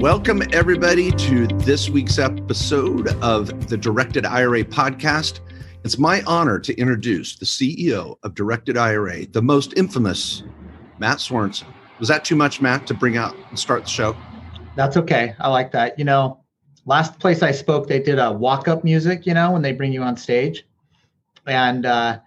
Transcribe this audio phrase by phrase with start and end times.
[0.00, 5.40] Welcome, everybody, to this week's episode of the Directed IRA podcast.
[5.84, 10.42] It's my honor to introduce the CEO of Directed IRA, the most infamous
[10.98, 11.64] Matt Sorensen.
[11.98, 14.14] Was that too much, Matt, to bring out and start the show?
[14.76, 15.34] That's okay.
[15.40, 15.98] I like that.
[15.98, 16.44] You know,
[16.84, 19.94] last place I spoke, they did a walk up music, you know, when they bring
[19.94, 20.66] you on stage.
[21.46, 22.20] And uh,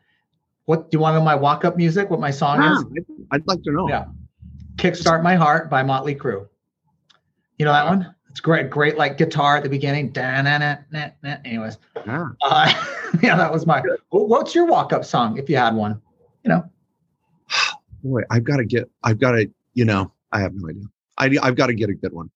[0.65, 2.09] what do you want to know my walk up music?
[2.09, 3.03] What my song is?
[3.29, 3.87] I'd like to know.
[3.87, 4.05] Yeah.
[4.77, 6.48] Kickstart My Heart by Motley Crue.
[7.59, 8.15] You know that one?
[8.29, 10.15] It's great, great like guitar at the beginning.
[10.15, 12.27] Anyways, yeah.
[12.41, 12.85] Uh,
[13.21, 13.83] yeah, that was my.
[14.09, 16.01] What's your walk-up song if you had one?
[16.43, 16.63] You know.
[18.01, 18.89] Boy, I've got to get.
[19.03, 19.51] I've got to.
[19.73, 21.41] You know, I have no idea.
[21.41, 22.31] I, I've got to get a good one.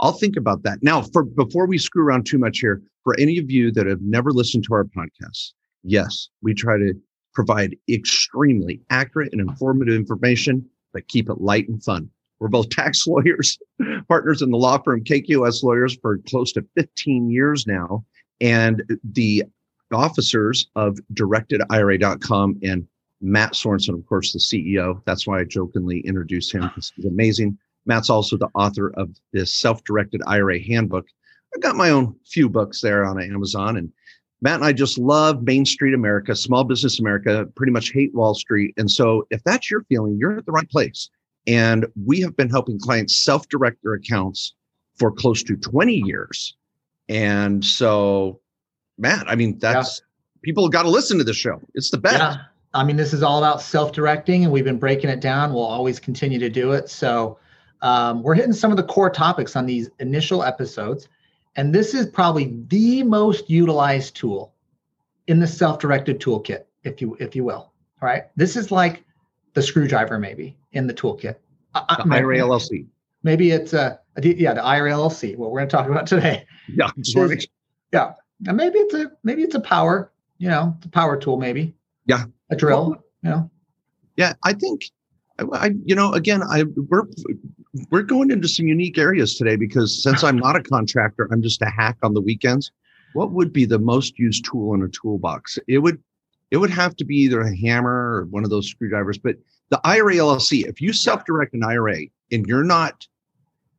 [0.00, 0.82] I'll think about that.
[0.82, 4.00] Now, for before we screw around too much here, for any of you that have
[4.00, 6.94] never listened to our podcast, yes, we try to
[7.34, 10.64] provide extremely accurate and informative information,
[10.94, 12.08] but keep it light and fun.
[12.40, 13.58] We're both tax lawyers,
[14.08, 18.04] partners in the law firm KQS Lawyers for close to 15 years now.
[18.40, 19.44] And the
[19.92, 22.86] officers of directedira.com and
[23.20, 25.00] Matt Sorensen, of course, the CEO.
[25.04, 27.56] That's why I jokingly introduced him because he's amazing.
[27.86, 31.06] Matt's also the author of this self-directed IRA handbook.
[31.54, 33.92] I've got my own few books there on Amazon and
[34.40, 38.34] Matt and I just love Main Street America, small business America, pretty much hate Wall
[38.34, 38.74] Street.
[38.76, 41.08] And so if that's your feeling, you're at the right place.
[41.46, 44.54] And we have been helping clients self direct their accounts
[44.98, 46.56] for close to 20 years.
[47.08, 48.40] And so,
[48.98, 50.40] Matt, I mean, that's yeah.
[50.42, 51.60] people got to listen to the show.
[51.74, 52.18] It's the best.
[52.18, 52.36] Yeah.
[52.74, 55.52] I mean, this is all about self directing, and we've been breaking it down.
[55.52, 56.88] We'll always continue to do it.
[56.88, 57.38] So,
[57.82, 61.08] um, we're hitting some of the core topics on these initial episodes.
[61.56, 64.54] And this is probably the most utilized tool
[65.26, 67.72] in the self directed toolkit, if you, if you will.
[68.00, 68.24] All right.
[68.36, 69.04] This is like
[69.54, 71.36] the screwdriver maybe in the toolkit.
[71.74, 72.86] The uh, uh, IRA LLC.
[73.22, 75.36] Maybe it's uh, a yeah the IRA LLC.
[75.36, 76.46] What we're going to talk about today.
[76.68, 77.48] Yeah, is,
[77.92, 78.12] yeah.
[78.46, 80.12] And maybe it's a maybe it's a power
[80.42, 81.74] you know the power tool maybe.
[82.06, 82.24] Yeah.
[82.50, 82.90] A drill.
[82.90, 83.50] Well, you know.
[84.16, 84.82] Yeah, I think
[85.38, 87.04] I, I you know again I we're
[87.90, 91.62] we're going into some unique areas today because since I'm not a contractor, I'm just
[91.62, 92.70] a hack on the weekends.
[93.14, 95.58] What would be the most used tool in a toolbox?
[95.68, 96.02] It would
[96.52, 99.16] it would have to be either a hammer or one of those screwdrivers.
[99.16, 99.36] But
[99.70, 103.06] the IRA LLC, if you self-direct an IRA and you're not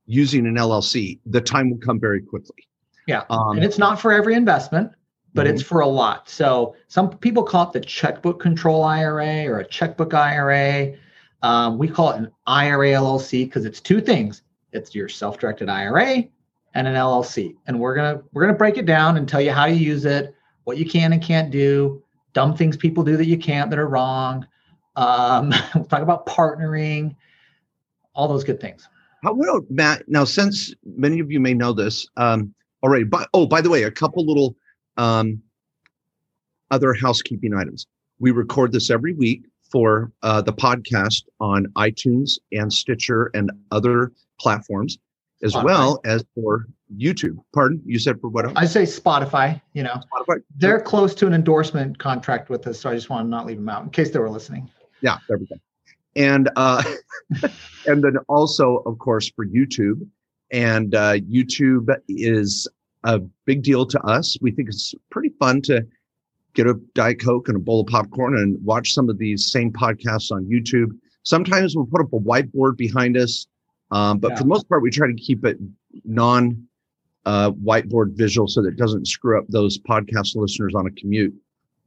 [0.07, 2.67] using an LLC, the time will come very quickly.
[3.05, 4.91] Yeah, um, and it's not for every investment,
[5.35, 5.53] but mm-hmm.
[5.53, 6.27] it's for a lot.
[6.27, 10.95] So some people call it the checkbook control IRA or a checkbook IRA.
[11.43, 14.41] Um, we call it an IRA LLC because it's two things.
[14.71, 16.23] It's your self-directed IRA
[16.73, 19.67] and an LLC, and we're gonna we're gonna break it down and tell you how
[19.67, 20.33] to use it,
[20.63, 22.02] what you can and can't do,
[22.33, 24.45] dumb things people do that you can't that are wrong.
[24.95, 27.15] Um, we'll talk about partnering,
[28.13, 28.87] all those good things.
[29.23, 30.03] How well, Matt?
[30.07, 33.83] Now, since many of you may know this um, already, but oh, by the way,
[33.83, 34.55] a couple little
[34.97, 35.41] um,
[36.71, 37.87] other housekeeping items.
[38.19, 44.11] We record this every week for uh, the podcast on iTunes and Stitcher and other
[44.39, 44.97] platforms
[45.41, 45.63] as Spotify.
[45.63, 46.67] well as for
[46.97, 47.37] YouTube.
[47.53, 47.81] Pardon?
[47.85, 48.55] You said for what?
[48.57, 49.61] I say Spotify.
[49.73, 50.41] You know, Spotify.
[50.57, 53.57] They're close to an endorsement contract with us, so I just want to not leave
[53.57, 54.69] them out in case they were listening.
[55.01, 55.55] Yeah, there we go.
[56.15, 56.83] And uh,
[57.87, 60.07] and then also, of course, for YouTube.
[60.51, 62.67] And uh, YouTube is
[63.03, 64.37] a big deal to us.
[64.39, 65.85] We think it's pretty fun to
[66.53, 69.71] get a Diet Coke and a bowl of popcorn and watch some of these same
[69.71, 70.91] podcasts on YouTube.
[71.23, 73.47] Sometimes we'll put up a whiteboard behind us
[73.93, 74.37] um, but yeah.
[74.37, 75.57] for the most part, we try to keep it
[76.03, 76.67] non
[77.25, 81.33] uh, whiteboard visual so that it doesn't screw up those podcast listeners on a commute.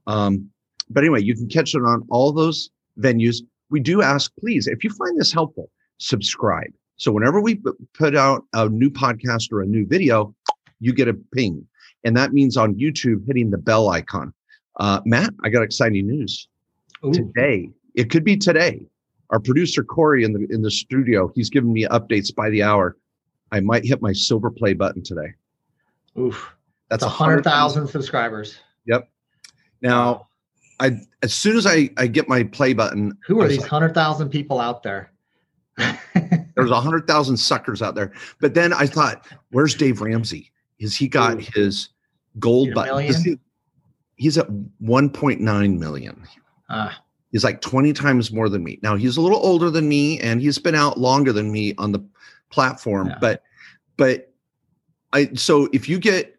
[0.06, 0.48] Um,
[0.88, 3.38] but anyway, you can catch it on all those venues.
[3.70, 5.68] We do ask, please, if you find this helpful,
[5.98, 6.70] subscribe.
[6.96, 7.60] So whenever we
[7.92, 10.32] put out a new podcast or a new video,
[10.78, 11.66] you get a ping.
[12.04, 14.32] And that means on YouTube hitting the bell icon.
[14.78, 16.46] Uh, Matt, I got exciting news.
[17.04, 17.12] Ooh.
[17.12, 18.86] Today, it could be today,
[19.30, 22.96] our producer Corey in the in the studio, he's giving me updates by the hour.
[23.52, 25.34] I might hit my silver play button today.
[26.18, 26.54] Oof,
[26.88, 28.58] that's a hundred thousand subscribers.
[28.86, 29.08] Yep.
[29.82, 30.28] Now,
[30.80, 33.94] I as soon as I I get my play button, who are these like, hundred
[33.94, 35.12] thousand people out there?
[36.56, 38.12] there's a hundred thousand suckers out there.
[38.40, 40.52] But then I thought, where's Dave Ramsey?
[40.78, 41.46] Is he got Ooh.
[41.54, 41.90] his
[42.38, 43.02] gold button?
[43.02, 43.38] He,
[44.16, 46.26] he's at 1.9 million.
[46.68, 46.98] Ah.
[47.36, 48.78] He's like 20 times more than me.
[48.82, 51.92] Now he's a little older than me and he's been out longer than me on
[51.92, 52.02] the
[52.48, 53.08] platform.
[53.08, 53.18] Yeah.
[53.20, 53.42] But
[53.98, 54.32] but
[55.12, 56.34] I so if you get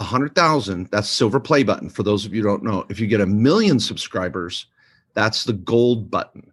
[0.00, 2.86] a hundred thousand, that's silver play button for those of you don't know.
[2.88, 4.68] If you get a million subscribers,
[5.12, 6.50] that's the gold button.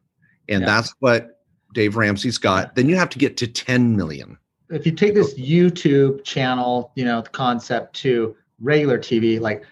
[0.50, 0.66] And yeah.
[0.66, 1.40] that's what
[1.74, 2.76] Dave Ramsey's got.
[2.76, 4.38] Then you have to get to 10 million.
[4.70, 9.64] if you take this YouTube channel, you know, the concept to regular TV, like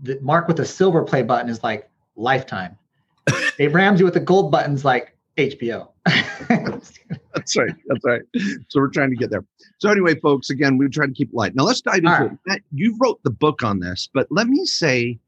[0.00, 2.78] the mark with a silver play button is like Lifetime.
[3.58, 5.88] Dave Ramsey with the gold buttons like HBO.
[6.48, 7.74] that's right.
[7.86, 8.22] That's right.
[8.68, 9.44] So we're trying to get there.
[9.78, 11.54] So anyway, folks, again, we try to keep light.
[11.54, 12.62] Now let's dive into All it.
[12.72, 15.18] You wrote the book on this, but let me say,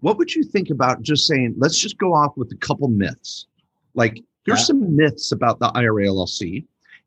[0.00, 3.46] what would you think about just saying, let's just go off with a couple myths.
[3.94, 4.64] Like here's Yeah.
[4.66, 6.58] some myths about the IRA LLC.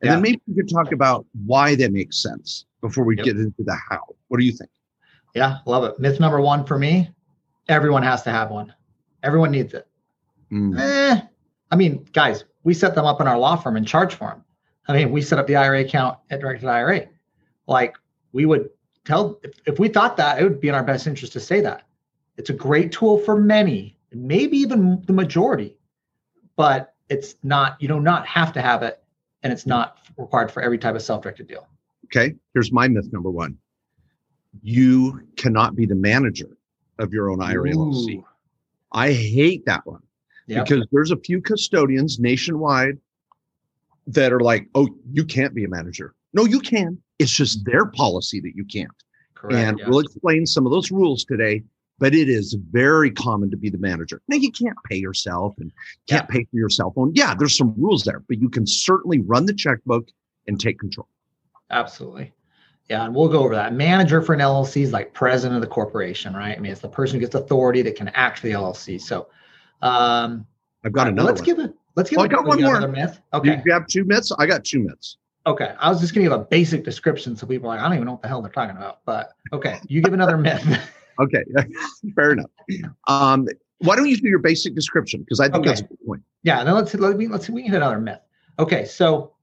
[0.02, 0.12] And Yeah.
[0.14, 3.26] then maybe we could talk about why they make sense before we Yep.
[3.26, 4.02] get into the how.
[4.28, 4.70] What do you think?
[5.34, 6.00] Yeah, love it.
[6.00, 7.10] Myth number one for me
[7.70, 8.74] everyone has to have one,
[9.24, 9.88] everyone needs it.
[10.52, 11.22] Mm, Eh,
[11.72, 14.44] I mean, guys, we set them up in our law firm and charge for them.
[14.88, 17.08] I mean, we set up the IRA account at Directed IRA.
[17.68, 17.98] Like,
[18.34, 18.70] we would
[19.06, 21.62] tell, if, if we thought that, it would be in our best interest to say
[21.62, 21.84] that.
[22.38, 25.78] It's a great tool for many, maybe even the majority,
[26.56, 29.02] but it's not, you do not have to have it,
[29.44, 31.68] and it's not required for every type of self directed deal.
[32.06, 32.36] Okay.
[32.54, 33.58] Here's my myth number one.
[34.62, 36.58] You cannot be the manager
[37.00, 38.24] of your own IRA LLC.
[38.92, 40.02] I hate that one.
[40.52, 40.66] Yep.
[40.66, 42.98] because there's a few custodians nationwide
[44.08, 46.14] that are like, oh, you can't be a manager.
[46.34, 46.98] No, you can.
[47.20, 48.92] It's just their policy that you can't.
[49.34, 49.56] Correct.
[49.56, 49.86] and yeah.
[49.88, 51.64] we'll explain some of those rules today,
[51.98, 54.22] but it is very common to be the manager.
[54.28, 55.72] Now, you can't pay yourself and
[56.08, 57.12] can't pay for your cell phone.
[57.16, 60.08] Yeah, there's some rules there, but you can certainly run the checkbook
[60.48, 61.08] and take control.
[61.72, 62.34] Absolutely.
[62.90, 63.74] Yeah, and we'll go over that.
[63.74, 66.58] Manager for an LLC is like president of the corporation, right?
[66.58, 69.00] I mean, it's the person who gets authority that can act for the LLC.
[69.00, 69.30] So,
[69.82, 70.46] um,
[70.84, 71.46] I've got another let's one.
[71.46, 71.74] give it.
[71.96, 72.88] Let's give Oh, I got one more.
[72.88, 73.20] Myth.
[73.34, 73.62] Okay.
[73.66, 74.32] You have two myths?
[74.40, 75.18] I got two myths.
[75.46, 75.74] Okay.
[75.80, 78.06] I was just gonna give a basic description so people are like, I don't even
[78.06, 79.00] know what the hell they're talking about.
[79.06, 80.64] But okay, you give another myth.
[81.20, 81.44] Okay,
[82.16, 82.50] fair enough.
[83.08, 83.48] Um,
[83.80, 85.20] why don't you do your basic description?
[85.22, 85.68] Because I think Okay.
[85.70, 86.24] that's a good point.
[86.42, 86.64] yeah.
[86.64, 87.54] Then let's let me let's see.
[87.54, 88.22] we can hit another myth.
[88.58, 89.34] Okay, so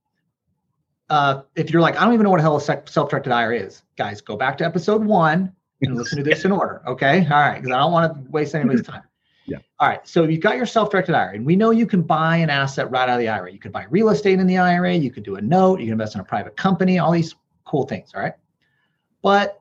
[1.09, 3.83] uh, if you're like, I don't even know what the hell a self-directed IRA is,
[3.97, 6.81] guys, go back to episode one and listen to this in order.
[6.87, 7.23] Okay.
[7.31, 7.61] All right.
[7.61, 9.03] Because I don't want to waste anybody's time.
[9.49, 9.57] Yeah.
[9.79, 10.07] All right.
[10.07, 13.09] So you've got your self-directed IRA, and we know you can buy an asset right
[13.09, 13.51] out of the IRA.
[13.51, 14.93] You could buy real estate in the IRA.
[14.93, 15.79] You could do a note.
[15.79, 16.99] You can invest in a private company.
[16.99, 17.35] All these
[17.65, 18.11] cool things.
[18.15, 18.33] All right.
[19.21, 19.59] But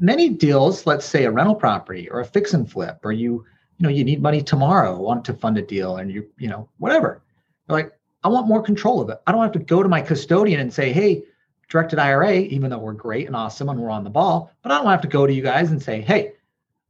[0.00, 3.44] many deals, let's say a rental property or a fix and flip, or you,
[3.78, 6.68] you know, you need money tomorrow, want to fund a deal, and you, you know,
[6.78, 7.22] whatever.
[7.68, 7.92] You're like,
[8.22, 9.18] I want more control of it.
[9.26, 11.24] I don't have to go to my custodian and say, hey,
[11.68, 14.78] directed IRA, even though we're great and awesome and we're on the ball, but I
[14.78, 16.32] don't have to go to you guys and say, hey,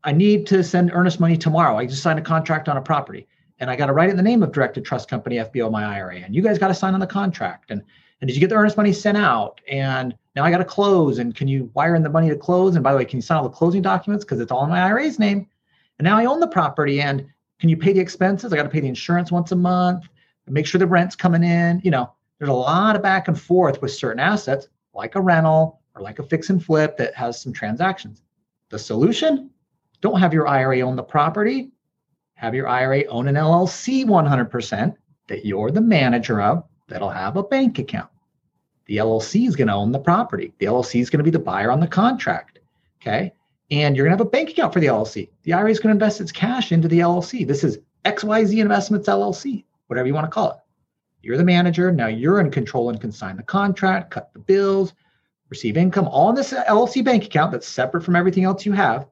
[0.04, 1.78] I need to send earnest money tomorrow.
[1.78, 3.26] I just signed a contract on a property
[3.58, 5.84] and I got to write it in the name of Directed Trust Company, FBO, my
[5.96, 6.16] IRA.
[6.16, 7.70] And you guys got to sign on the contract.
[7.70, 7.82] And,
[8.20, 9.60] and did you get the earnest money sent out?
[9.70, 11.18] And now I got to close.
[11.18, 12.74] And can you wire in the money to close?
[12.74, 14.24] And by the way, can you sign all the closing documents?
[14.24, 15.46] Because it's all in my IRA's name.
[15.98, 17.00] And now I own the property.
[17.00, 17.26] And
[17.58, 18.52] can you pay the expenses?
[18.52, 20.08] I got to pay the insurance once a month,
[20.46, 21.80] make sure the rent's coming in.
[21.82, 25.80] You know, there's a lot of back and forth with certain assets, like a rental
[25.94, 28.20] or like a fix and flip that has some transactions.
[28.68, 29.50] The solution
[30.04, 31.70] don't have your IRA own the property,
[32.34, 34.94] have your IRA own an LLC 100%
[35.28, 38.10] that you're the manager of that'll have a bank account.
[38.84, 40.52] The LLC is going to own the property.
[40.58, 42.58] The LLC is going to be the buyer on the contract.
[43.00, 43.32] Okay.
[43.70, 45.30] And you're going to have a bank account for the LLC.
[45.44, 47.46] The IRA is going to invest its cash into the LLC.
[47.46, 50.58] This is XYZ Investments LLC, whatever you want to call it.
[51.22, 51.90] You're the manager.
[51.90, 54.92] Now you're in control and can sign the contract, cut the bills,
[55.48, 59.06] receive income, all in this LLC bank account that's separate from everything else you have.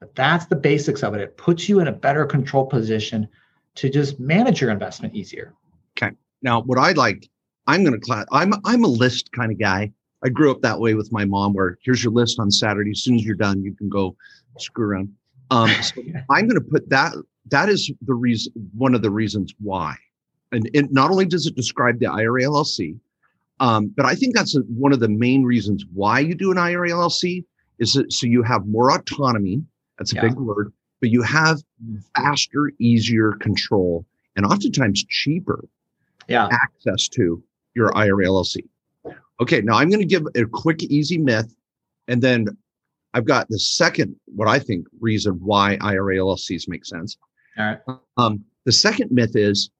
[0.00, 1.20] But that's the basics of it.
[1.20, 3.28] It puts you in a better control position
[3.76, 5.54] to just manage your investment easier.
[5.96, 6.14] Okay.
[6.42, 7.28] Now, what I like,
[7.66, 8.26] I'm going to class.
[8.30, 9.92] I'm I'm a list kind of guy.
[10.24, 12.90] I grew up that way with my mom, where here's your list on Saturday.
[12.90, 14.16] As soon as you're done, you can go
[14.58, 15.12] screw around.
[15.50, 17.12] Um, so I'm going to put that.
[17.50, 18.52] That is the reason.
[18.76, 19.96] One of the reasons why,
[20.52, 22.98] and it not only does it describe the IRA LLC,
[23.60, 26.58] um, but I think that's a, one of the main reasons why you do an
[26.58, 27.44] IRA LLC
[27.78, 29.62] is that, so you have more autonomy.
[29.98, 30.28] That's a Yeah.
[30.28, 31.62] big word, but you have
[32.14, 35.64] faster, easier control, and oftentimes cheaper
[36.28, 36.48] Yeah.
[36.50, 37.42] access to
[37.74, 38.68] your IRA LLC.
[39.40, 41.54] Okay, now I'm going to give a quick, easy myth,
[42.08, 42.56] and then
[43.14, 47.16] I've got the second, what I think, reason why IRA LLCs make sense.
[47.58, 47.80] All right.
[48.16, 49.70] Um, the second myth is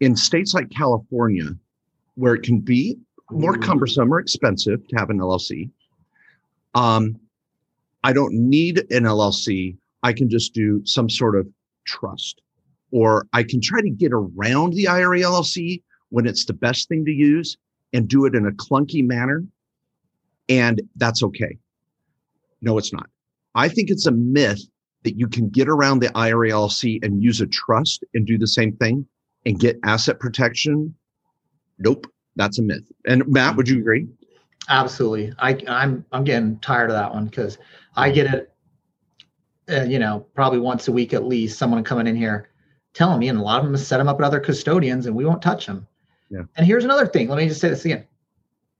[0.00, 1.50] in states like California,
[2.16, 2.98] where it can be
[3.30, 5.70] more cumbersome or expensive to have an LLC.
[6.74, 7.18] Um,
[8.04, 9.76] I don't need an LLC.
[10.02, 11.48] I can just do some sort of
[11.86, 12.42] trust,
[12.92, 17.04] or I can try to get around the IRA LLC when it's the best thing
[17.06, 17.56] to use
[17.94, 19.42] and do it in a clunky manner.
[20.50, 21.56] And that's okay.
[22.60, 23.08] No, it's not.
[23.54, 24.60] I think it's a myth
[25.04, 28.46] that you can get around the IRA LLC and use a trust and do the
[28.46, 29.06] same thing
[29.46, 30.94] and get asset protection.
[31.78, 32.06] Nope.
[32.36, 32.90] that's a myth.
[33.06, 34.06] And Matt, would you agree?
[34.68, 35.32] Absolutely.
[35.38, 37.58] I, I'm I'm getting tired of that one because
[37.96, 38.50] I get it.
[39.68, 41.58] Uh, you know, probably once a week at least.
[41.58, 42.50] Someone coming in here
[42.92, 45.24] telling me, and a lot of them set them up with other custodians, and we
[45.24, 45.86] won't touch them.
[46.30, 46.42] Yeah.
[46.56, 47.28] And here's another thing.
[47.28, 48.06] Let me just say this again.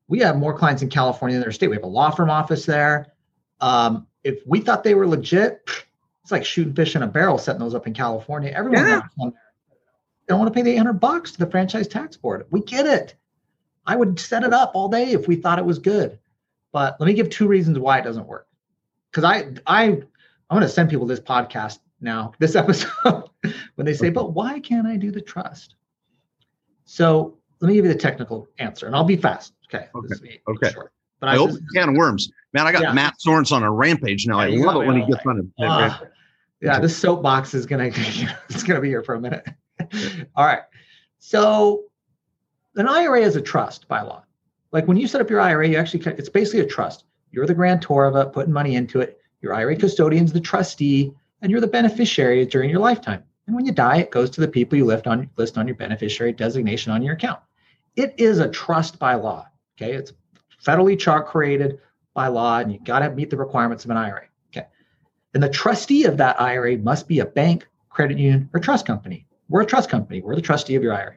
[0.09, 1.69] We have more clients in California than their state.
[1.69, 3.13] We have a law firm office there.
[3.61, 5.63] Um, if we thought they were legit,
[6.23, 8.51] it's like shooting fish in a barrel setting those up in California.
[8.51, 9.03] Everyone Yeah.
[10.27, 12.47] They don't want to pay the 800 bucks to the franchise tax board.
[12.51, 13.15] We get it.
[13.87, 16.19] I would set it up all day if we thought it was good.
[16.73, 18.49] But let me give two reasons why it doesn't work.
[19.11, 20.03] Because I I I'm
[20.51, 23.31] going to send people this podcast now, this episode,
[23.77, 25.77] when they say, "But why can't I do the trust?"
[26.85, 29.55] So let me give you the technical answer, and I'll be fast.
[29.73, 29.89] Okay.
[29.95, 30.73] Okay, This will be okay.
[30.73, 30.93] Short.
[31.21, 32.31] But I I, open a can of worms.
[32.53, 32.93] Man, I got Yeah.
[32.93, 34.39] Matt Sorensen on a rampage now.
[34.39, 36.03] I Yeah, love it when he gets on a Ah,
[36.61, 37.85] yeah, this soapbox is gonna
[38.49, 39.47] it's gonna be here for a minute.
[40.37, 40.63] All right.
[41.19, 41.85] So
[42.77, 44.25] an IRA is a trust by law.
[44.73, 47.05] Like when you set up your IRA, you actually it's basically a trust.
[47.31, 49.21] You're the grantor of it, putting money into it.
[49.41, 51.13] Your IRA custodian's the trustee,
[51.43, 53.23] and you're the beneficiary during your lifetime.
[53.47, 55.77] And when you die, it goes to the people you list on list on your
[55.77, 57.41] beneficiary designation on your account.
[57.97, 59.47] It is a trust by law.
[59.77, 60.13] Okay, it's
[60.65, 61.79] federally chart created
[62.15, 64.27] by law, and you got to meet the requirements of an IRA.
[64.53, 64.67] Okay,
[65.35, 69.27] and the trustee of that IRA must be a bank, credit union, or trust company.
[69.49, 70.23] We're a trust company.
[70.23, 71.17] We're the trustee of your IRA.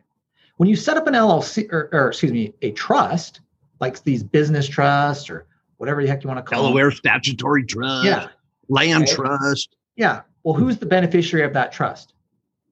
[0.58, 3.42] When you set up an LLC, or, or excuse me, a trust,
[3.80, 5.48] like these business trusts or
[5.78, 6.72] whatever the heck you want to call them.
[6.72, 8.28] Delaware Statutory Trust, Yeah,
[8.68, 9.14] Land Okay.
[9.14, 9.76] Trust.
[9.96, 10.22] yeah.
[10.44, 12.14] Well, who's the beneficiary of that trust?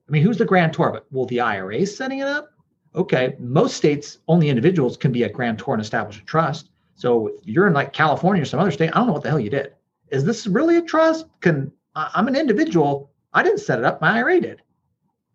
[0.07, 1.03] I mean, who's the grantor of it?
[1.11, 2.51] Well, the IRA is setting it up.
[2.95, 6.69] Okay, most states only individuals can be a grantor and establish a trust.
[6.95, 9.29] So if you're in like California or some other state, I don't know what the
[9.29, 9.73] hell you did.
[10.09, 11.25] Is this really a trust?
[11.41, 13.11] Can I'm an individual?
[13.33, 13.99] I didn't set it up.
[13.99, 14.61] My IRA did.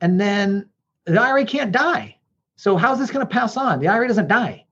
[0.01, 0.71] And then
[1.05, 2.17] the IRA can't die.
[2.61, 3.81] So how's this going to pass on?
[3.81, 4.67] The IRA doesn't die.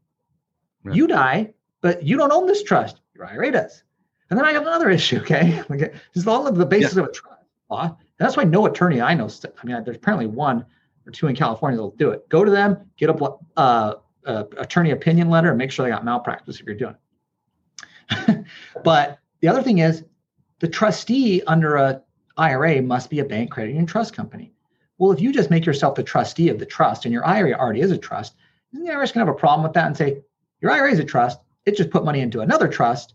[0.93, 3.01] You die, but you don't own this trust.
[3.15, 3.83] Your IRA does.
[4.29, 5.21] And then I got another issue.
[5.21, 7.85] Okay, this is all of the basis of a trust law.
[7.85, 9.31] And that's why no attorney I know.
[9.43, 10.67] I mean, there's apparently one
[11.07, 12.29] or two in California that'll do it.
[12.29, 13.95] Go to them, get a uh,
[14.27, 16.95] uh, attorney opinion letter, and make sure they got malpractice if you're doing
[18.11, 18.45] it.
[18.85, 20.05] but the other thing is,
[20.59, 22.03] the trustee under a
[22.37, 24.53] IRA must be a bank, credit union, trust company.
[24.99, 27.81] Well, if you just make yourself the trustee of the trust and your IRA already
[27.81, 28.35] is a trust,
[28.73, 30.23] isn't the IRS going to have a problem with that and say
[30.61, 31.39] your IRA is a trust?
[31.65, 33.15] It just put money into another trust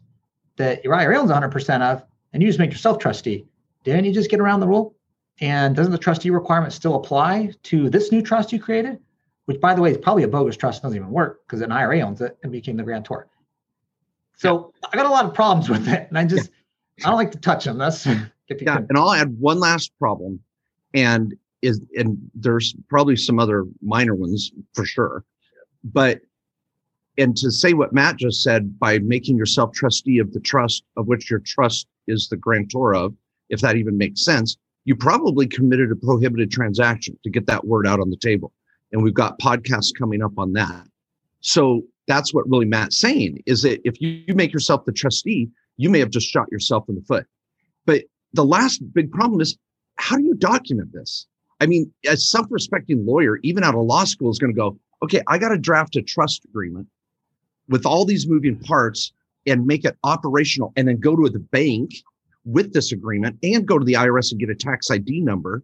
[0.55, 3.45] that your IRA owns 100% of, and you just make yourself trustee.
[3.83, 4.95] Didn't you just get around the rule?
[5.41, 8.99] And doesn't the trustee requirement still apply to this new trust you created?
[9.45, 11.99] Which, by the way, is probably a bogus trust, doesn't even work because an IRA
[11.99, 13.27] owns it and became the grantor.
[14.37, 16.49] So I got a lot of problems with it, and I just
[17.03, 17.77] I don't like to touch them.
[17.77, 18.05] That's
[18.47, 20.39] if you Yeah, and I'll add one last problem,
[20.93, 25.23] and is and there's probably some other minor ones for sure,
[25.83, 26.21] but
[27.17, 31.07] and to say what Matt just said by making yourself trustee of the trust of
[31.07, 33.13] which your trust is the grantor of,
[33.49, 37.87] if that even makes sense, you probably committed a prohibited transaction to get that word
[37.87, 38.51] out on the table,
[38.91, 40.85] and we've got podcasts coming up on that.
[41.41, 45.49] So that's what really Matt's saying is that if you, you make yourself the trustee,
[45.77, 47.25] you may have just shot yourself in the foot.
[47.85, 48.03] But
[48.33, 49.57] the last big problem is
[49.95, 51.27] how do you document this?
[51.59, 54.77] I mean, a self respecting lawyer, even out of law school, is going to go,
[55.03, 56.87] okay, I got to draft a trust agreement
[57.69, 59.13] with all these moving parts
[59.45, 61.91] and make it operational and then go to the bank
[62.45, 65.63] with this agreement and go to the IRS and get a tax ID number.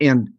[0.00, 0.30] And,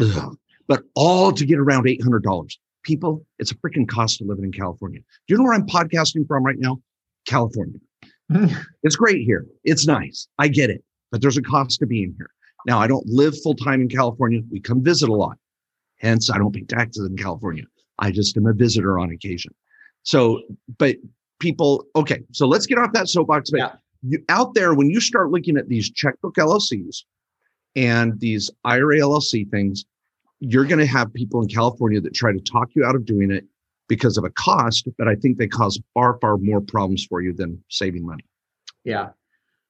[0.00, 0.36] ugh,
[0.68, 2.56] but all to get around $800.
[2.82, 5.00] People, it's a freaking cost to living in California.
[5.00, 6.80] Do you know where I'm podcasting from right now?
[7.26, 7.78] California.
[8.84, 9.44] It's great here.
[9.64, 10.28] It's nice.
[10.38, 10.84] I get it.
[11.10, 12.30] But there's a cost to being here.
[12.66, 14.40] Now, I don't live full time in California.
[14.50, 15.38] We come visit a lot.
[15.98, 17.64] Hence, I don't pay taxes in California.
[17.98, 19.54] I just am a visitor on occasion.
[20.02, 20.40] So,
[20.78, 20.96] but
[21.40, 23.50] people, okay, so let's get off that soapbox.
[23.50, 23.72] But Yeah.
[24.02, 27.04] you, out there, when you start looking at these checkbook LLCs
[27.76, 29.84] and these IRA LLC things,
[30.40, 33.30] you're going to have people in California that try to talk you out of doing
[33.30, 33.44] it
[33.88, 37.32] because of a cost, but I think they cause far, far more problems for you
[37.34, 38.24] than saving money.
[38.84, 39.10] Yeah.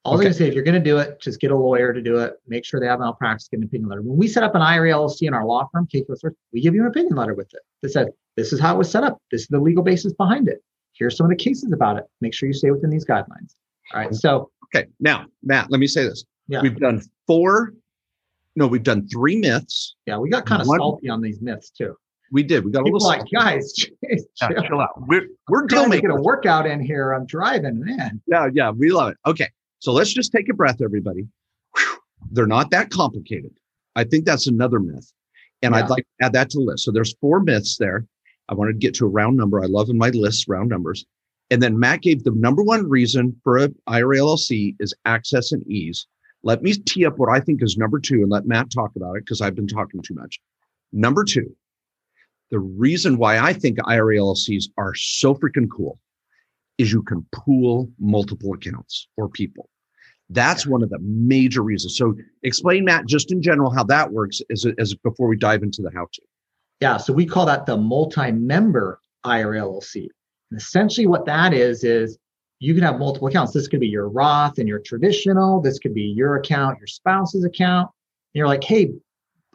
[0.04, 0.20] All Okay.
[0.20, 2.34] I'm gonna say, if you're gonna do it, just get a lawyer to do it.
[2.48, 4.02] Make sure they have malpractice, get an opinion letter.
[4.02, 6.80] When we set up an IRA LLC in our law firm, Search, we give you
[6.82, 9.18] an opinion letter with it that says this is how it was set up.
[9.30, 10.62] This is the legal basis behind it.
[10.92, 12.04] Here's some of the cases about it.
[12.22, 13.54] Make sure you stay within these guidelines.
[13.92, 14.14] All right.
[14.14, 16.24] So Okay, now, Matt, let me say this.
[16.46, 16.62] Yeah.
[16.62, 17.74] We've done four,
[18.56, 19.96] no, we've done three myths.
[20.06, 21.94] yeah, we got kind of One- salty on these myths too.
[22.32, 22.64] We did.
[22.64, 23.90] We got a little like, guys, geez,
[24.40, 24.62] Yeah, chill.
[24.62, 24.90] chill out.
[25.08, 27.12] We're we're deal to get a workout in here.
[27.12, 28.22] I'm driving, man.
[28.28, 29.16] Yeah, yeah, we love it.
[29.26, 29.48] Okay,
[29.80, 31.26] so let's just take a breath, everybody.
[31.76, 31.98] Whew.
[32.30, 33.52] They're not that complicated.
[33.96, 35.12] I think that's another myth,
[35.62, 35.80] and Yeah.
[35.80, 36.84] I'd like to add that to the list.
[36.84, 38.06] So there's four myths there.
[38.48, 39.62] I wanted to get to a round number.
[39.62, 41.04] I love in my lists round numbers.
[41.50, 45.66] And then Matt gave the number one reason for a IRA LLC is access and
[45.66, 46.06] ease.
[46.42, 49.16] Let me tee up what I think is number two and let Matt talk about
[49.16, 50.40] it because I've been talking too much.
[50.92, 51.54] Number two,
[52.50, 55.98] the reason why I think IRA LLCs are so freaking cool
[56.80, 59.68] is you can pool multiple accounts or people.
[60.30, 61.96] That's one of the major reasons.
[61.96, 65.82] So explain, Matt, just in general, how that works as, as before we dive into
[65.82, 66.22] the how to.
[66.80, 70.08] Yeah, so we call that the multi-member IRA LLC.
[70.50, 72.16] And essentially what that is, is
[72.60, 73.52] you can have multiple accounts.
[73.52, 75.60] This could be your Roth and your traditional.
[75.60, 77.90] This could be your account, your spouse's account.
[78.32, 78.92] And you're like, hey,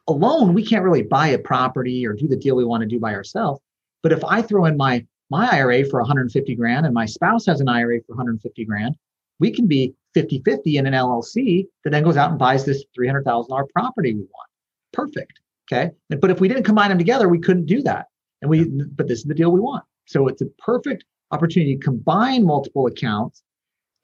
[0.08, 3.00] alone, we can't really buy a property or do the deal we want to do
[3.00, 3.62] by ourselves.
[4.03, 7.62] But if I throw in my my IRA for 150 grand and my spouse has
[7.62, 8.96] an IRA for 150 grand,
[9.39, 12.84] we can be 50 50 in an LLC that then goes out and buys this
[12.98, 14.50] $300,000 property we want.
[14.94, 15.39] Perfect.
[15.72, 15.91] Okay.
[16.10, 18.08] But if we didn't combine them together, we couldn't do that.
[18.41, 19.84] And we, but this is the deal we want.
[20.05, 23.41] So it's a perfect opportunity to combine multiple accounts,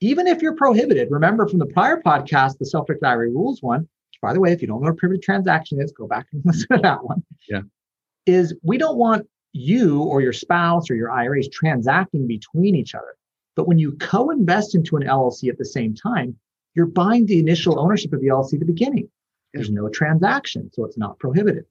[0.02, 1.10] even if you're prohibited.
[1.12, 3.88] Remember from the prior podcast, the self directed IRA rules one,
[4.22, 6.42] by the way, if you don't know what a prohibited transaction is, go back and
[6.46, 7.24] listen to that one.
[7.50, 7.62] Yeah.
[8.28, 13.16] Is we don't want you or your spouse or your IRAs transacting between each other.
[13.56, 16.38] But when you co-invest into an LLC at the same time,
[16.74, 19.10] you're buying the initial ownership of the LLC at the beginning.
[19.54, 21.66] There's no transaction, so it's not prohibited.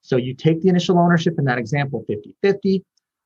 [0.00, 2.82] So you take the initial ownership in that example, 50-50.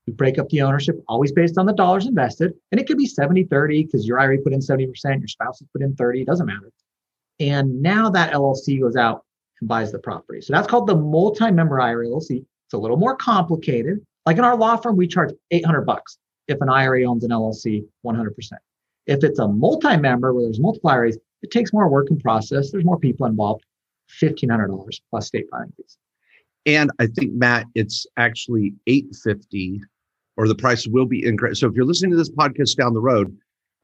[0.06, 2.54] You break up the ownership, always based on the dollars invested.
[2.72, 4.86] And it could be 70-30 because your IRA put in 70%,
[5.18, 6.72] your spouse has put in 30, it doesn't matter.
[7.38, 9.24] And now that LLC goes out
[9.60, 10.40] and buys the property.
[10.40, 12.44] So that's called the multi-member IRA LLC.
[12.70, 13.98] It's a little more complicated.
[14.26, 17.84] Like in our law firm, we charge 800 bucks if an IRA owns an LLC
[18.06, 18.30] 100%.
[19.06, 22.70] If it's a multi-member where there's multiple IRAs, it takes more work and process.
[22.70, 23.64] There's more people involved.
[24.22, 25.98] $1,500 plus state filing fees.
[26.64, 29.80] And I think Matt, it's actually 850
[30.36, 31.60] or the price will be increased.
[31.60, 33.36] So if you're listening to this podcast down the road,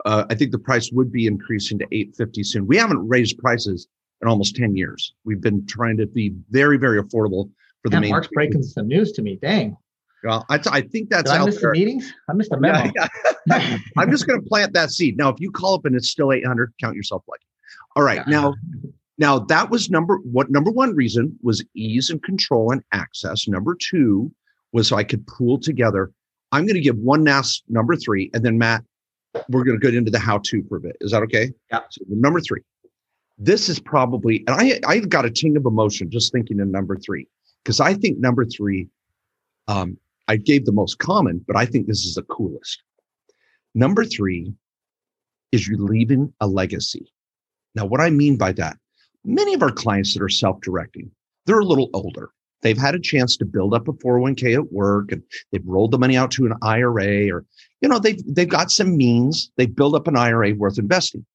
[0.04, 2.66] uh, I think the price would be increasing to 850 soon.
[2.68, 3.88] We haven't raised prices
[4.22, 5.12] in almost 10 years.
[5.24, 7.50] We've been trying to be very, very affordable
[7.86, 8.10] for the main.
[8.10, 9.38] Mark's breaking some news to me.
[9.40, 9.76] Dang.
[10.24, 11.72] Well, I, I think that's Did I out miss there.
[11.72, 12.12] the meetings?
[12.28, 12.90] I missed a memo.
[12.96, 13.08] Yeah,
[13.46, 13.78] yeah.
[13.96, 15.16] I'm just going to plant that seed.
[15.16, 17.46] Now, if you call up and it's still 800, count yourself lucky.
[17.94, 18.22] All right.
[18.26, 18.40] Yeah.
[18.40, 18.54] Now,
[19.18, 23.46] now that was number what number one reason was ease and control and access.
[23.46, 24.32] Number two
[24.72, 26.10] was so I could pool together.
[26.52, 28.84] I'm going to give one last number three, and then Matt,
[29.48, 30.96] we're going to get into the how to for a bit.
[31.00, 31.52] Is that okay?
[31.70, 31.80] Yeah.
[31.90, 32.60] So number three.
[33.38, 36.96] This is probably, and I I got a ting of emotion just thinking of number
[36.96, 37.28] three
[37.66, 38.86] because I think number three,
[39.66, 39.98] um,
[40.28, 42.80] I gave the most common, but I think this is the coolest.
[43.74, 44.52] Number three
[45.50, 47.12] is you're leaving a legacy.
[47.74, 48.76] Now, what I mean by that,
[49.24, 51.10] many of our clients that are self-directing,
[51.46, 52.30] they're a little older.
[52.62, 55.98] They've had a chance to build up a 401k at work and they've rolled the
[55.98, 57.44] money out to an IRA or,
[57.80, 59.50] you know, they've, they've got some means.
[59.56, 61.26] They build up an IRA worth investing,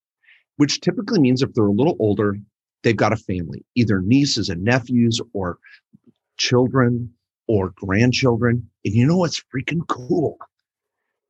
[0.56, 2.38] which typically means if they're a little older,
[2.84, 5.58] they've got a family, either nieces and nephews or
[6.42, 7.14] children
[7.48, 8.68] or grandchildren.
[8.84, 10.38] And you know what's freaking cool?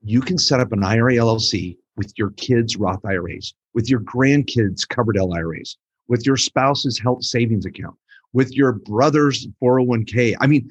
[0.01, 4.87] You can set up an IRA LLC with your kids' Roth IRAs, with your grandkids'
[4.87, 7.95] Coverdell IRAs, with your spouse's health savings account,
[8.31, 10.35] with your brother's 401k.
[10.39, 10.69] I mean,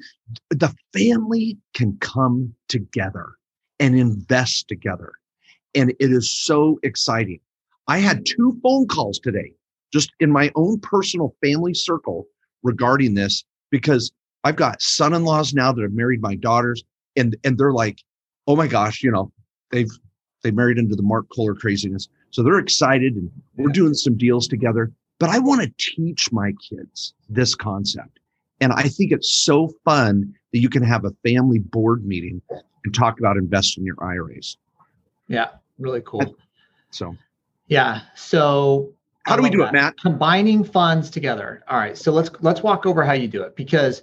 [0.49, 3.33] the family can come together
[3.79, 5.13] and invest together.
[5.75, 7.39] And it is so exciting.
[7.87, 9.53] I had two phone calls today,
[9.93, 12.25] just in my own personal family circle
[12.63, 14.11] regarding this, because
[14.43, 16.83] I've got son-in-laws now that have married my daughters,
[17.15, 17.99] and and they're like,
[18.47, 19.31] oh my gosh, you know,
[19.71, 19.89] they've
[20.43, 22.07] they married into the Mark Kohler craziness.
[22.31, 23.73] So they're excited and we're Yeah.
[23.73, 24.91] doing some deals together.
[25.19, 28.19] But I want to teach my kids this concept.
[28.59, 32.41] And I think it's so fun that you can have a family board meeting
[32.83, 34.57] and talk about investing in your IRAs.
[35.27, 36.35] Yeah, really cool.
[36.89, 37.15] So
[37.67, 38.01] Yeah.
[38.15, 38.91] So
[39.25, 39.71] how do we do it.
[39.73, 39.99] Matt?
[39.99, 41.63] Combining funds together.
[41.67, 41.95] All right.
[41.95, 44.01] So let's let's walk over how you do it because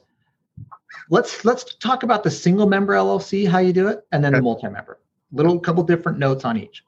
[1.11, 4.43] let's let's talk about the single member LLC, how you do it, and then the
[4.43, 4.99] multi-member.
[5.33, 6.83] Little couple different notes on each.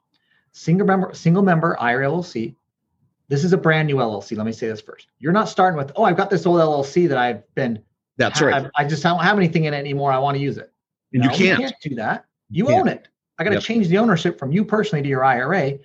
[0.53, 2.55] Single member, single member IRA LLC.
[3.29, 4.37] This is a brand new LLC.
[4.37, 5.07] Let me say this first.
[5.19, 7.81] You're not starting with, oh, I've got this old LLC that I've been
[8.17, 8.67] That's right.
[8.77, 10.11] I, I just don't have anything in it anymore.
[10.11, 10.73] I want to use it.
[11.13, 11.73] And No, you can't.
[11.83, 12.25] do that.
[12.51, 12.81] You can't.
[12.81, 13.07] own it.
[13.39, 13.63] I got to Yep.
[13.63, 15.79] change the ownership from you personally to your IRA.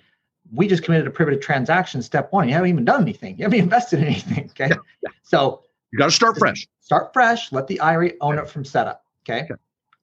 [0.52, 2.02] We just committed a prohibited transaction.
[2.02, 2.48] Step one.
[2.48, 3.36] You haven't even done anything.
[3.38, 4.46] You haven't invested in anything.
[4.50, 4.68] Okay.
[5.02, 5.62] Yeah, So
[5.96, 6.66] You got to start fresh.
[6.80, 7.52] start fresh.
[7.52, 9.04] Let the IRA own it from setup.
[9.28, 9.44] Okay.
[9.44, 9.54] Okay.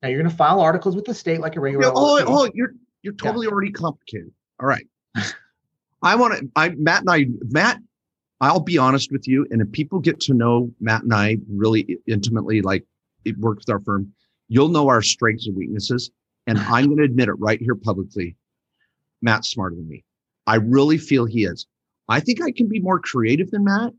[0.01, 1.85] Now you're going to file articles with the state like a regular.
[1.85, 4.31] Yeah, oh, oh, you're you're totally already complicated.
[4.59, 4.85] All right.
[6.03, 6.49] I want to.
[6.55, 7.25] I Matt and I.
[7.49, 7.77] Matt,
[8.41, 11.99] I'll be honest with you, and if people get to know Matt and I really
[12.07, 12.83] intimately, like
[13.23, 14.11] it works with our firm,
[14.53, 16.11] You'll know our strengths and weaknesses.
[16.45, 18.35] And I'm going to admit it right here publicly.
[19.21, 20.03] Matt's smarter than me.
[20.45, 21.65] I really feel he is.
[22.09, 23.93] I think I can be more creative than Matt.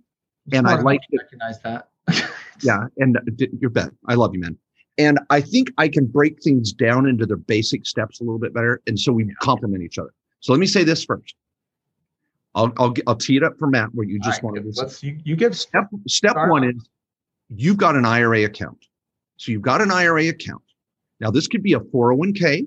[0.52, 1.88] And I like to recognize that.
[2.60, 2.86] yeah.
[2.98, 3.90] And uh, your bet.
[4.06, 4.58] I love you, man.
[4.98, 8.54] And I think I can break things down into their basic steps a little bit
[8.54, 8.80] better.
[8.86, 10.12] And so we complement each other.
[10.40, 11.34] So let me say this first.
[12.54, 15.02] I'll, I'll, I'll tee it up for Matt where you just right, wanted to let's
[15.02, 16.88] you, you give step step one is
[17.48, 18.78] you've got an IRA account.
[19.36, 20.62] So you've got an IRA account.
[21.20, 22.66] Now this could be a 401k,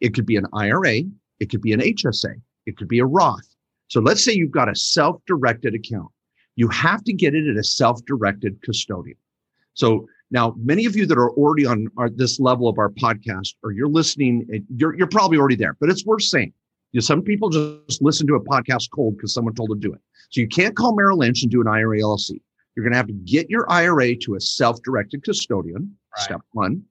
[0.00, 1.02] it could be an IRA,
[1.38, 3.46] it could be an HSA, it could be a Roth.
[3.88, 6.08] So let's say you've got a self-directed account.
[6.56, 9.16] You have to get it at a self-directed custodian.
[9.74, 13.54] So now, many of you that are already on our, this level of our podcast,
[13.62, 16.52] or you're listening, eh, you're, you're probably already there, but it's worth saying.
[16.92, 19.88] You know, some people just listen to a podcast cold because someone told them to
[19.88, 20.00] do it.
[20.30, 22.40] So you can't call Merrill Lynch and do an IRA LLC.
[22.74, 25.96] You're going to have to get your IRA to a self-directed custodian.
[26.16, 26.24] Right.
[26.24, 26.82] Step one,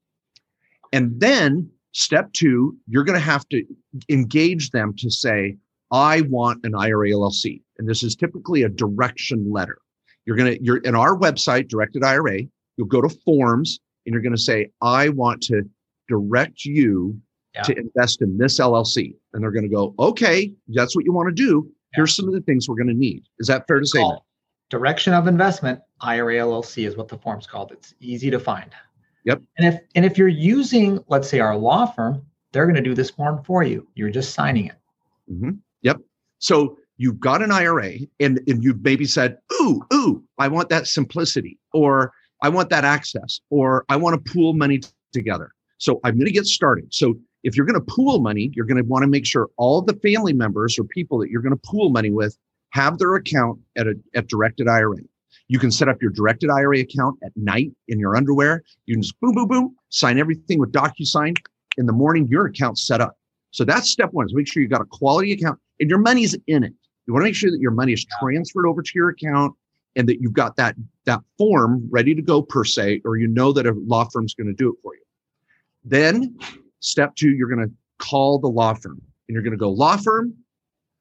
[0.93, 3.63] and then step two, you're going to have to
[4.09, 5.57] engage them to say,
[5.91, 9.79] "I want an IRA LLC," and this is typically a direction letter.
[10.25, 12.41] You're going to you're in our website, Directed IRA.
[12.77, 15.63] You'll go to forms and you're going to say, I want to
[16.07, 17.19] direct you
[17.55, 17.63] yeah.
[17.63, 19.15] to invest in this LLC.
[19.33, 21.65] And they're going to go, okay, that's what you want to do.
[21.65, 21.71] Yeah.
[21.95, 23.23] Here's some of the things we're going to need.
[23.39, 24.03] Is that fair to say?
[24.69, 27.71] Direction of investment, IRA LLC is what the form's called.
[27.71, 28.69] It's easy to find.
[29.25, 29.41] Yep.
[29.57, 32.93] And if and if you're using, let's say, our law firm, they're going to do
[32.93, 33.87] this form for you.
[33.95, 34.75] You're just signing it.
[35.31, 35.51] Mm-hmm.
[35.81, 35.97] Yep.
[36.37, 40.87] So you've got an IRA, and and you've maybe said, "Ooh, ooh, I want that
[40.87, 45.51] simplicity," or I want that access or I want to pool money t- together.
[45.77, 46.93] So I'm going to get started.
[46.93, 49.81] So if you're going to pool money, you're going to want to make sure all
[49.81, 52.37] the family members or people that you're going to pool money with
[52.71, 54.97] have their account at a at directed IRA.
[55.47, 58.63] You can set up your directed IRA account at night in your underwear.
[58.85, 61.35] You can just boom, boom, boom, sign everything with DocuSign.
[61.77, 63.17] In the morning, your account's set up.
[63.51, 66.35] So that's step one is make sure you've got a quality account and your money's
[66.47, 66.73] in it.
[67.07, 69.55] You want to make sure that your money is transferred over to your account
[69.95, 73.51] and that you've got that that form ready to go per se or you know
[73.51, 75.01] that a law firm's going to do it for you.
[75.83, 76.37] Then
[76.79, 79.95] step two you're going to call the law firm and you're going to go law
[79.95, 80.33] firm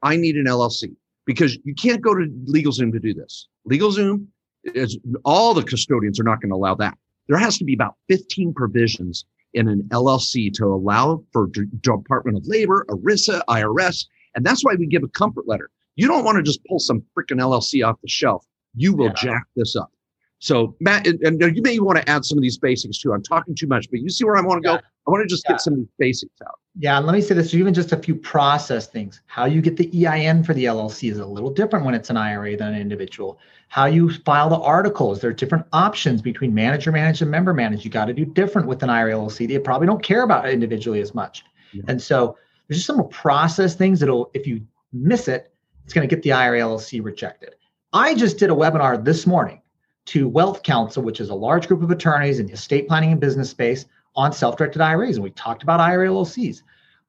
[0.03, 3.49] i need an llc because you can't go to legalzoom to do this.
[3.71, 4.27] Legalzoom
[4.65, 6.97] is all the custodians are not going to allow that.
[7.29, 11.49] There has to be about 15 provisions in an llc to allow for
[11.81, 16.25] department of labor erisa irs and that's why we give a comfort letter you don't
[16.25, 19.15] want to just pull some freaking llc off the shelf you will yeah.
[19.15, 19.91] jack this up.
[20.39, 23.13] So Matt, and, and, you may want to add some of these basics too.
[23.13, 24.77] I'm talking too much, but you see where I want to yeah.
[24.77, 24.83] go.
[25.07, 25.53] I want to just yeah.
[25.53, 26.59] get some of these basics out.
[26.79, 29.21] Yeah, and let me say this: even just a few process things.
[29.27, 32.17] How you get the EIN for the LLC is a little different when it's an
[32.17, 33.39] IRA than an individual.
[33.69, 35.21] How you file the articles.
[35.21, 37.85] There are different options between manager managed and member managed.
[37.85, 39.47] You got to do different with an IRA LLC.
[39.47, 41.45] They probably don't care about it individually as much.
[41.75, 41.83] Yeah.
[41.87, 45.53] And so there's just some process things that'll, if you miss it,
[45.91, 47.57] it's going to get the IRA LLC rejected.
[47.93, 49.61] I just did a webinar this morning
[50.05, 53.21] to Wealth Counsel, which is a large group of attorneys in the estate planning and
[53.21, 55.17] business space on self-directed IRAs.
[55.17, 56.63] And we talked about IRA LLCs.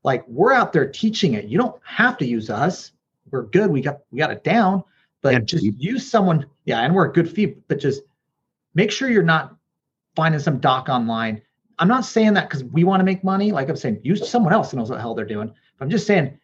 [0.04, 1.46] Like we're out there teaching it.
[1.46, 2.92] You don't have to use us.
[3.30, 3.70] We're good.
[3.70, 4.84] We got we got it down.
[5.22, 8.02] But and just use someone, yeah, and we're a good fee, but just
[8.74, 9.56] make sure you're not
[10.16, 11.40] finding some doc online.
[11.78, 13.52] I'm not saying that because we want to make money.
[13.52, 15.54] Like I'm saying, use someone else who knows what the hell they're doing.
[15.78, 16.40] But I'm just saying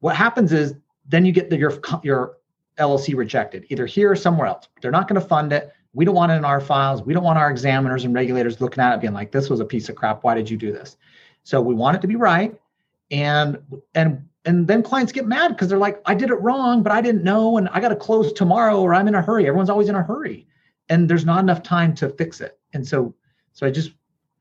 [0.00, 0.74] what happens is
[1.12, 2.38] then you get the, your your
[2.78, 4.66] LLC rejected, either here or somewhere else.
[4.80, 5.72] They're not going to fund it.
[5.94, 7.02] We don't want it in our files.
[7.02, 9.64] We don't want our examiners and regulators looking at it being like, this was a
[9.64, 10.24] piece of crap.
[10.24, 10.96] Why did you do this?
[11.44, 12.58] So we want it to be right.
[13.10, 13.58] And
[13.94, 17.00] and and then clients get mad because they're like, I did it wrong, but I
[17.00, 19.46] didn't know, and I got to close tomorrow, or I'm in a hurry.
[19.46, 20.46] Everyone's always in a hurry,
[20.88, 22.58] and there's not enough time to fix it.
[22.72, 23.14] And so,
[23.52, 23.92] so I just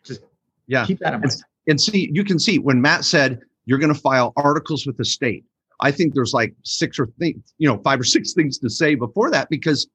[0.04, 0.22] just
[0.68, 1.34] yeah keep that in mind.
[1.34, 4.98] And, and see, you can see when Matt said you're going to file articles with
[4.98, 5.44] the state.
[5.82, 8.96] I think there's like six or things, you know, five or six things to say
[8.96, 9.88] before that because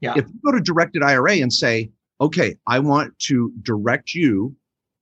[0.00, 0.14] yeah.
[0.16, 4.54] if you go to directed IRA and say, okay, I want to direct you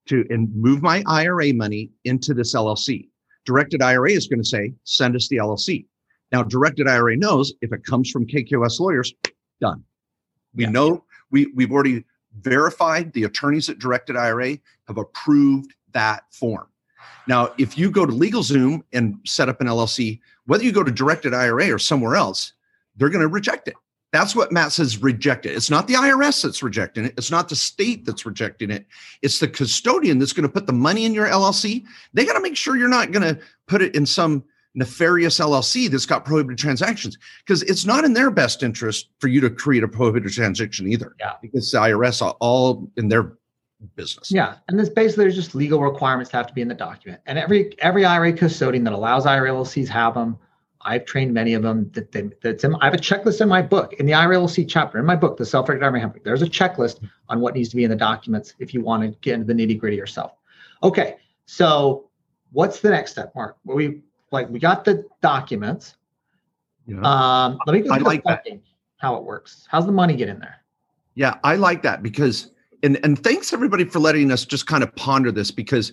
[0.06, 3.08] to and move my IRA money into this LLC.
[3.44, 5.86] Directed IRA is going to say, send us the LLC.
[6.32, 9.14] Now, directed IRA knows if it comes from KQS lawyers,
[9.60, 9.84] done.
[10.54, 10.70] We yeah.
[10.70, 12.04] know we, we've already
[12.40, 16.66] verified the attorneys at directed IRA have approved that form.
[17.26, 20.92] Now, if you go to LegalZoom and set up an LLC, whether you go to
[20.92, 22.52] directed IRA or somewhere else,
[22.96, 23.74] they're going to reject it.
[24.12, 25.52] That's what Matt says rejected.
[25.52, 25.56] It.
[25.56, 27.14] It's not the IRS that's rejecting it.
[27.18, 28.86] It's not the state that's rejecting it.
[29.20, 31.84] It's the custodian that's going to put the money in your LLC.
[32.14, 35.90] They got to make sure you're not going to put it in some nefarious LLC
[35.90, 39.82] that's got prohibited transactions because it's not in their best interest for you to create
[39.82, 41.16] a prohibited transaction either.
[41.18, 41.32] Yeah.
[41.42, 43.32] Because the IRS are all in their
[43.94, 44.30] business.
[44.30, 47.38] Yeah, and this basically there's just legal requirements have to be in the document, and
[47.38, 50.38] every every IRA custodian that allows IRA LLCs have them.
[50.82, 51.90] I've trained many of them.
[51.92, 54.66] That they, that's in, I have a checklist in my book, in the IRA LLC
[54.68, 56.24] chapter in my book, the Self-Directed IRA Handbook.
[56.24, 59.18] There's a checklist on what needs to be in the documents if you want to
[59.20, 60.32] get into the nitty gritty yourself.
[60.82, 62.08] Okay, so
[62.52, 63.56] what's the next step, Mark?
[63.64, 65.96] Well, we like we got the documents.
[66.86, 67.00] Yeah.
[67.02, 68.46] Um, let me go I like that.
[68.98, 69.66] how it works.
[69.68, 70.56] How's the money get in there?
[71.14, 72.52] Yeah, I like that because
[72.86, 75.92] and and thanks everybody for letting us just kind of ponder this because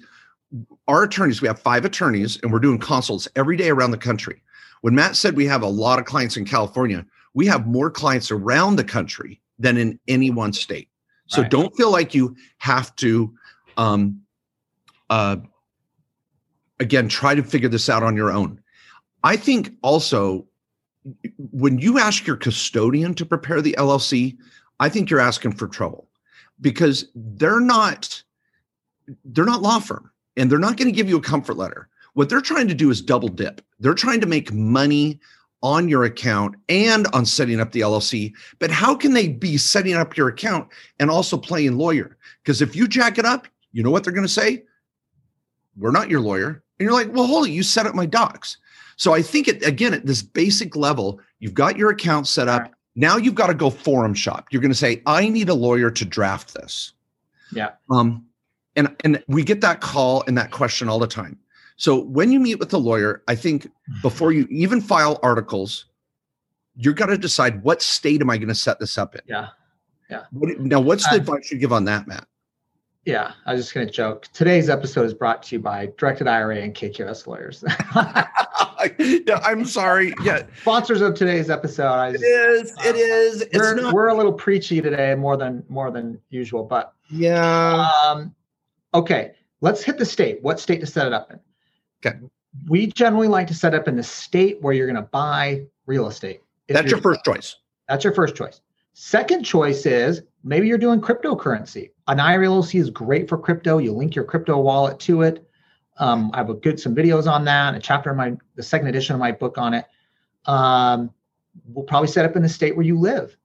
[0.87, 4.43] our attorneys, we have five attorneys and we're doing consults every day around the country.
[4.81, 7.03] When Matt said we have a lot of clients in California,
[7.33, 10.89] we have more clients around the country than in any one state.
[11.27, 11.49] So Right.
[11.49, 13.33] don't feel like you have to
[13.75, 14.21] um
[15.09, 15.37] uh
[16.79, 18.59] again try to figure this out on your own.
[19.23, 20.45] I think also
[21.37, 24.37] when you ask your custodian to prepare the LLC,
[24.79, 26.07] I think you're asking for trouble
[26.63, 28.23] because they're not
[29.25, 31.89] they're not law firm and they're not going to give you a comfort letter.
[32.13, 33.61] What they're trying to do is double dip.
[33.79, 35.19] They're trying to make money
[35.61, 38.33] on your account and on setting up the LLC.
[38.59, 40.67] But how can they be setting up your account
[40.99, 42.17] and also playing lawyer?
[42.43, 44.63] Because if you jack it up, you know what they're going to say?
[45.77, 46.63] We're not your lawyer.
[46.79, 48.57] And you're like, well, hold it, you set up my docs.
[48.95, 52.73] So I think it again at this basic level, you've got your account set up.
[52.95, 54.47] Now you've got to go forum shop.
[54.51, 56.93] You're going to say, I need a lawyer to draft this.
[57.53, 57.71] Yeah.
[57.89, 58.25] Um,
[58.75, 61.37] and and we get that call and that question all the time.
[61.75, 63.69] So when you meet with a lawyer, I think
[64.01, 65.85] before you even file articles,
[66.75, 69.21] you're got to decide what state am I going to set this up in.
[69.27, 69.49] Yeah.
[70.31, 72.27] What, now, what's the Uh, advice you give on that, Matt?
[73.05, 74.27] Yeah, I was just going to joke.
[74.31, 77.63] Today's episode is brought to you by Directed IRA and KQS Lawyers.
[78.99, 80.13] yeah, I'm sorry.
[80.23, 81.91] Yeah, Sponsors of today's episode.
[81.91, 82.73] I just, is.
[82.85, 83.41] It is.
[83.41, 83.93] It's we're, not.
[83.93, 86.63] we're a little preachy today, more than more than usual.
[86.63, 87.89] But Yeah.
[88.05, 88.33] um,
[88.93, 90.41] okay, let's hit the state.
[90.43, 91.39] What state to set it up in?
[92.05, 92.17] Okay.
[92.67, 96.07] We generally like to set up in the state where you're going to buy real
[96.07, 96.41] estate.
[96.67, 97.57] That's your first choice.
[97.89, 98.61] That's your first choice.
[98.93, 101.89] Second choice is maybe you're doing cryptocurrency.
[102.07, 103.79] An IRA LLC is great for crypto.
[103.79, 105.47] You link your crypto wallet to it.
[105.97, 108.87] Um, I have a good some videos on that, a chapter in my the second
[108.87, 109.85] edition of my book on it.
[110.45, 111.11] Um,
[111.67, 113.37] we'll probably set up in the state where you live.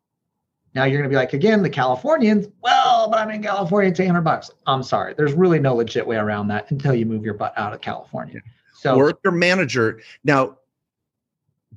[0.75, 2.49] Now you're going to be like again the Californians.
[2.63, 3.91] Well, but I'm in California.
[3.91, 4.51] It's 800 bucks.
[4.67, 5.15] I'm sorry.
[5.15, 8.41] There's really no legit way around that until you move your butt out of California.
[8.75, 10.59] So or your manager now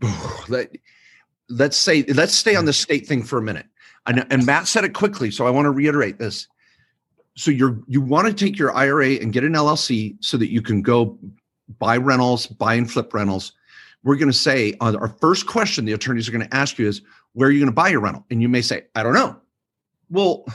[0.50, 0.72] let,
[1.50, 3.66] let's say let's stay on the state thing for a minute
[4.06, 6.48] and, and matt said it quickly so i want to reiterate this
[7.36, 10.62] so you're you want to take your ira and get an llc so that you
[10.62, 11.18] can go
[11.80, 13.54] buy rentals buy and flip rentals.
[14.04, 16.88] We're going to say on our first question the attorneys are going to ask you
[16.88, 17.02] is
[17.34, 18.26] where are you going to buy your rental?
[18.32, 19.38] And you may say i don't know.
[20.10, 20.46] Well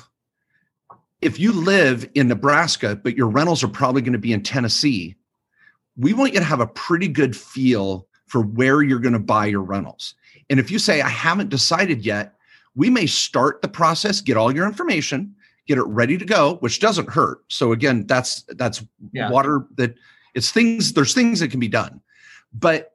[1.23, 5.17] if you live in nebraska but your rentals are probably going to be in tennessee
[5.97, 9.47] we want you to have a pretty good feel for where you're going to buy
[9.47, 10.15] your rentals.
[10.51, 12.35] And if you say, I haven't decided yet,
[12.75, 15.35] we may start the process, get all your information,
[15.67, 17.41] get it ready to go, which doesn't hurt.
[17.49, 19.31] So again, that's that's Yeah.
[19.31, 19.95] water that
[20.35, 22.01] it's things, there's things that can be done.
[22.53, 22.93] But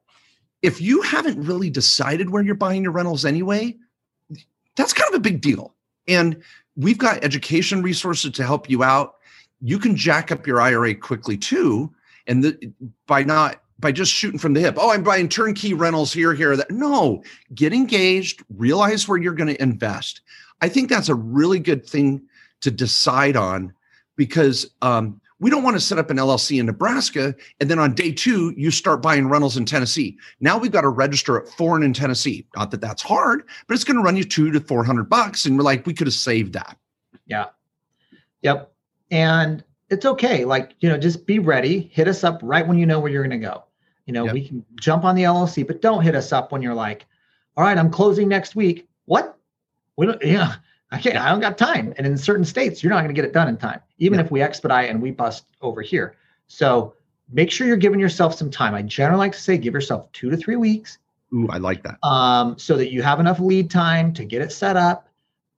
[0.62, 3.76] if you haven't really decided where you're buying your rentals anyway,
[4.76, 5.74] that's kind of a big deal.
[6.06, 6.42] And
[6.76, 9.14] we've got education resources to help you out.
[9.60, 11.92] You can jack up your IRA quickly too
[12.26, 12.72] and the,
[13.06, 16.56] by not by just shooting from the hip oh i'm buying turnkey rentals here here
[16.56, 17.22] that no
[17.54, 20.20] get engaged realize where you're going to invest
[20.60, 22.22] i think that's a really good thing
[22.62, 23.72] to decide on
[24.16, 27.94] because um, we don't want to set up an llc in nebraska and then on
[27.94, 31.82] day two you start buying rentals in tennessee now we've got to register at foreign
[31.82, 34.84] in tennessee not that that's hard but it's going to run you two to four
[34.84, 36.76] hundred bucks and we're like we could have saved that
[37.26, 37.46] Yeah.
[38.42, 38.72] Yep.
[39.10, 40.44] And it's okay.
[40.44, 41.90] Like, you know, just be ready.
[41.92, 43.64] Hit us up right when you know where you're going to go.
[44.06, 44.34] You know, Yep.
[44.34, 47.06] we can jump on the LLC, but don't hit us up when you're like,
[47.56, 48.88] all right, I'm closing next week.
[49.04, 49.38] What?
[49.96, 50.54] We don't, yeah,
[50.92, 51.94] I can't, I don't got time.
[51.96, 54.24] And in certain states, you're not going to get it done in time, even Yeah.
[54.26, 56.14] if we expedite and we bust over here.
[56.48, 56.94] So
[57.32, 58.74] make sure you're giving yourself some time.
[58.74, 60.98] I generally like to say give yourself two to three weeks
[61.34, 64.52] ooh i like that um, so that you have enough lead time to get it
[64.52, 65.08] set up.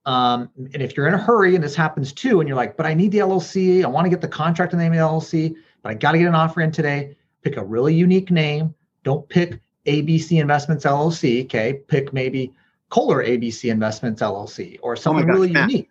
[0.05, 2.85] Um, and if you're in a hurry and this happens too, and you're like, but
[2.85, 5.03] I need the LLC, I want to get the contract in the name of the
[5.03, 8.73] LLC, but I got to get an offer in today, pick a really unique name.
[9.03, 11.43] Don't pick ABC Investments LLC.
[11.45, 11.81] Okay.
[11.87, 12.53] Pick maybe
[12.95, 15.69] Kohler ABC Investments LLC or oh something gosh, really Matt.
[15.69, 15.89] unique.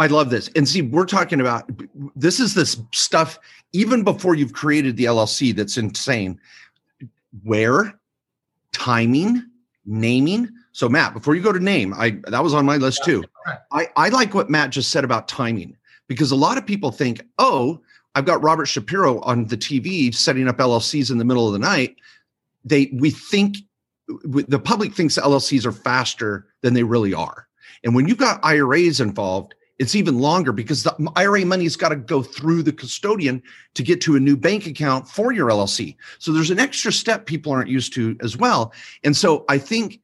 [0.00, 0.50] I love this.
[0.56, 1.70] And see, we're talking about
[2.16, 3.38] this is this stuff
[3.72, 6.40] even before you've created the LLC that's insane.
[7.44, 7.96] Where,
[8.72, 9.46] timing,
[9.86, 10.48] naming.
[10.72, 13.22] So Matt, before you go to name, I that was on my list too.
[13.70, 15.76] I, I like what Matt just said about timing
[16.08, 17.80] because a lot of people think, oh,
[18.16, 21.60] I've got Robert Shapiro on the TV setting up LLCs in the middle of the
[21.60, 21.94] night.
[22.64, 23.58] They we think
[24.08, 27.46] the public thinks LLCs are faster than they really are.
[27.84, 31.96] And when you've got IRAs involved, it's even longer because the IRA money's got to
[31.96, 33.42] go through the custodian
[33.74, 35.96] to get to a new bank account for your LLC.
[36.18, 38.72] So there's an extra step people aren't used to as well.
[39.02, 40.00] And so I think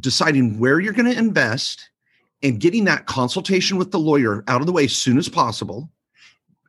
[0.00, 1.90] deciding where you're going to invest
[2.42, 5.90] and getting that consultation with the lawyer out of the way as soon as possible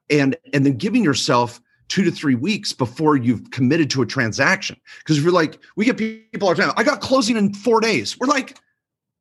[0.10, 4.80] and and then giving yourself two to three weeks before you've committed to a transaction.
[5.00, 7.80] Because if you're like, we get people all the time, I got closing in four
[7.80, 8.18] days.
[8.20, 8.58] We're like,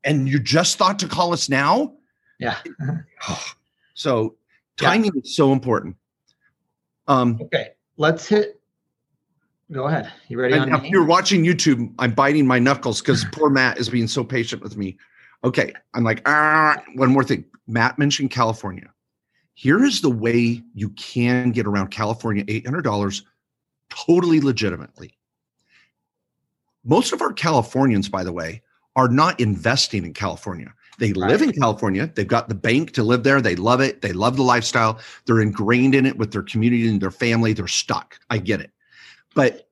[0.05, 1.94] and you just thought to call us now?
[2.38, 2.59] Yeah.
[3.94, 4.37] so
[4.77, 5.20] timing yeah.
[5.22, 5.96] is so important.
[7.07, 8.61] Um, okay, let's hit.
[9.72, 10.12] Go ahead.
[10.29, 10.55] You ready?
[10.55, 14.62] if you're watching YouTube, I'm biting my knuckles because poor Matt is being so patient
[14.62, 14.96] with me.
[15.42, 17.44] Okay, I'm like, ah, one more thing.
[17.66, 18.94] Matt mentioned California.
[19.55, 23.23] Here is the way you can get around California $800
[23.88, 25.17] totally legitimately.
[26.85, 28.62] Most of our Californians, by the way,
[28.97, 30.73] are not investing in California.
[30.99, 31.31] They right.
[31.31, 32.11] live in California.
[32.14, 33.40] They've got the bank to live there.
[33.40, 34.03] They love it.
[34.03, 35.01] They love the lifestyle.
[35.27, 37.53] They're ingrained in it with their community and their family.
[37.53, 38.19] They're stuck.
[38.31, 38.71] I get it.
[39.35, 39.69] But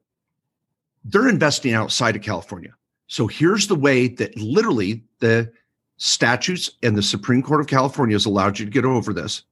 [1.05, 2.75] they're investing outside of California.
[3.07, 5.53] So here's the way that literally the
[5.99, 9.45] statutes and the Supreme Court of California has allowed you to get over this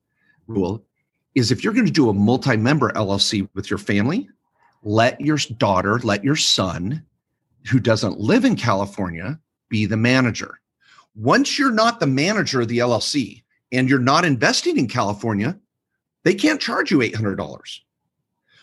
[0.51, 0.85] rule
[1.35, 4.29] is if you're going to do a multi-member LLC with your family,
[4.83, 7.05] let your daughter, let your son
[7.71, 10.61] who doesn't live in California be the manager.
[11.15, 15.59] Once you're not the manager of the LLC and you're not investing in California,
[16.25, 17.81] they can't charge you $800.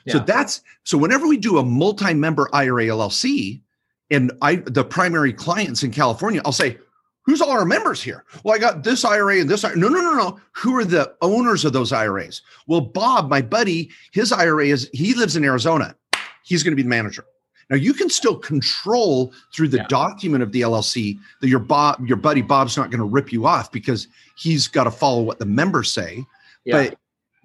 [0.06, 0.13] Yeah.
[0.13, 3.62] So that's so whenever we do a multi-member IRA LLC
[4.10, 6.78] and I the primary clients in California, I'll say,
[7.27, 8.23] Who's all our members here?
[8.43, 9.65] Well, I got this IRA and this.
[9.65, 9.75] IRA.
[9.75, 10.39] No, no, no, no.
[10.53, 12.41] Who are the owners of those IRAs?
[12.67, 15.93] Well, Bob, my buddy, his IRA is he lives in Arizona.
[16.45, 17.25] He's going to be the manager.
[17.69, 19.87] Now you can still control through the yeah.
[19.89, 23.45] document of the LLC that your Bob, your buddy Bob's not going to rip you
[23.45, 26.25] off because he's got to follow what the members say.
[26.63, 26.85] Yeah.
[26.85, 26.99] But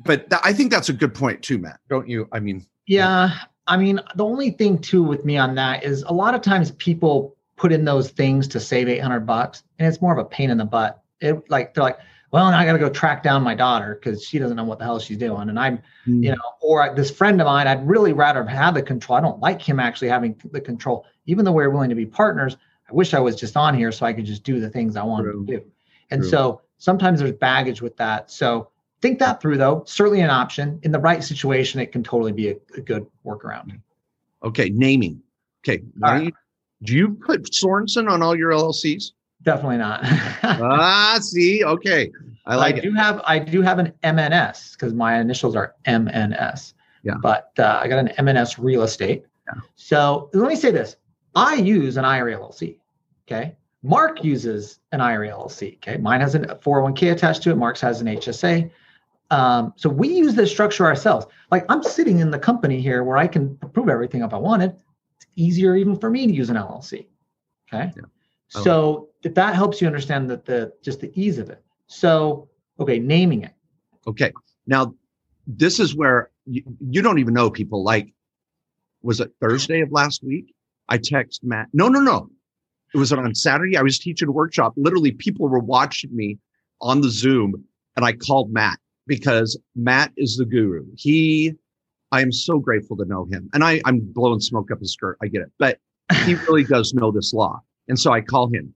[0.04, 1.80] but th- I think that's a good point too, Matt.
[1.88, 2.28] Don't you?
[2.30, 3.36] I mean, yeah.
[3.66, 6.70] I mean, the only thing too with me on that is a lot of times
[6.72, 10.50] people put in those things to save 800 bucks and it's more of a pain
[10.50, 12.00] in the butt it like they're like
[12.32, 14.80] well now i got to go track down my daughter because she doesn't know what
[14.80, 16.24] the hell she's doing and i'm mm.
[16.24, 19.38] you know or this friend of mine i'd really rather have the control i don't
[19.38, 22.56] like him actually having the control even though we're willing to be partners
[22.90, 25.02] i wish i was just on here so i could just do the things i
[25.04, 25.46] wanted True.
[25.46, 25.64] to do
[26.10, 26.30] and True.
[26.30, 28.70] so sometimes there's baggage with that so
[29.02, 32.48] think that through though certainly an option in the right situation it can totally be
[32.48, 33.80] a, a good workaround
[34.42, 35.22] okay naming
[35.64, 36.34] okay right.
[36.82, 39.12] Do you put Sorensen on all your LLCs?
[39.42, 40.00] Definitely not.
[40.04, 42.10] ah, see, okay,
[42.46, 42.76] I like.
[42.76, 46.74] I do have I do have an MNS because my initials are MNS.
[47.02, 47.14] Yeah.
[47.20, 49.24] But uh, I got an MNS real estate.
[49.48, 49.60] Yeah.
[49.74, 50.96] So let me say this:
[51.34, 52.76] I use an IRA LLC.
[53.26, 53.56] Okay.
[53.82, 55.76] Mark uses an IRA LLC.
[55.76, 55.96] Okay.
[55.96, 57.56] Mine has a 401k attached to it.
[57.56, 58.70] Mark's has an HSA.
[59.32, 61.26] Um, so we use this structure ourselves.
[61.50, 64.76] Like I'm sitting in the company here where I can approve everything if I wanted
[65.36, 67.06] easier even for me to use an LLC.
[67.72, 67.92] Okay.
[67.96, 68.02] Yeah.
[68.48, 71.62] So if that helps you understand that the just the ease of it.
[71.86, 73.52] So okay, naming it.
[74.06, 74.32] Okay.
[74.66, 74.94] Now
[75.46, 78.12] this is where you, you don't even know people like
[79.02, 80.54] was it Thursday of last week?
[80.88, 81.68] I text Matt.
[81.72, 82.28] No, no, no.
[82.94, 83.76] It was on Saturday.
[83.76, 84.74] I was teaching a workshop.
[84.76, 86.38] Literally, people were watching me
[86.80, 87.64] on the Zoom,
[87.96, 90.84] and I called Matt because Matt is the guru.
[90.96, 91.54] He
[92.12, 93.48] I am so grateful to know him.
[93.54, 95.16] And I, I'm blowing smoke up his skirt.
[95.22, 95.50] I get it.
[95.58, 95.78] But
[96.24, 97.60] he really does know this law.
[97.88, 98.74] And so I call him.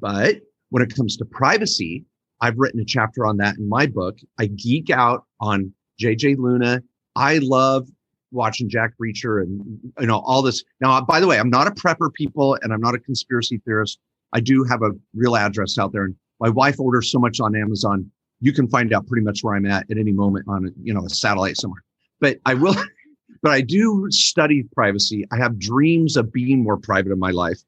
[0.00, 0.36] But
[0.70, 2.04] when it comes to privacy,
[2.40, 4.18] I've written a chapter on that in my book.
[4.38, 6.82] I geek out on JJ Luna.
[7.14, 7.86] I love
[8.30, 10.62] watching Jack Reacher and you know all this.
[10.80, 13.60] Now, uh, by the way, I'm not a prepper people and I'm not a conspiracy
[13.64, 13.98] theorist.
[14.32, 17.56] I do have a real address out there, and my wife orders so much on
[17.56, 18.10] Amazon.
[18.40, 21.04] You can find out pretty much where I'm at at any moment on you know
[21.04, 21.82] a satellite somewhere
[22.20, 22.74] but I will,
[23.42, 25.26] but I do study privacy.
[25.32, 27.58] I have dreams of being more private in my life.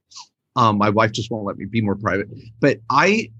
[0.56, 2.28] Um, my wife just won't let me be more private,
[2.60, 3.30] but I,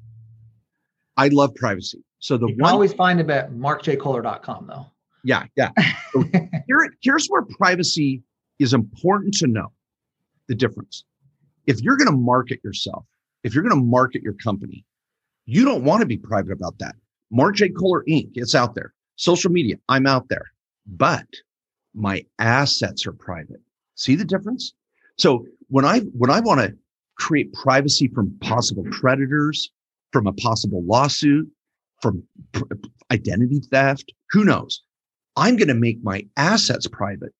[1.16, 2.02] I love privacy.
[2.20, 4.86] So the you one always find it at markjkohler.com though.
[5.24, 5.70] Yeah, yeah.
[6.12, 6.24] So
[6.66, 8.22] here, here's where privacy
[8.58, 9.72] is important to know
[10.48, 11.04] the difference.
[11.68, 13.04] If you're going to market yourself,
[13.44, 14.84] if you're going to market your company,
[15.46, 16.96] you don't want to be private about that.
[17.30, 17.68] Mark J.
[17.68, 18.30] Kohler Inc.
[18.34, 18.92] It's out there.
[19.14, 20.50] Social media, I'm out there
[20.87, 21.26] but
[21.95, 23.61] my assets are private.
[23.95, 24.72] See the difference?
[25.18, 26.74] So when I when I want to
[27.16, 29.70] create privacy from possible creditors,
[30.12, 31.49] from a possible lawsuit,
[32.01, 32.22] from
[33.12, 34.12] identity theft.
[34.31, 34.83] Who knows?
[35.37, 37.33] I'm going to make my assets private,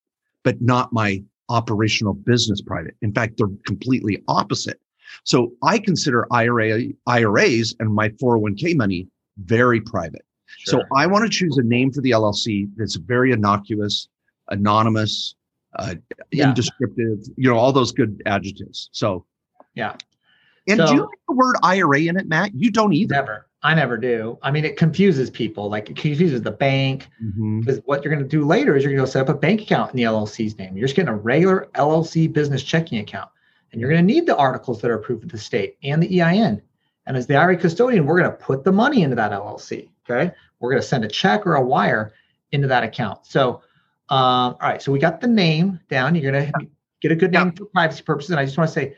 [0.45, 2.95] but not my operational business private.
[3.03, 4.81] In fact, they're completely opposite.
[5.25, 10.25] So I consider IRA, IRAs and my 401k money very private.
[10.59, 10.81] Sure.
[10.81, 14.09] So I want to choose a name for the LLC that's very innocuous,
[14.49, 15.35] anonymous,
[15.77, 15.95] uh,
[16.31, 16.49] yeah.
[16.49, 18.91] indescriptive, you know, all those good adjectives.
[18.93, 19.25] So,
[19.75, 19.97] yeah.
[20.69, 22.55] And so, do you like the word IRA in it, Matt?
[22.55, 23.15] You don't either.
[23.15, 23.47] Never.
[23.63, 24.39] I never do.
[24.43, 25.69] I mean, it confuses people.
[25.69, 27.61] Like it confuses the bank mm-hmm.
[27.61, 29.63] because what you're going to do later is you're going to set up a bank
[29.63, 30.77] account in the LLC's name.
[30.77, 33.31] You're just getting a regular LLC business checking account,
[33.73, 36.23] and you're going to need the articles that are approved with the state and the
[36.23, 36.63] EIN.
[37.07, 39.89] And as the IRA custodian, we're going to put the money into that LLC.
[40.11, 42.13] Okay, we're going to send a check or a wire
[42.53, 43.27] into that account.
[43.27, 43.63] So,
[44.09, 44.83] um, all right.
[44.83, 46.15] So we got the name down.
[46.15, 46.67] You're going to
[47.01, 47.53] get a good name yeah.
[47.57, 48.31] for privacy purposes.
[48.31, 48.97] And I just want to say,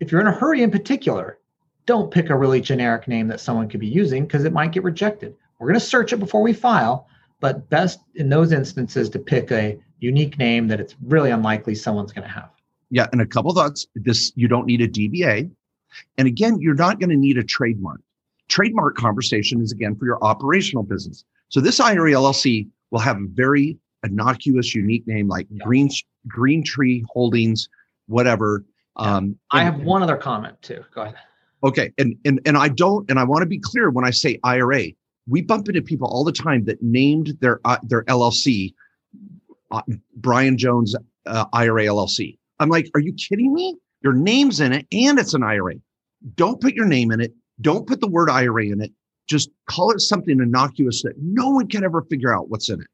[0.00, 1.38] if you're in a hurry, in particular,
[1.86, 4.84] don't pick a really generic name that someone could be using because it might get
[4.84, 5.34] rejected.
[5.58, 7.08] We're going to search it before we file,
[7.40, 12.12] but best in those instances to pick a unique name that it's really unlikely someone's
[12.12, 12.50] going to have.
[12.90, 13.86] Yeah, and a couple thoughts.
[13.94, 15.50] This you don't need a DBA,
[16.16, 18.00] and again, you're not going to need a trademark.
[18.48, 21.24] Trademark conversation is again for your operational business.
[21.48, 25.64] So this IRA LLC will have a very innocuous, unique name like yeah.
[25.64, 25.90] Green
[26.26, 27.68] Green Tree Holdings,
[28.06, 28.64] whatever.
[28.98, 29.16] Yeah.
[29.16, 30.84] Um, I have one other comment too.
[30.94, 31.14] Go ahead.
[31.64, 34.38] Okay, and and and I don't, and I want to be clear when I say
[34.44, 34.84] IRA,
[35.28, 38.74] we bump into people all the time that named their uh, their LLC
[39.70, 39.82] uh,
[40.16, 40.94] Brian Jones
[41.26, 42.38] uh, IRA LLC.
[42.60, 43.76] I'm like, are you kidding me?
[44.02, 45.74] Your name's in it, and it's an IRA.
[46.34, 47.32] Don't put your name in it.
[47.60, 48.92] Don't put the word IRA in it.
[49.26, 52.86] Just call it something innocuous that no one can ever figure out what's in it.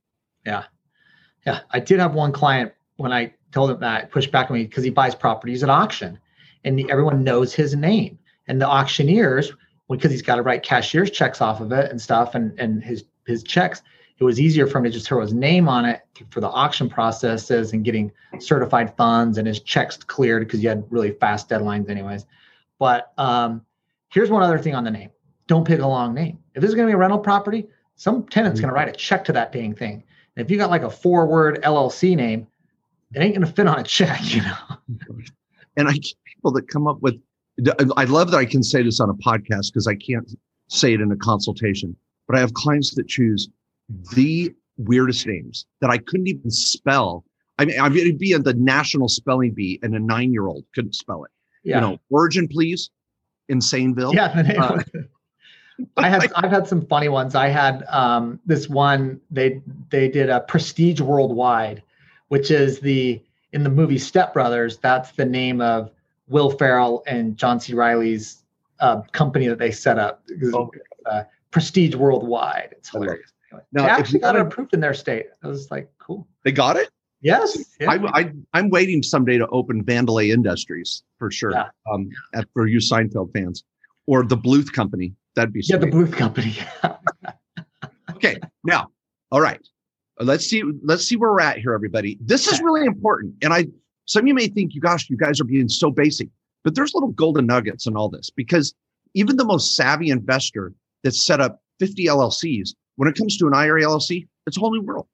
[0.44, 0.64] Yeah,
[1.46, 1.60] yeah.
[1.70, 4.84] I did have one client when I told him that pushed back on me because
[4.84, 6.18] he buys properties at auction,
[6.64, 9.52] and everyone knows his name and the auctioneers
[9.88, 13.04] because he's got to write cashier's checks off of it and stuff and and his
[13.26, 13.82] his checks
[14.18, 16.88] it was easier for him to just throw his name on it for the auction
[16.88, 21.88] processes and getting certified funds and his checks cleared because he had really fast deadlines
[21.90, 22.26] anyways
[22.78, 23.64] but um,
[24.14, 25.10] here's one other thing on the name
[25.46, 28.24] don't pick a long name if this is going to be a rental property some
[28.24, 28.78] tenant's going to mm.
[28.78, 30.02] write a check to that dang thing
[30.36, 32.46] and if you got like a four word llc name
[33.14, 34.56] it ain't going to fit on a check you know
[35.76, 37.20] and i get people that come up with
[37.96, 40.28] I love that I can say this on a podcast because I can't
[40.68, 41.96] say it in a consultation,
[42.26, 43.48] but I have clients that choose
[44.14, 47.24] the weirdest names that I couldn't even spell.
[47.58, 50.94] I mean, I'd be in the national spelling bee and a nine year old couldn't
[50.94, 51.30] spell it.
[51.62, 51.76] Yeah.
[51.76, 52.90] You know, origin, please,
[53.50, 54.14] Insaneville.
[54.14, 54.26] Yeah.
[54.58, 54.82] Uh,
[55.96, 57.34] I have I've had some funny ones.
[57.34, 61.82] I had um, this one they they did a Prestige Worldwide,
[62.28, 63.20] which is the
[63.52, 64.78] in the movie Step Brothers.
[64.78, 65.90] That's the name of
[66.28, 67.74] Will Ferrell and John C.
[67.74, 68.42] Reilly's
[68.80, 70.22] uh, company that they set up.
[70.52, 70.70] Oh.
[71.06, 72.74] Uh, Prestige Worldwide.
[72.78, 73.30] It's hilarious.
[73.72, 75.26] Now, they actually got it approved in their state.
[75.42, 76.26] I was like, cool.
[76.42, 76.90] They got it?
[77.24, 77.58] Yes.
[77.80, 77.90] Yeah.
[77.90, 81.52] I, I, am waiting someday to open Vandelay Industries for sure.
[81.52, 81.68] Yeah.
[81.90, 83.64] Um, at, for you Seinfeld fans,
[84.06, 85.14] or the Bluth Company.
[85.34, 85.80] That'd be sweet.
[85.80, 86.54] yeah, the Bluth Company.
[88.14, 88.88] okay, now,
[89.32, 89.66] all right.
[90.20, 90.62] Let's see.
[90.84, 92.18] Let's see where we're at here, everybody.
[92.20, 93.66] This is really important, and I
[94.06, 96.28] some of you may think, you gosh, you guys are being so basic,
[96.62, 98.74] but there's little golden nuggets in all this because
[99.14, 100.72] even the most savvy investor
[101.02, 104.72] that set up 50 LLCs, when it comes to an IRA LLC, it's a whole
[104.72, 105.06] new world.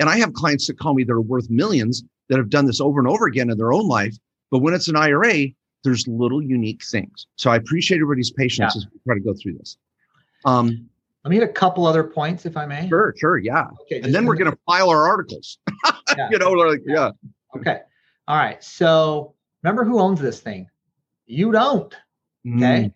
[0.00, 2.80] And I have clients that call me that are worth millions that have done this
[2.80, 4.16] over and over again in their own life.
[4.50, 5.48] But when it's an IRA,
[5.84, 7.26] there's little unique things.
[7.36, 8.78] So I appreciate everybody's patience yeah.
[8.78, 9.76] as we try to go through this.
[10.44, 10.88] Um,
[11.24, 12.88] Let me hit a couple other points, if I may.
[12.88, 13.66] Sure, sure, yeah.
[13.82, 15.58] Okay, and then we're going to file our articles.
[16.16, 16.28] yeah.
[16.30, 17.10] you know, like yeah.
[17.56, 17.80] Okay.
[18.28, 18.62] All right.
[18.62, 20.68] So remember who owns this thing?
[21.26, 21.94] You don't.
[22.46, 22.84] Okay.
[22.84, 22.92] Mm.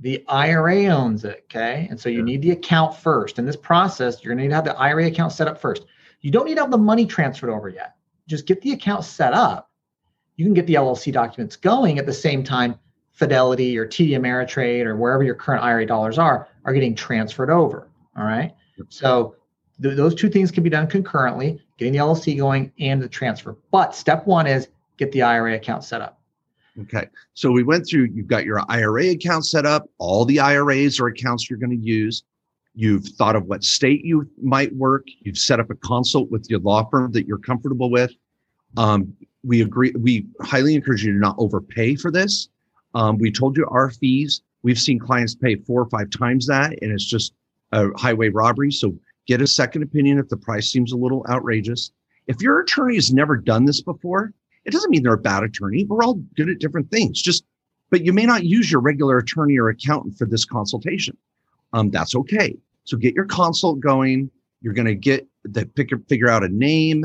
[0.00, 1.44] The IRA owns it.
[1.44, 1.86] Okay.
[1.90, 3.38] And so you need the account first.
[3.38, 5.84] In this process, you're going to need to have the IRA account set up first.
[6.20, 7.96] You don't need to have the money transferred over yet.
[8.26, 9.70] Just get the account set up.
[10.36, 12.78] You can get the LLC documents going at the same time.
[13.12, 17.88] Fidelity or TD Ameritrade or wherever your current IRA dollars are are getting transferred over.
[18.16, 18.54] All right.
[18.88, 19.36] So
[19.82, 23.56] th- those two things can be done concurrently getting the LLC going and the transfer.
[23.70, 26.20] But step one is get the IRA account set up.
[26.82, 27.08] Okay.
[27.34, 31.08] So we went through, you've got your IRA account set up, all the IRAs or
[31.08, 32.22] accounts you're going to use.
[32.80, 35.04] You've thought of what state you might work.
[35.20, 38.10] You've set up a consult with your law firm that you're comfortable with.
[38.78, 39.14] Um,
[39.44, 42.48] we agree, we highly encourage you to not overpay for this.
[42.94, 44.40] Um, we told you our fees.
[44.62, 47.34] We've seen clients pay four or five times that, and it's just
[47.72, 48.72] a highway robbery.
[48.72, 48.94] So
[49.26, 51.90] get a second opinion if the price seems a little outrageous.
[52.28, 54.32] If your attorney has never done this before,
[54.64, 55.84] it doesn't mean they're a bad attorney.
[55.84, 57.20] We're all good at different things.
[57.20, 57.44] Just,
[57.90, 61.14] but you may not use your regular attorney or accountant for this consultation.
[61.74, 62.56] Um, that's okay.
[62.84, 64.30] So get your consult going.
[64.60, 67.04] You're going to get the figure, figure out a name.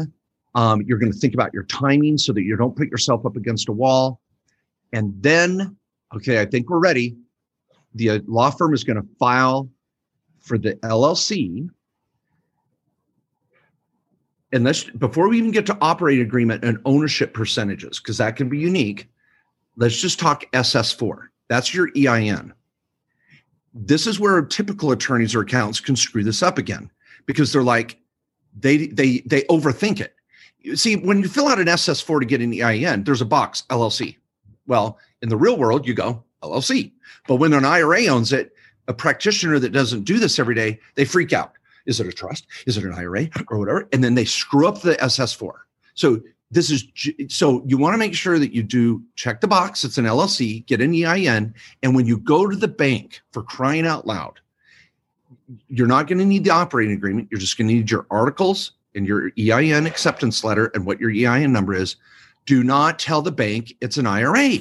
[0.55, 3.35] Um, you're going to think about your timing so that you don't put yourself up
[3.35, 4.21] against a wall.
[4.93, 5.75] And then,
[6.15, 7.17] okay, I think we're ready.
[7.95, 9.69] The uh, law firm is going to file
[10.39, 11.69] for the LLC.
[14.53, 18.47] And let's before we even get to operating agreement and ownership percentages, because that can
[18.47, 19.09] be unique.
[19.75, 21.27] Let's just talk SS4.
[21.49, 22.53] That's your EIN.
[23.75, 26.89] This is where typical attorneys or accountants can screw this up again
[27.25, 27.99] because they're like,
[28.57, 30.15] they they they overthink it.
[30.59, 33.63] You see, when you fill out an SS4 to get an EIN, there's a box
[33.69, 34.15] LLC.
[34.65, 36.91] Well, in the real world, you go LLC.
[37.27, 38.53] But when an IRA owns it,
[38.87, 41.53] a practitioner that doesn't do this every day, they freak out.
[41.85, 42.47] Is it a trust?
[42.65, 43.87] Is it an IRA or whatever?
[43.91, 45.51] And then they screw up the SS4.
[45.93, 46.21] So
[46.55, 46.87] this is
[47.27, 49.83] so you want to make sure that you do check the box.
[49.83, 51.53] It's an LLC, get an EIN,
[51.83, 54.39] and when you go to the bank for crying out loud,
[55.67, 57.27] you're not going to need the operating agreement.
[57.29, 61.11] You're just going to need your articles and your EIN acceptance letter and what your
[61.11, 61.97] EIN number is.
[62.45, 64.59] Do not tell the bank it's an IRA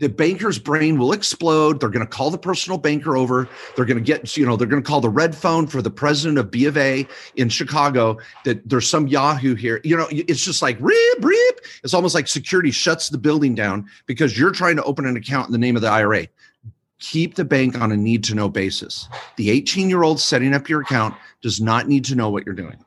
[0.00, 1.78] the banker's brain will explode.
[1.78, 3.48] They're going to call the personal banker over.
[3.76, 5.90] They're going to get, you know, they're going to call the red phone for the
[5.90, 9.80] president of B of A in Chicago that there's some Yahoo here.
[9.84, 11.60] You know, it's just like rip, rip.
[11.84, 15.48] It's almost like security shuts the building down because you're trying to open an account
[15.48, 16.26] in the name of the IRA.
[16.98, 19.06] Keep the bank on a need to know basis.
[19.36, 22.54] The 18 year old setting up your account does not need to know what you're
[22.54, 22.82] doing.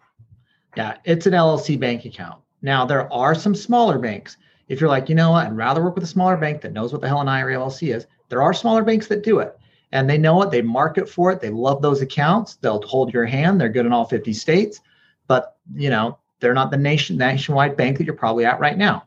[0.76, 2.42] Yeah, it's an LLC bank account.
[2.64, 4.38] Now, there are some smaller banks
[4.68, 6.92] if you're like, you know what, I'd rather work with a smaller bank that knows
[6.92, 9.58] what the hell an IRA LLC is, there are smaller banks that do it.
[9.92, 13.26] And they know it, they market for it, they love those accounts, they'll hold your
[13.26, 14.82] hand, they're good in all 50 states,
[15.28, 19.06] but you know, they're not the nation nationwide bank that you're probably at right now.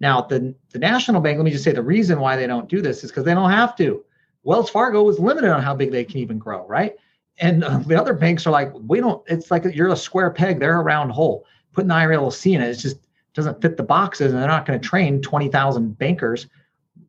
[0.00, 2.80] Now, the, the national bank, let me just say the reason why they don't do
[2.80, 4.04] this is because they don't have to.
[4.42, 6.96] Wells Fargo is limited on how big they can even grow, right?
[7.38, 10.58] And uh, the other banks are like, we don't, it's like you're a square peg,
[10.58, 11.46] they're a round hole.
[11.72, 12.98] Putting the IRA LLC in it, it's just,
[13.34, 16.46] doesn't fit the boxes and they're not going to train 20,000 bankers,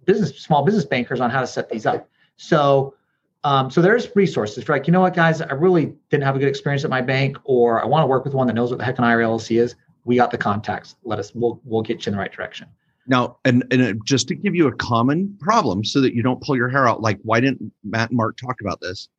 [0.05, 2.09] business, small business bankers on how to set these up.
[2.38, 2.95] So,
[3.43, 6.39] um, so there's resources for like, you know what, guys, I really didn't have a
[6.39, 8.80] good experience at my bank, or I want to work with one that knows what
[8.80, 9.76] the heck an IRA LLC is.
[10.05, 10.95] We got the contacts.
[11.03, 12.67] Let us, we'll, we'll get you in the right direction.
[13.05, 16.55] Now, and, and just to give you a common problem so that you don't pull
[16.55, 19.09] your hair out, like, why didn't Matt and Mark talk about this?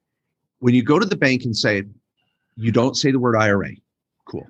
[0.61, 1.85] When you go to the bank and say,
[2.57, 3.73] you don't say the word IRA,
[4.25, 4.47] cool.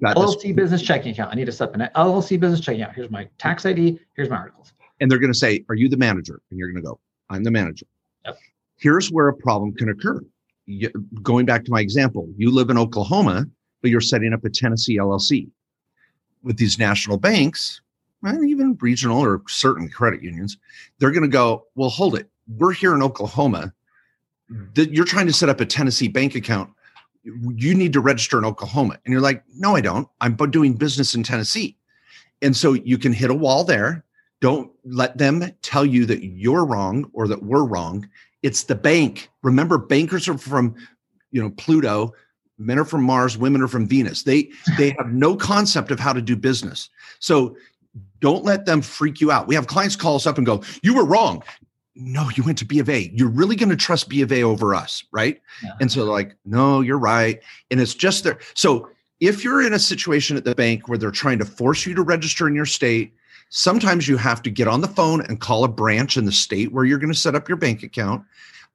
[0.00, 0.52] Got LLC this.
[0.52, 1.32] business checking account.
[1.32, 2.96] I need to set up an LLC business checking account.
[2.96, 3.98] Here's my tax ID.
[4.14, 4.72] Here's my articles.
[5.00, 7.44] And they're going to say, "Are you the manager?" And you're going to go, "I'm
[7.44, 7.86] the manager."
[8.26, 8.38] Yep.
[8.76, 10.20] Here's where a problem can occur.
[10.66, 10.90] You,
[11.22, 13.46] going back to my example, you live in Oklahoma,
[13.80, 15.48] but you're setting up a Tennessee LLC.
[16.42, 17.80] With these national banks,
[18.22, 20.58] and even regional or certain credit unions,
[20.98, 22.28] they're going to go, "Well, hold it.
[22.46, 23.72] We're here in Oklahoma.
[24.74, 26.70] That you're trying to set up a Tennessee bank account
[27.54, 28.98] you need to register in Oklahoma.
[29.04, 30.08] And you're like, no, I don't.
[30.20, 31.76] I'm doing business in Tennessee.
[32.42, 34.04] And so you can hit a wall there.
[34.40, 38.08] Don't let them tell you that you're wrong or that we're wrong.
[38.42, 39.28] It's the bank.
[39.42, 40.76] Remember, bankers are from,
[41.32, 42.12] you know, Pluto.
[42.56, 43.36] Men are from Mars.
[43.38, 44.24] Women are from Venus.
[44.24, 46.90] They they have no concept of how to do business.
[47.20, 47.56] So
[48.20, 49.46] don't let them freak you out.
[49.46, 51.42] We have clients call us up and go, "You were wrong
[51.98, 53.10] no, you went to B of A.
[53.12, 55.40] You're really going to trust B of A over us, right?
[55.62, 55.72] Yeah.
[55.80, 57.42] And so like, no, you're right.
[57.70, 58.38] And it's just there.
[58.54, 58.88] So
[59.20, 62.02] if you're in a situation at the bank where they're trying to force you to
[62.02, 63.12] register in your state,
[63.50, 66.72] sometimes you have to get on the phone and call a branch in the state
[66.72, 68.24] where you're going to set up your bank account.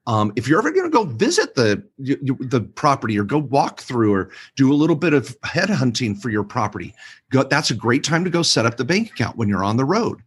[0.05, 4.13] Um, if you're ever going to go visit the the property or go walk through
[4.13, 6.93] or do a little bit of head hunting for your property,
[7.31, 9.77] go, that's a great time to go set up the bank account when you're on
[9.77, 10.21] the road.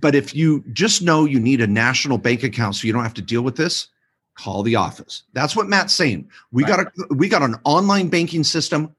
[0.00, 3.14] But if you just know you need a national bank account so you don't have
[3.14, 3.88] to deal with this,
[4.34, 5.24] call the office.
[5.32, 6.28] That's what Matt's saying.
[6.50, 6.76] We right.
[6.76, 8.94] got a we got an online banking system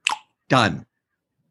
[0.50, 0.86] done.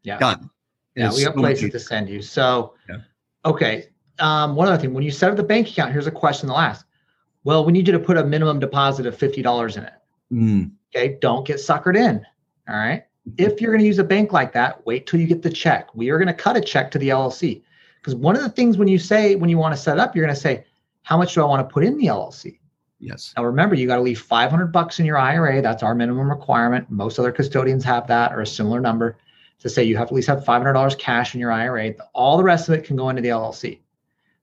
[0.03, 0.17] Yeah.
[0.17, 0.49] Done.
[0.95, 2.21] Yeah, it's we have places to send you.
[2.21, 2.97] So yeah.
[3.45, 3.87] okay.
[4.19, 6.55] Um, one other thing, when you set up the bank account, here's a question to
[6.55, 6.85] ask.
[7.43, 9.93] Well, we need you to put a minimum deposit of $50 in it.
[10.31, 10.71] Mm.
[10.95, 11.17] Okay.
[11.19, 12.25] Don't get suckered in.
[12.69, 13.03] All right.
[13.37, 15.93] If you're going to use a bank like that, wait till you get the check.
[15.95, 17.63] We are going to cut a check to the LLC.
[18.03, 20.25] Because one of the things when you say, when you want to set up, you're
[20.25, 20.65] going to say,
[21.03, 22.59] how much do I want to put in the LLC?
[22.99, 23.33] Yes.
[23.37, 25.61] Now remember, you got to leave 500 bucks in your IRA.
[25.61, 26.91] That's our minimum requirement.
[26.91, 29.17] Most other custodians have that or a similar number
[29.59, 31.93] to say you have to at least have $500 cash in your IRA.
[32.13, 33.79] All the rest of it can go into the LLC.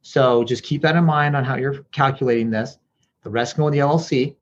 [0.01, 2.79] So just keep that in mind on how you're calculating this.
[3.25, 4.37] The rest can go in the LLC.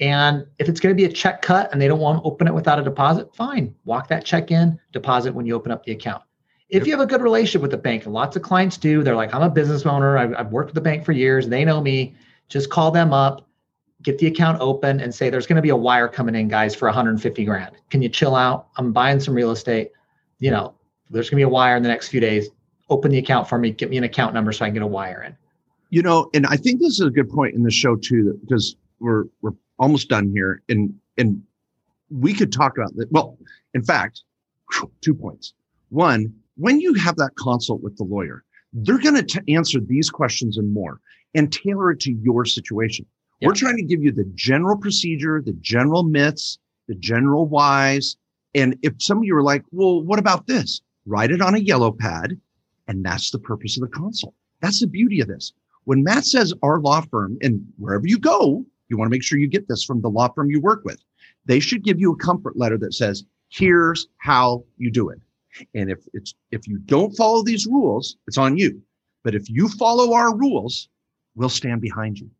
[0.00, 2.46] And if it's going to be a check cut and they don't want to open
[2.46, 3.74] it without a deposit, fine.
[3.84, 6.22] Walk that check in, deposit when you open up the account.
[6.68, 9.14] If you have a good relationship with the bank, and lots of clients do, they're
[9.14, 10.18] like, I'm a business owner.
[10.18, 11.48] I've, I've worked with the bank for years.
[11.48, 12.14] They know me.
[12.48, 13.46] Just call them up,
[14.02, 16.74] get the account open and say there's going to be a wire coming in guys
[16.74, 17.74] for 150 grand.
[17.90, 18.68] Can you chill out?
[18.76, 19.90] I'm buying some real estate.
[20.38, 20.74] You know
[21.10, 22.48] there's going to be a wire in the next few days.
[22.90, 23.70] Open the account for me.
[23.70, 25.36] Get me an account number so i can get a wire in.
[25.90, 28.76] You know and i think this is a good point in the show too because
[29.00, 31.42] we're we're almost done here and and
[32.10, 33.38] we could talk about that well
[33.74, 34.22] in fact
[35.00, 35.54] two points.
[35.90, 38.42] One when you have that consult with the lawyer
[38.72, 41.00] they're going to answer these questions and more
[41.34, 43.06] and tailor it to your situation
[43.40, 43.48] yeah.
[43.48, 48.16] We're trying to give you the general procedure, the general myths, the general whys.
[48.54, 50.80] And if some of you are like, well, what about this?
[51.04, 52.40] Write it on a yellow pad.
[52.88, 54.34] And that's the purpose of the consult.
[54.62, 55.52] That's the beauty of this.
[55.84, 59.38] When Matt says our law firm, and wherever you go, you want to make sure
[59.38, 61.00] you get this from the law firm you work with.
[61.44, 65.20] They should give you a comfort letter that says, here's how you do it.
[65.74, 68.80] And if it's if you don't follow these rules, it's on you.
[69.24, 70.88] But if you follow our rules,
[71.34, 72.30] we'll stand behind you.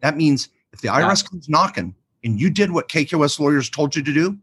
[0.00, 1.28] That means if the IRS yeah.
[1.30, 4.38] comes knocking and you did what KKOS lawyers told you to do,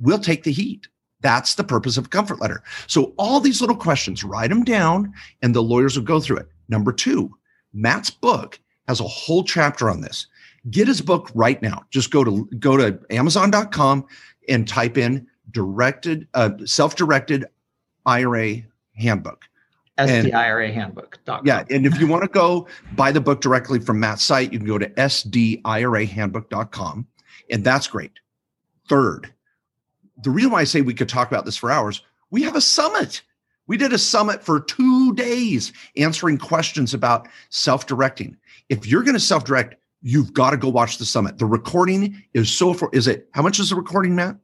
[0.00, 0.88] we'll take the heat.
[1.20, 2.62] That's the purpose of a comfort letter.
[2.86, 5.12] So all these little questions, write them down
[5.42, 6.48] and the lawyers will go through it.
[6.68, 7.34] Number two,
[7.72, 10.26] Matt's book has a whole chapter on this.
[10.70, 11.84] Get his book right now.
[11.90, 14.06] Just go to go to amazon.com
[14.48, 17.46] and type in directed uh, self-directed
[18.04, 18.62] IRA
[18.94, 19.46] handbook.
[19.98, 21.18] SDIRA handbook.
[21.44, 21.64] Yeah.
[21.70, 24.68] And if you want to go buy the book directly from Matt's site, you can
[24.68, 27.06] go to SDIRAhandbook.com.
[27.50, 28.12] And that's great.
[28.88, 29.32] Third,
[30.22, 32.60] the reason why I say we could talk about this for hours, we have a
[32.60, 33.22] summit.
[33.66, 38.36] We did a summit for two days answering questions about self directing.
[38.68, 41.38] If you're going to self direct, you've got to go watch the summit.
[41.38, 44.36] The recording is so for, is it, how much is the recording, Matt?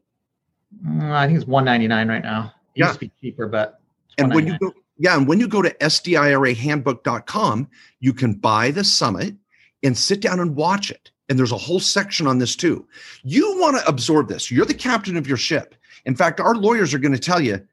[0.86, 2.54] Mm, I think it's 199 right now.
[2.74, 2.86] It yeah.
[2.86, 3.80] used to be cheaper, but
[4.18, 7.68] and when you go yeah, and when you go to sdirahandbook.com,
[8.00, 9.34] you can buy the summit
[9.82, 11.10] and sit down and watch it.
[11.28, 12.86] And there's a whole section on this too.
[13.24, 14.50] You want to absorb this.
[14.50, 15.74] You're the captain of your ship.
[16.04, 17.66] In fact, our lawyers are going to tell you,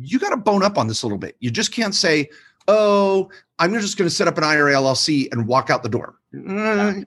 [0.00, 1.36] you got to bone up on this a little bit.
[1.40, 2.28] You just can't say,
[2.68, 6.16] oh, I'm just going to set up an IRA LLC and walk out the door.
[6.32, 7.02] Yeah,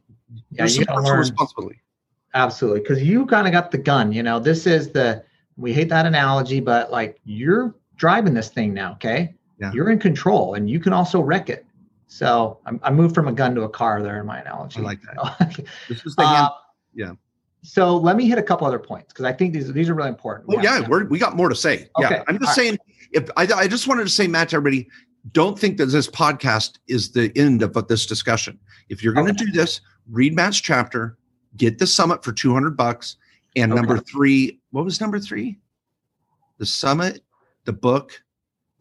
[0.52, 1.20] yeah you learn.
[1.20, 1.82] responsibility.
[2.34, 2.80] Absolutely.
[2.80, 4.12] Because you kind of got the gun.
[4.12, 5.24] You know, this is the,
[5.60, 8.94] we hate that analogy, but like you're driving this thing now.
[8.94, 9.72] Okay yeah.
[9.74, 11.66] you're in control and you can also wreck it.
[12.08, 14.80] So I, I moved from a gun to a car there in my analogy.
[14.80, 15.66] I like that.
[15.90, 16.50] this is the uh,
[16.96, 17.12] yeah.
[17.62, 20.10] So let me hit a couple other points because I think these these are really
[20.10, 20.48] important.
[20.48, 21.90] We oh yeah, we're, we got more to say.
[22.00, 22.16] Okay.
[22.16, 22.72] Yeah, I'm just All saying.
[22.72, 22.80] Right.
[23.12, 24.88] If I, I just wanted to say, Matt, to everybody,
[25.32, 28.58] don't think that this podcast is the end of this discussion.
[28.90, 29.46] If you're going to okay.
[29.46, 31.18] do this, read Matt's chapter,
[31.58, 33.18] get the summit for 200 bucks,
[33.56, 33.82] and okay.
[33.82, 35.60] number three, what was number three?
[36.58, 37.24] The summit,
[37.66, 38.22] the book,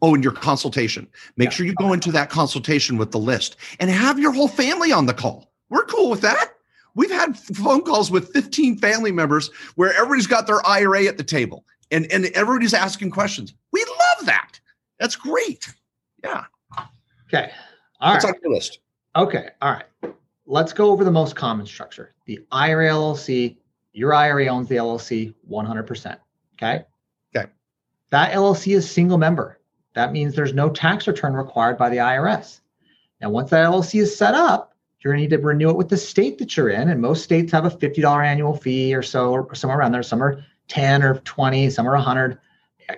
[0.01, 1.07] Oh, and your consultation.
[1.35, 1.55] Make yeah.
[1.55, 5.05] sure you go into that consultation with the list and have your whole family on
[5.05, 5.51] the call.
[5.69, 6.53] We're cool with that.
[6.95, 11.23] We've had phone calls with 15 family members where everybody's got their IRA at the
[11.23, 13.53] table and, and everybody's asking questions.
[13.71, 14.59] We love that.
[14.99, 15.67] That's great.
[16.23, 16.45] Yeah.
[17.27, 17.51] Okay.
[17.99, 18.33] All What's right.
[18.33, 18.79] on your list?
[19.15, 19.49] Okay.
[19.61, 20.13] All right.
[20.45, 22.15] Let's go over the most common structure.
[22.25, 23.57] The IRA LLC,
[23.93, 26.17] your IRA owns the LLC 100%.
[26.55, 26.85] Okay.
[27.35, 27.49] Okay.
[28.09, 29.59] That LLC is single member.
[29.93, 32.61] That means there's no tax return required by the IRS.
[33.21, 35.89] Now, once that LLC is set up, you're going to need to renew it with
[35.89, 36.89] the state that you're in.
[36.89, 40.03] And most states have a $50 annual fee or so, or somewhere around there.
[40.03, 42.37] Some are 10 or 20, some are 100.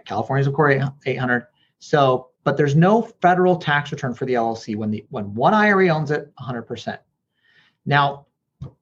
[0.05, 1.47] California's, of course, 800.
[1.79, 5.89] So, but there's no federal tax return for the LLC when the when one IRA
[5.89, 6.97] owns it 100%.
[7.85, 8.25] Now,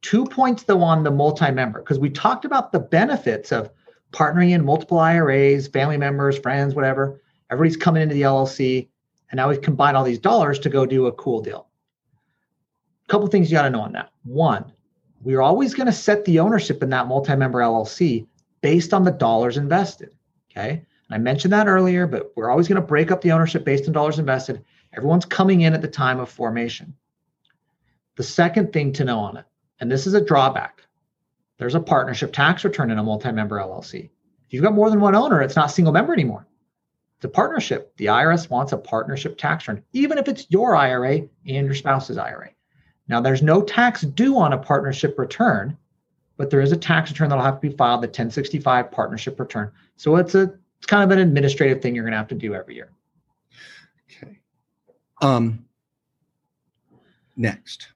[0.02, 3.70] two points though on the multi-member because we talked about the benefits of
[4.12, 7.22] partnering in multiple IRAs, family members, friends, whatever.
[7.52, 8.88] Everybody's coming into the LLC,
[9.32, 11.68] and now we've combined all these dollars to go do a cool deal.
[13.06, 14.12] A couple things you got to know on that.
[14.24, 14.72] One,
[15.22, 18.28] we're always going to set the ownership in that multi-member LLC
[18.62, 20.12] based on the dollars invested.
[20.52, 20.70] Okay.
[20.70, 23.88] And I mentioned that earlier, but we're always going to break up the ownership based
[23.88, 24.64] on dollars invested.
[24.96, 26.94] Everyone's coming in at the time of formation.
[28.16, 29.46] The second thing to know on it,
[29.80, 30.84] and this is a drawback,
[31.58, 34.06] there's a partnership tax return in a multi-member LLC.
[34.06, 36.48] If you've got more than one owner, it's not single member anymore.
[37.18, 37.96] It's a partnership.
[37.98, 42.18] The IRS wants a partnership tax return, even if it's your IRA and your spouse's
[42.18, 42.52] IRA.
[43.10, 45.78] Now, there's no tax due on a partnership return,
[46.38, 49.72] but there is a tax return that'll have to be filed, the 1065 partnership return.
[49.98, 52.56] So it's a it's kind of an administrative thing you're going to have to do
[52.56, 52.90] every year.
[54.10, 54.40] Okay.
[55.22, 55.66] Um.
[57.36, 57.90] Next.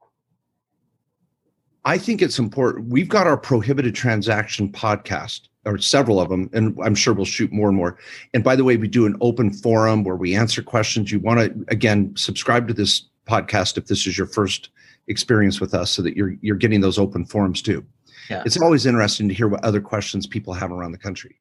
[1.85, 2.89] I think it's important.
[2.89, 7.51] We've got our prohibited transaction podcast or several of them, and I'm sure we'll shoot
[7.51, 7.97] more and more.
[8.33, 11.11] And by the way, we do an open forum where we answer questions.
[11.11, 14.69] You want to again subscribe to this podcast if this is your first
[15.07, 17.85] experience with us so that you're you're getting those open forums too.
[18.29, 18.43] Yeah.
[18.45, 21.39] It's always interesting to hear what other questions people have around the country.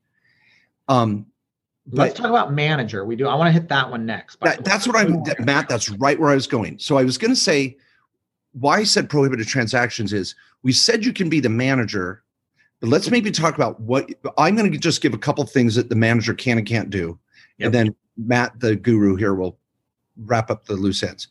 [0.88, 1.26] Um,
[1.90, 3.04] Let's talk about manager.
[3.04, 3.26] We do.
[3.26, 4.38] I want to hit that one next.
[4.40, 5.68] That, that's what I'm, Matt.
[5.68, 6.78] That's right where I was going.
[6.78, 7.76] So I was going to say
[8.52, 12.22] why I said prohibited transactions is we said you can be the manager,
[12.80, 15.88] but let's maybe talk about what I'm going to just give a couple things that
[15.88, 17.18] the manager can and can't do,
[17.58, 17.66] yep.
[17.66, 19.58] and then Matt, the guru here, will
[20.24, 21.28] wrap up the loose ends.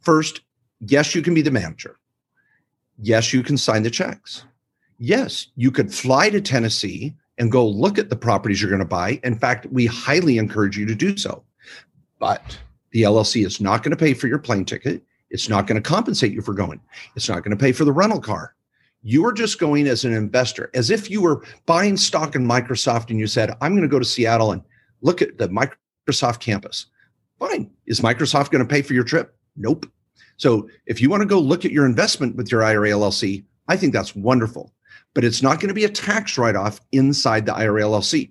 [0.00, 0.42] First,
[0.80, 1.98] yes, you can be the manager.
[2.98, 4.44] Yes, you can sign the checks.
[4.98, 8.84] Yes, you could fly to Tennessee and go look at the properties you're going to
[8.84, 9.18] buy.
[9.24, 11.42] In fact, we highly encourage you to do so.
[12.18, 12.58] But
[12.90, 15.02] the LLC is not going to pay for your plane ticket.
[15.30, 16.80] It's not going to compensate you for going.
[17.16, 18.54] It's not going to pay for the rental car.
[19.02, 23.10] You are just going as an investor, as if you were buying stock in Microsoft
[23.10, 24.62] and you said, I'm going to go to Seattle and
[25.00, 26.86] look at the Microsoft campus.
[27.38, 27.70] Fine.
[27.86, 29.34] Is Microsoft going to pay for your trip?
[29.56, 29.86] Nope.
[30.36, 33.76] So if you want to go look at your investment with your IRA LLC, I
[33.76, 34.72] think that's wonderful.
[35.14, 38.30] But it's not going to be a tax write off inside the IRA LLC.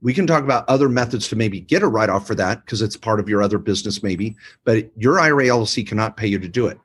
[0.00, 2.82] We can talk about other methods to maybe get a write off for that because
[2.82, 4.36] it's part of your other business, maybe.
[4.64, 6.78] But your IRA LLC cannot pay you to do it.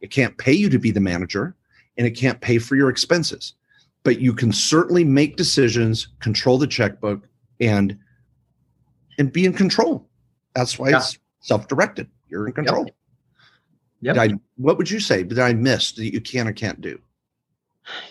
[0.00, 1.54] It can't pay you to be the manager
[1.96, 3.54] and it can't pay for your expenses.
[4.02, 7.26] But you can certainly make decisions, control the checkbook,
[7.60, 7.98] and
[9.18, 10.08] and be in control.
[10.54, 10.96] That's why yeah.
[10.96, 12.08] it's self-directed.
[12.28, 12.84] You're in control.
[14.00, 14.16] Yep.
[14.16, 14.16] yep.
[14.16, 16.98] I, what would you say that I missed that you can or can't do?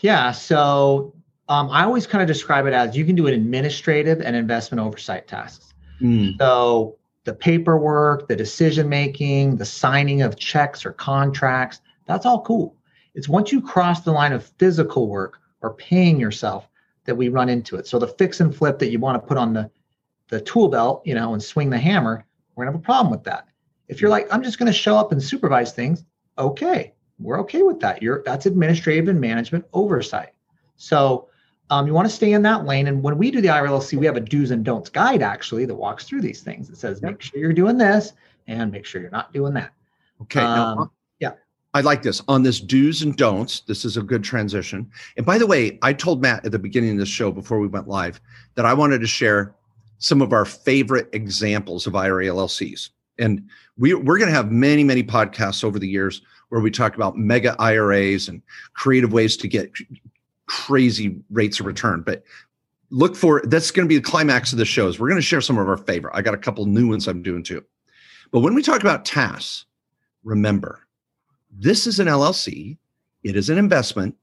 [0.02, 0.32] Yeah.
[0.32, 1.16] So
[1.50, 4.80] um, I always kind of describe it as you can do an administrative and investment
[4.82, 5.74] oversight tasks.
[6.00, 6.38] Mm.
[6.38, 12.76] So the paperwork, the decision making, the signing of checks or contracts, that's all cool.
[13.16, 16.70] It's once you cross the line of physical work or paying yourself
[17.06, 17.88] that we run into it.
[17.88, 19.70] So the fix and flip that you want to put on the
[20.28, 22.24] the tool belt, you know, and swing the hammer,
[22.54, 23.48] we're gonna have a problem with that.
[23.88, 26.06] If you're like, I'm just gonna show up and supervise things,
[26.38, 28.04] okay, we're okay with that.
[28.04, 30.30] You're that's administrative and management oversight.
[30.76, 31.29] So
[31.70, 32.88] um, you want to stay in that lane.
[32.88, 35.76] And when we do the IRLC, we have a do's and don'ts guide actually that
[35.76, 36.70] walks through these things.
[36.70, 38.14] It says make sure you're doing this
[38.48, 39.72] and make sure you're not doing that.
[40.24, 40.42] Okay.
[40.42, 41.32] Um, now, yeah.
[41.74, 43.62] I like this on this do's and don'ts.
[43.62, 44.90] This is a good transition.
[45.18, 47.68] And by the way, I told Matt at the beginning of this show before we
[47.68, 48.20] went live
[48.56, 49.54] that I wanted to share
[50.00, 52.90] some of our favorite examples of IRA LLCs.
[53.20, 53.48] And
[53.78, 57.18] we, we're going to have many, many podcasts over the years where we talk about
[57.18, 58.42] mega IRAs and
[58.74, 59.72] creative ways to get
[60.50, 62.02] crazy rates of return.
[62.02, 62.24] But
[62.90, 65.00] look for that's going to be the climax of the shows.
[65.00, 66.14] We're going to share some of our favorite.
[66.16, 67.64] I got a couple new ones I'm doing too.
[68.32, 69.66] But when we talk about TAS,
[70.24, 70.82] remember
[71.52, 72.78] this is an LLC,
[73.24, 74.16] it is an investment,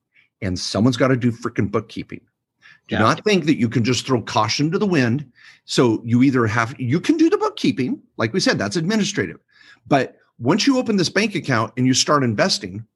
[0.43, 2.20] and someone's got to do freaking bookkeeping.
[2.89, 3.01] Do yeah.
[3.01, 5.31] not think that you can just throw caution to the wind.
[5.64, 9.39] So you either have you can do the bookkeeping, like we said, that's administrative.
[9.87, 12.87] But once you open this bank account and you start investing,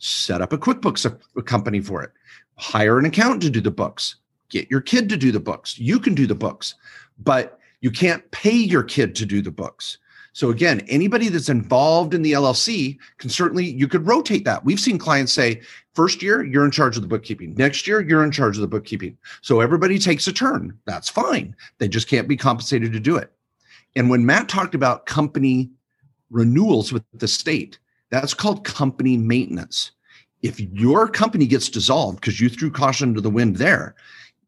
[0.00, 2.10] set up a QuickBooks company for it.
[2.56, 4.16] Hire an accountant to do the books.
[4.48, 5.78] Get your kid to do the books.
[5.78, 6.74] You can do the books
[7.22, 9.98] but you can't pay your kid to do the books.
[10.32, 14.64] So again anybody that's involved in the llc can certainly you could rotate that.
[14.64, 15.60] We've seen clients say
[15.94, 17.54] first year you're in charge of the bookkeeping.
[17.54, 19.16] Next year you're in charge of the bookkeeping.
[19.42, 20.78] So everybody takes a turn.
[20.86, 21.54] That's fine.
[21.78, 23.32] They just can't be compensated to do it.
[23.96, 25.70] And when matt talked about company
[26.30, 27.78] renewals with the state
[28.10, 29.92] that's called company maintenance
[30.42, 33.94] if your company gets dissolved because you threw caution to the wind there,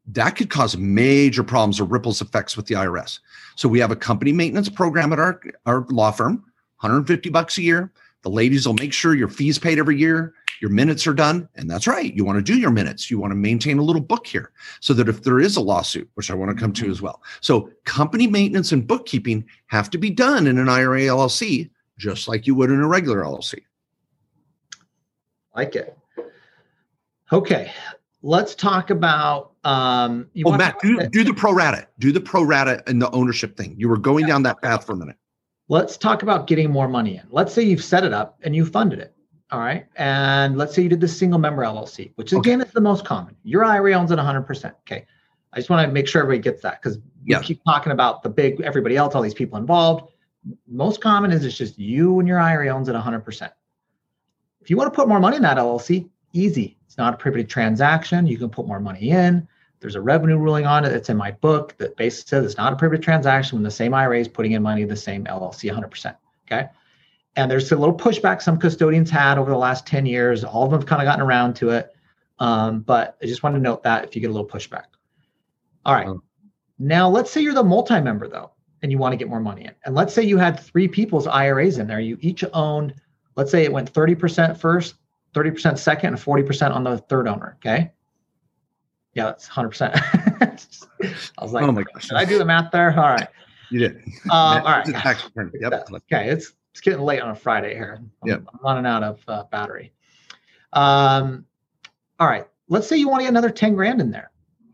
[0.07, 3.19] that could cause major problems or ripples effects with the IRS.
[3.55, 6.43] So we have a company maintenance program at our, our law firm,
[6.79, 7.91] 150 bucks a year.
[8.23, 11.47] The ladies will make sure your fees paid every year, your minutes are done.
[11.55, 12.13] And that's right.
[12.13, 13.11] You want to do your minutes.
[13.11, 16.09] You want to maintain a little book here so that if there is a lawsuit,
[16.13, 16.91] which I want to come to mm-hmm.
[16.91, 17.21] as well.
[17.41, 22.47] So company maintenance and bookkeeping have to be done in an IRA LLC, just like
[22.47, 23.61] you would in a regular LLC.
[25.55, 25.97] Like it.
[27.31, 27.71] Okay,
[28.21, 29.51] let's talk about.
[29.63, 31.87] Um, you oh, Matt, do, do the pro rata.
[31.99, 33.75] Do the pro rata and the ownership thing.
[33.77, 34.33] You were going yeah.
[34.33, 35.15] down that path for a minute.
[35.69, 37.23] Let's talk about getting more money in.
[37.29, 39.15] Let's say you've set it up and you funded it.
[39.51, 39.85] All right.
[39.95, 42.67] And let's say you did the single member LLC, which again okay.
[42.67, 43.35] is the most common.
[43.43, 44.73] Your IRA owns it 100%.
[44.81, 45.05] Okay.
[45.53, 48.29] I just want to make sure everybody gets that because we keep talking about the
[48.29, 50.11] big, everybody else, all these people involved.
[50.67, 53.51] Most common is it's just you and your IRA owns it 100%.
[54.61, 56.77] If you want to put more money in that LLC, easy.
[56.85, 58.27] It's not a prohibited transaction.
[58.27, 59.47] You can put more money in.
[59.79, 60.89] There's a revenue ruling on it.
[60.89, 63.93] that's in my book that basically says it's not a prohibited transaction when the same
[63.93, 66.15] IRA is putting in money in the same LLC 100%.
[66.45, 66.69] Okay.
[67.35, 70.43] And there's a little pushback some custodians had over the last 10 years.
[70.43, 71.93] All of them have kind of gotten around to it.
[72.39, 74.85] Um, but I just want to note that if you get a little pushback.
[75.85, 76.07] All right.
[76.79, 78.51] Now, let's say you're the multi member, though,
[78.83, 79.71] and you want to get more money in.
[79.85, 81.99] And let's say you had three people's IRAs in there.
[81.99, 82.93] You each owned
[83.35, 84.95] let's say it went 30% first,
[85.33, 87.57] 30% second, and 40% on the third owner.
[87.59, 87.91] Okay.
[89.13, 89.93] Yeah, that's 100%.
[91.37, 92.07] I was like, oh my gosh.
[92.07, 92.91] Did I do the math there?
[92.91, 93.27] All right.
[93.69, 93.97] You did.
[94.25, 94.87] Um, all right.
[95.59, 95.89] Yep.
[95.91, 96.29] Okay.
[96.29, 97.99] It's, it's getting late on a Friday here.
[97.99, 98.43] I'm, yep.
[98.51, 99.93] I'm running out of uh, battery.
[100.73, 101.45] Um,
[102.19, 102.47] all right.
[102.69, 104.31] Let's say you want to get another 10 grand in there.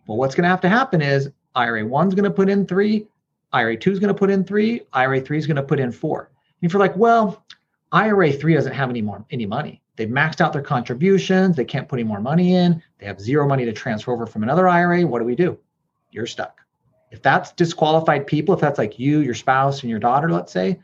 [0.08, 3.08] Well, what's going to have to happen is IRA one's going to put in three,
[3.52, 5.92] IRA two is going to put in three, IRA three is going to put in
[5.92, 6.32] four.
[6.62, 7.46] And if you're like, well,
[7.92, 9.82] IRA three doesn't have any more any money.
[9.96, 11.56] They've maxed out their contributions.
[11.56, 12.82] They can't put any more money in.
[13.00, 15.06] They have zero money to transfer over from another IRA.
[15.06, 15.60] What do we do?
[16.12, 16.62] You're stuck.
[17.12, 20.80] If that's disqualified people, if that's like you, your spouse, and your daughter, let's say,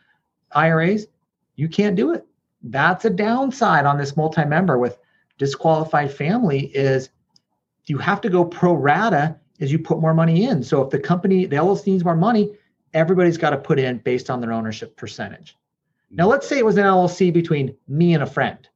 [0.52, 1.08] IRAs,
[1.56, 2.26] you can't do it.
[2.64, 4.98] That's a downside on this multi-member with
[5.38, 7.10] disqualified family is
[7.86, 10.64] you have to go pro rata as you put more money in.
[10.64, 12.52] So if the company, the LLC needs more money,
[12.94, 15.58] everybody's got to put in based on their ownership percentage.
[16.12, 18.68] Now, let's say it was an LLC between me and a friend,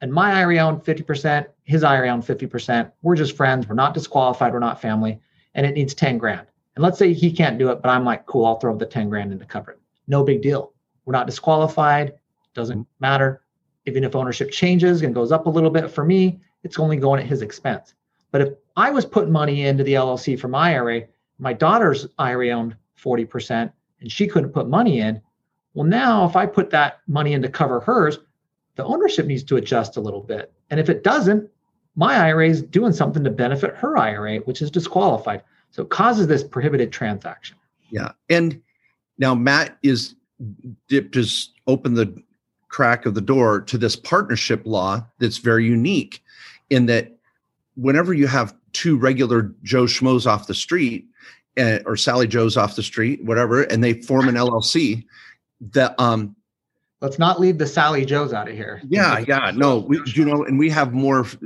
[0.00, 2.92] and my IRA owned 50%, his IRA owned 50%.
[3.02, 3.66] We're just friends.
[3.66, 4.52] We're not disqualified.
[4.52, 5.20] We're not family,
[5.54, 6.46] and it needs 10 grand.
[6.74, 9.08] And let's say he can't do it, but I'm like, cool, I'll throw the 10
[9.08, 9.80] grand in to cover it.
[10.08, 10.72] No big deal.
[11.04, 12.14] We're not disqualified.
[12.52, 13.42] Doesn't matter.
[13.86, 17.20] Even if ownership changes and goes up a little bit for me, it's only going
[17.20, 17.94] at his expense.
[18.34, 21.02] But if I was putting money into the LLC for my IRA,
[21.38, 25.22] my daughter's IRA owned 40%, and she couldn't put money in.
[25.74, 28.18] Well, now if I put that money in to cover hers,
[28.74, 30.52] the ownership needs to adjust a little bit.
[30.70, 31.48] And if it doesn't,
[31.94, 35.44] my IRA is doing something to benefit her IRA, which is disqualified.
[35.70, 37.56] So it causes this prohibited transaction.
[37.88, 38.10] Yeah.
[38.30, 38.60] And
[39.16, 40.16] now Matt is
[40.88, 42.20] dipped his opened the
[42.66, 46.20] crack of the door to this partnership law that's very unique
[46.68, 47.13] in that
[47.76, 51.06] whenever you have two regular Joe Schmoes off the street
[51.58, 55.04] uh, or Sally Joe's off the street, whatever, and they form an LLC,
[55.72, 56.34] that um
[57.00, 58.80] let's not leave the Sally Joes out of here.
[58.88, 61.36] Yeah, yeah, no, we you know, and we have more f-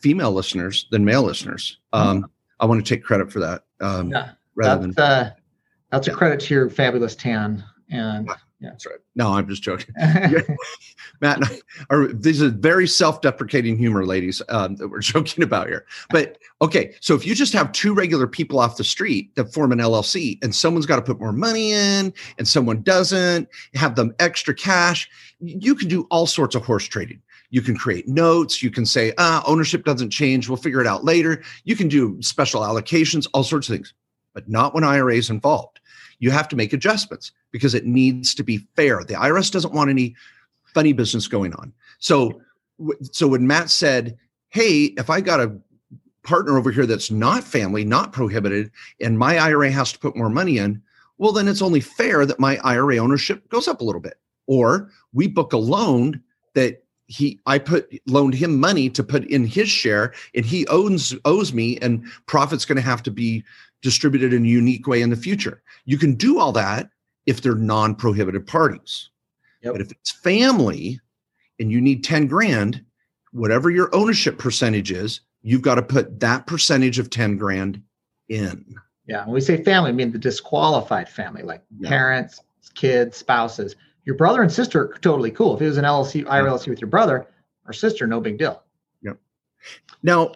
[0.00, 1.78] female listeners than male listeners.
[1.92, 2.26] Um, mm-hmm.
[2.60, 3.64] I want to take credit for that.
[3.80, 5.30] Um, yeah, rather that's, than uh,
[5.90, 8.28] that's a credit to your fabulous tan and
[8.62, 8.70] yeah.
[8.70, 8.98] That's right.
[9.16, 9.92] No, I'm just joking.
[9.98, 11.60] Matt and I
[11.90, 15.84] are these are very self-deprecating humor, ladies, um, that we're joking about here.
[16.10, 19.72] But okay, so if you just have two regular people off the street that form
[19.72, 24.14] an LLC and someone's got to put more money in and someone doesn't, have them
[24.20, 25.10] extra cash,
[25.40, 27.20] you can do all sorts of horse trading.
[27.50, 28.62] You can create notes.
[28.62, 30.48] You can say, ah, ownership doesn't change.
[30.48, 31.42] We'll figure it out later.
[31.64, 33.92] You can do special allocations, all sorts of things,
[34.34, 35.80] but not when IRA is involved
[36.22, 39.04] you have to make adjustments because it needs to be fair.
[39.04, 40.16] The IRS doesn't want any
[40.74, 41.72] funny business going on.
[41.98, 42.40] So,
[43.12, 44.16] so when Matt said,
[44.48, 45.56] "Hey, if I got a
[46.24, 50.30] partner over here that's not family, not prohibited, and my IRA has to put more
[50.30, 50.82] money in,"
[51.18, 54.18] well, then it's only fair that my IRA ownership goes up a little bit.
[54.46, 56.20] Or we book a loan
[56.54, 61.14] that he I put loaned him money to put in his share and he owns
[61.24, 63.44] owes me and profit's going to have to be
[63.82, 65.62] distributed in a unique way in the future.
[65.84, 66.90] You can do all that
[67.26, 69.10] if they're non-prohibited parties.
[69.62, 69.74] Yep.
[69.74, 71.00] But if it's family
[71.60, 72.84] and you need 10 grand,
[73.32, 77.82] whatever your ownership percentage is, you've got to put that percentage of 10 grand
[78.28, 78.74] in.
[79.06, 79.24] Yeah.
[79.24, 81.88] When we say family, I mean the disqualified family, like yeah.
[81.88, 82.40] parents,
[82.74, 83.76] kids, spouses.
[84.04, 85.54] Your brother and sister are totally cool.
[85.56, 87.26] If it was an LLC, IRLC with your brother
[87.66, 88.62] or sister, no big deal.
[89.02, 89.18] Yep.
[90.02, 90.32] Now,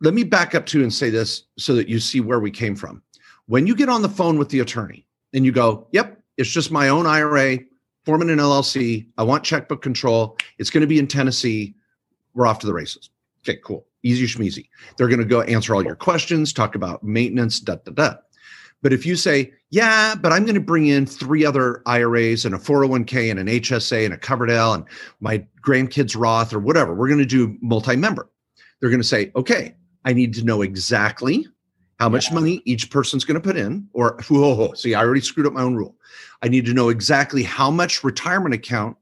[0.00, 2.76] let me back up to and say this so that you see where we came
[2.76, 3.02] from.
[3.46, 6.70] When you get on the phone with the attorney and you go, Yep, it's just
[6.70, 7.58] my own IRA,
[8.04, 9.06] forming an LLC.
[9.18, 10.36] I want checkbook control.
[10.58, 11.74] It's going to be in Tennessee.
[12.34, 13.10] We're off to the races.
[13.42, 13.86] Okay, cool.
[14.02, 14.68] Easy schmeezy.
[14.96, 18.14] They're going to go answer all your questions, talk about maintenance, da da da.
[18.82, 22.54] But if you say, yeah, but I'm going to bring in three other IRAs and
[22.54, 24.84] a 401k and an HSA and a Coverdell and
[25.20, 28.30] my grandkids Roth or whatever, we're going to do multi member.
[28.80, 31.46] They're going to say, okay, I need to know exactly
[32.00, 32.34] how much yeah.
[32.34, 35.62] money each person's going to put in, or whoa, see, I already screwed up my
[35.62, 35.94] own rule.
[36.42, 38.96] I need to know exactly how much retirement account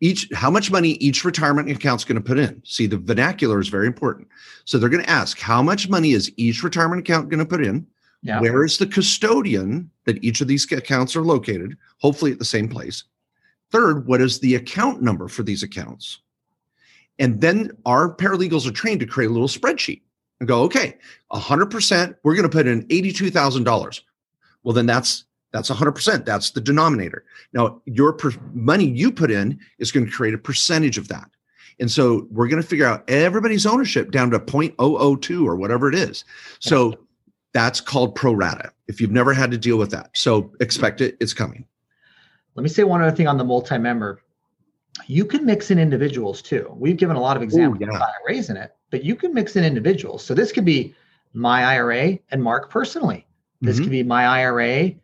[0.00, 2.60] each, how much money each retirement account's going to put in.
[2.64, 4.26] See, the vernacular is very important.
[4.64, 7.64] So they're going to ask, how much money is each retirement account going to put
[7.64, 7.86] in?
[8.22, 8.40] Yeah.
[8.40, 11.76] Where is the custodian that each of these accounts are located?
[11.98, 13.04] Hopefully at the same place.
[13.70, 16.18] Third, what is the account number for these accounts?
[17.20, 20.02] And then our paralegals are trained to create a little spreadsheet
[20.42, 20.96] and go, okay,
[21.30, 24.00] 100%, we're going to put in $82,000.
[24.64, 26.24] Well, then that's that's 100%.
[26.24, 27.24] That's the denominator.
[27.52, 31.30] Now, your per- money you put in is going to create a percentage of that.
[31.78, 35.94] And so we're going to figure out everybody's ownership down to 0.002 or whatever it
[35.94, 36.24] is.
[36.58, 36.98] So
[37.52, 40.10] that's called pro rata if you've never had to deal with that.
[40.14, 41.66] So expect it, it's coming.
[42.56, 44.22] Let me say one other thing on the multi member
[45.06, 46.72] You can mix in individuals too.
[46.76, 47.96] We've given a lot of examples yeah.
[47.96, 50.24] of IRAs in it, but you can mix in individuals.
[50.24, 50.94] So this could be
[51.32, 53.26] my IRA and Mark personally.
[53.62, 53.82] This Mhm.
[53.82, 54.94] could be my IRA,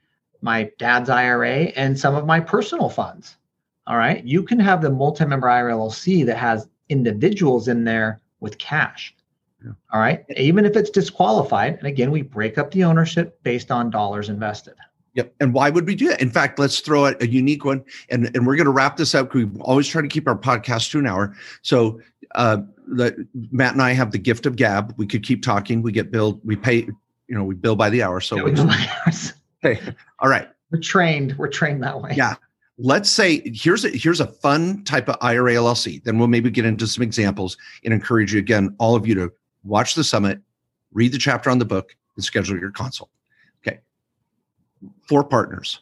[0.43, 3.36] my dad's IRA, and some of my personal funds.
[3.86, 4.22] All right.
[4.24, 9.14] You can have the multi-member IRA LLC that has individuals in there with cash.
[9.64, 9.72] Yeah.
[9.93, 10.24] All right.
[10.36, 14.74] Even if it's disqualified, and again, we break up the ownership based on dollars invested.
[15.19, 15.35] Yep.
[15.41, 16.23] And why would we do that?
[16.23, 19.16] In fact, let's throw out a unique one, and and we're going to wrap this
[19.16, 19.35] up.
[19.35, 21.35] We always try to keep our podcast to an hour.
[21.62, 22.01] So,
[22.37, 24.95] uh, the, Matt and I have the gift of gab.
[24.97, 25.83] We could keep talking.
[25.83, 26.41] We get billed.
[26.45, 26.87] We pay.
[27.27, 28.21] You know, we bill by the hour.
[28.21, 28.71] So, Yeah, we know-
[29.61, 29.81] hey,
[30.21, 30.49] all right.
[30.71, 31.35] we're trained.
[31.37, 32.14] We're trained that way.
[32.16, 32.37] Yeah.
[32.79, 36.01] Let's say here's a here's a fun type of IRA LLC.
[36.05, 39.33] Then we'll maybe get into some examples and encourage you again, all of you to
[39.64, 40.41] watch the summit,
[40.93, 43.11] read the chapter on the book, and schedule your consult.
[45.09, 45.81] Four partners.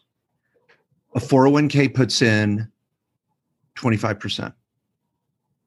[1.14, 2.70] A 401k puts in
[3.76, 4.52] 25%.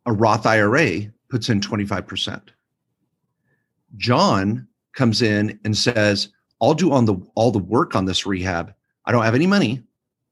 [0.05, 2.41] A Roth IRA puts in 25%.
[3.97, 6.30] John comes in and says,
[6.61, 8.73] I'll do on the all the work on this rehab.
[9.05, 9.82] I don't have any money.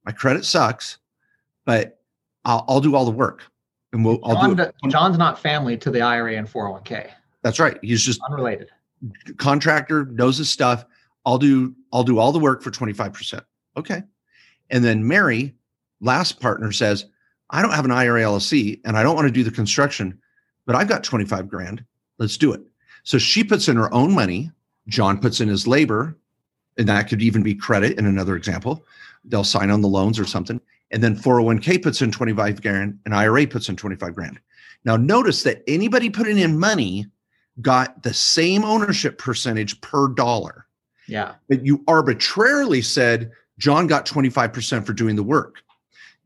[0.06, 0.98] My credit sucks,
[1.66, 2.00] but
[2.46, 3.44] I'll, I'll do all the work.
[3.94, 4.76] And we'll I'll John, do it.
[4.90, 7.10] John's not family to the IRA and 401k.
[7.42, 7.80] That's right.
[7.82, 8.70] He's just Unrelated.
[9.38, 10.86] contractor, knows his stuff.
[11.26, 13.42] I'll do I'll do all the work for 25%.
[13.76, 14.04] Okay.
[14.70, 15.56] And then Mary,
[16.02, 17.06] last partner, says,
[17.50, 20.20] I don't have an IRA LLC and I don't want to do the construction,
[20.66, 21.84] but I've got 25 grand.
[22.18, 22.62] Let's do it.
[23.04, 24.52] So she puts in her own money.
[24.88, 26.18] John puts in his labor,
[26.78, 28.86] and that could even be credit in another example.
[29.24, 30.60] They'll sign on the loans or something.
[30.92, 34.40] And then 401k puts in 25 grand and IRA puts in 25 grand.
[34.86, 37.06] Now notice that anybody putting in money
[37.62, 40.67] got the same ownership percentage per dollar.
[41.08, 41.36] Yeah.
[41.50, 45.62] But you arbitrarily said John got 25% for doing the work.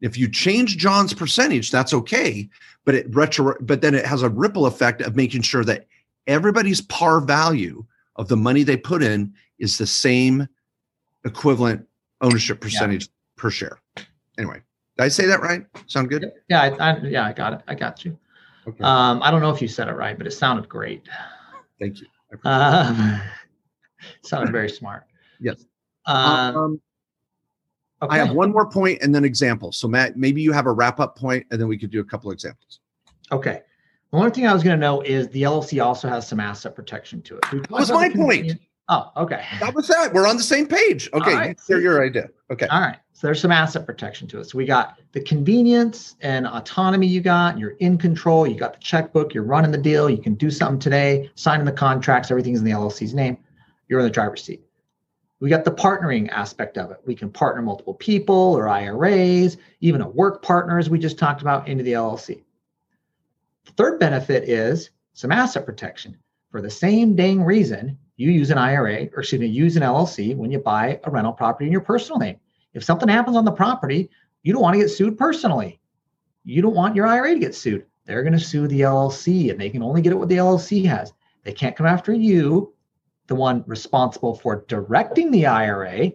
[0.01, 2.49] If you change John's percentage, that's okay.
[2.85, 5.85] But it retro, but then it has a ripple effect of making sure that
[6.25, 10.47] everybody's par value of the money they put in is the same
[11.23, 11.85] equivalent
[12.21, 13.79] ownership percentage per share.
[14.39, 14.61] Anyway,
[14.97, 15.65] did I say that right?
[15.85, 16.31] Sound good?
[16.49, 16.61] Yeah.
[16.61, 17.25] I, I, yeah.
[17.25, 17.61] I got it.
[17.67, 18.17] I got you.
[18.67, 18.83] Okay.
[18.83, 21.03] Um, I don't know if you said it right, but it sounded great.
[21.79, 22.07] Thank you.
[22.31, 23.21] I appreciate Um,
[24.23, 25.03] sounded very smart.
[25.39, 25.65] Yes.
[26.05, 26.17] Um,
[26.55, 26.81] Um,
[28.01, 28.15] okay.
[28.15, 29.77] I have one more point and then examples.
[29.77, 32.05] So Matt, maybe you have a wrap up point and then we could do a
[32.05, 32.79] couple examples.
[33.31, 33.61] Okay.
[34.11, 37.21] One thing I was going to know is the LLC also has some asset protection
[37.23, 37.41] to it.
[37.41, 38.59] Talked was my point.
[38.89, 39.45] Oh, okay.
[39.61, 40.13] That was that.
[40.13, 41.09] We're on the same page.
[41.13, 41.59] Okay, right.
[41.69, 42.29] you your idea.
[42.51, 42.67] Okay.
[42.67, 42.97] All right.
[43.13, 44.49] So there's some asset protection to it.
[44.49, 47.57] So we got the convenience and autonomy you got.
[47.57, 48.45] You're in control.
[48.45, 49.33] You got the checkbook.
[49.33, 50.09] You're running the deal.
[50.09, 52.31] You can do something today, signing the contracts.
[52.31, 53.37] Everything's in the LLC's name.
[53.91, 54.63] You're in the driver's seat.
[55.41, 57.01] We got the partnering aspect of it.
[57.05, 61.41] We can partner multiple people or IRAs, even a work partner, as we just talked
[61.41, 62.41] about, into the LLC.
[63.65, 66.17] The third benefit is some asset protection.
[66.51, 70.37] For the same dang reason, you use an IRA, or excuse me, use an LLC
[70.37, 72.39] when you buy a rental property in your personal name.
[72.73, 74.09] If something happens on the property,
[74.43, 75.81] you don't want to get sued personally.
[76.45, 77.85] You don't want your IRA to get sued.
[78.05, 80.85] They're going to sue the LLC and they can only get it what the LLC
[80.85, 81.11] has.
[81.43, 82.73] They can't come after you,
[83.27, 86.11] the one responsible for directing the IRA,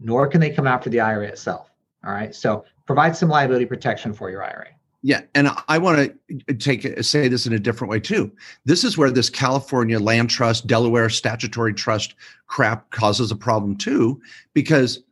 [0.00, 1.70] nor can they come after the IRA itself.
[2.04, 2.34] All right.
[2.34, 4.68] So provide some liability protection for your IRA.
[5.02, 6.12] Yeah, and I want
[6.48, 8.32] to take say this in a different way too.
[8.64, 12.14] This is where this California land trust, Delaware statutory trust
[12.48, 14.20] crap causes a problem too,
[14.52, 15.04] because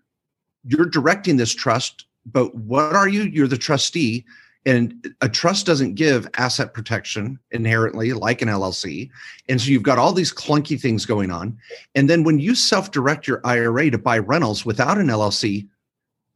[0.65, 3.23] you're directing this trust, but what are you?
[3.25, 4.25] You're the trustee,
[4.67, 9.11] and a trust doesn't give asset protection inherently, like an LLC,
[9.49, 11.59] and so you've got all these clunky things going on.
[11.95, 15.69] And then when you self-direct your IRA to buy rentals without an LLC,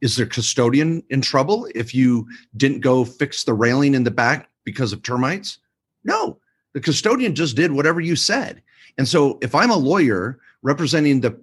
[0.01, 4.49] is the custodian in trouble if you didn't go fix the railing in the back
[4.63, 5.57] because of termites?
[6.03, 6.37] No,
[6.73, 8.61] the custodian just did whatever you said.
[8.97, 11.37] And so if I'm a lawyer representing the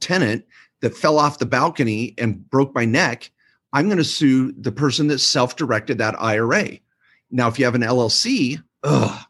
[0.00, 0.44] tenant
[0.80, 3.30] that fell off the balcony and broke my neck,
[3.72, 6.78] I'm going to sue the person that self-directed that IRA.
[7.30, 9.26] Now, if you have an LLC, ugh,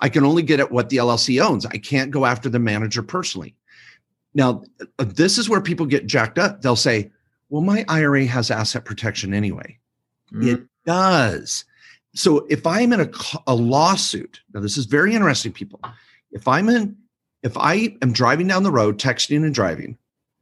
[0.00, 1.64] I can only get at what the LLC owns.
[1.66, 3.54] I can't go after the manager personally.
[4.34, 4.64] Now,
[4.98, 6.60] uh, this is where people get jacked up.
[6.60, 7.10] They'll say,
[7.48, 9.78] well, my IRA has asset protection anyway.
[10.30, 10.48] Hmm.
[10.48, 11.64] It does.
[12.14, 13.10] So if I'm in a,
[13.46, 15.80] a lawsuit, now this is very interesting, people.
[16.32, 16.96] If I'm in,
[17.42, 19.96] if I am driving down the road, texting and driving,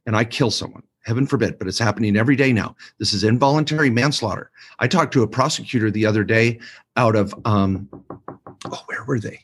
[0.05, 2.75] and I kill someone, heaven forbid, but it's happening every day now.
[2.99, 4.51] This is involuntary manslaughter.
[4.79, 6.59] I talked to a prosecutor the other day
[6.97, 7.87] out of, um,
[8.65, 9.39] oh, where were they?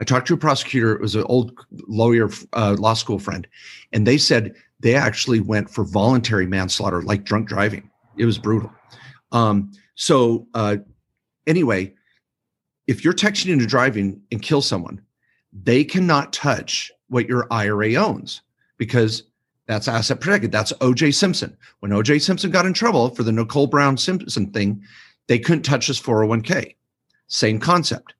[0.00, 0.94] I talked to a prosecutor.
[0.94, 1.52] It was an old
[1.88, 3.46] lawyer, uh, law school friend,
[3.92, 7.90] and they said they actually went for voluntary manslaughter, like drunk driving.
[8.16, 8.72] It was brutal.
[9.32, 10.76] Um, so uh,
[11.50, 11.92] Anyway,
[12.86, 15.00] if you're texting and driving and kill someone,
[15.52, 18.42] they cannot touch what your IRA owns
[18.76, 19.24] because
[19.70, 20.50] that's asset protected.
[20.50, 21.56] That's OJ Simpson.
[21.78, 24.82] When OJ Simpson got in trouble for the Nicole Brown Simpson thing,
[25.28, 26.74] they couldn't touch his 401k.
[27.28, 28.14] Same concept.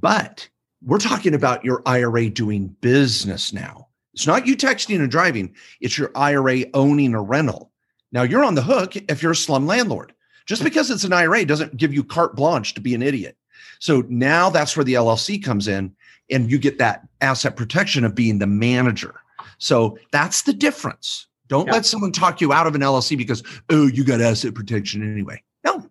[0.00, 0.48] But
[0.82, 3.88] we're talking about your IRA doing business now.
[4.14, 7.70] It's not you texting and driving, it's your IRA owning a rental.
[8.10, 10.14] Now you're on the hook if you're a slum landlord.
[10.46, 13.36] Just because it's an IRA doesn't give you carte blanche to be an idiot.
[13.80, 15.94] So now that's where the LLC comes in
[16.30, 19.20] and you get that asset protection of being the manager.
[19.58, 21.26] So that's the difference.
[21.48, 21.72] Don't yeah.
[21.72, 25.42] let someone talk you out of an LLC because, oh, you got asset protection anyway.
[25.64, 25.90] No.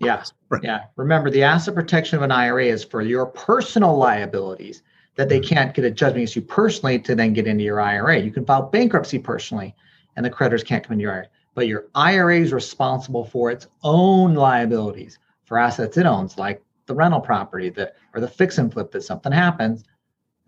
[0.00, 0.24] Yeah.
[0.62, 0.84] Yeah.
[0.96, 4.82] Remember, the asset protection of an IRA is for your personal liabilities
[5.14, 5.54] that they mm-hmm.
[5.54, 8.18] can't get a judgment against you personally to then get into your IRA.
[8.18, 9.74] You can file bankruptcy personally,
[10.16, 11.26] and the creditors can't come into your IRA.
[11.54, 16.94] But your IRA is responsible for its own liabilities for assets it owns, like the
[16.94, 19.84] rental property that or the fix and flip that something happens,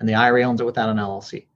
[0.01, 1.47] and the IRA owns it without an LLC.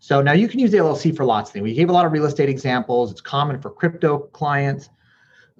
[0.00, 1.62] So now you can use the LLC for lots of things.
[1.62, 3.12] We gave a lot of real estate examples.
[3.12, 4.88] It's common for crypto clients.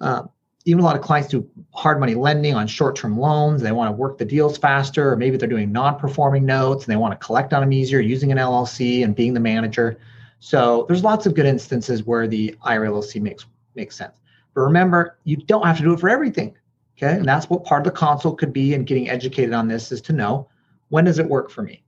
[0.01, 0.23] Uh,
[0.65, 3.61] even a lot of clients do hard money lending on short-term loans.
[3.61, 6.97] They want to work the deals faster, or maybe they're doing non-performing notes and they
[6.97, 9.99] want to collect on them easier using an LLC and being the manager.
[10.39, 14.17] So there's lots of good instances where the IRA LLC makes makes sense.
[14.55, 16.57] But remember, you don't have to do it for everything.
[16.97, 17.15] Okay.
[17.15, 20.01] And that's what part of the consult could be and getting educated on this is
[20.01, 20.49] to know
[20.89, 21.83] when does it work for me?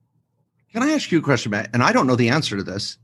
[0.74, 1.69] Can I ask you a question, Matt?
[1.74, 2.97] And I don't know the answer to this.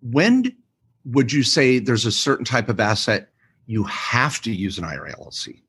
[0.00, 0.56] When
[1.04, 3.28] would you say there's a certain type of asset
[3.66, 5.60] you have to use an IRA LLC?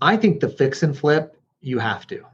[0.00, 2.24] I think the fix and flip, you have to.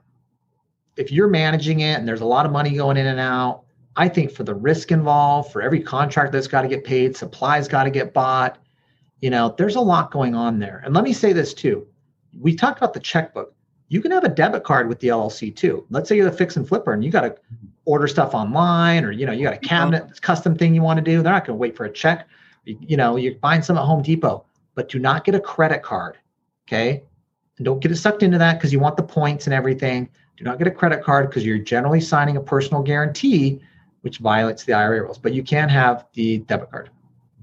[0.96, 3.64] If you're managing it and there's a lot of money going in and out,
[3.96, 7.66] I think for the risk involved, for every contract that's got to get paid, supplies
[7.66, 8.58] got to get bought,
[9.20, 10.82] you know, there's a lot going on there.
[10.84, 11.86] And let me say this too.
[12.38, 13.55] We talked about the checkbook.
[13.88, 15.86] You can have a debit card with the LLC too.
[15.90, 17.36] Let's say you're the fix and flipper and you got to
[17.84, 21.04] order stuff online or you know, you got a cabinet custom thing you want to
[21.04, 21.22] do.
[21.22, 22.28] They're not going to wait for a check
[22.66, 26.18] you know, you're buying some at Home Depot, but do not get a credit card.
[26.66, 27.02] Okay.
[27.58, 30.08] And don't get it sucked into that because you want the points and everything.
[30.36, 33.60] Do not get a credit card because you're generally signing a personal guarantee,
[34.02, 36.90] which violates the IRA rules, but you can have the debit card.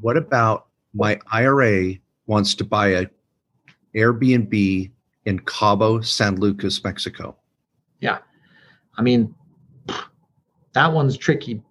[0.02, 1.94] What about my IRA
[2.28, 3.06] wants to buy a
[3.96, 4.92] Airbnb
[5.26, 7.36] in Cabo San Lucas, Mexico?
[8.00, 8.20] Yeah.
[8.98, 9.34] I mean,
[10.74, 11.62] that one's tricky.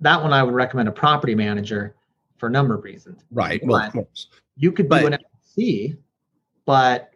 [0.00, 1.94] That one I would recommend a property manager
[2.38, 3.22] for a number of reasons.
[3.30, 3.60] Right.
[3.64, 4.28] Well, of course.
[4.56, 5.18] You could but, do an
[5.58, 5.96] LLC,
[6.64, 7.12] but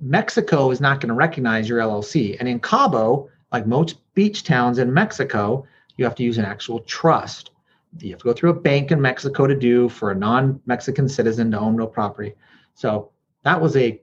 [0.00, 2.36] Mexico is not going to recognize your LLC.
[2.38, 6.80] And in Cabo, like most beach towns in Mexico, you have to use an actual
[6.80, 7.50] trust.
[7.98, 11.50] You have to go through a bank in Mexico to do for a non-Mexican citizen
[11.50, 12.34] to own real property.
[12.74, 13.10] So
[13.42, 14.00] that was a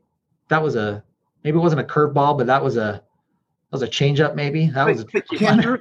[0.49, 1.03] that was a
[1.43, 4.67] maybe it wasn't a curveball, but that was a that was a change up maybe.
[4.67, 5.79] That was a tricky one.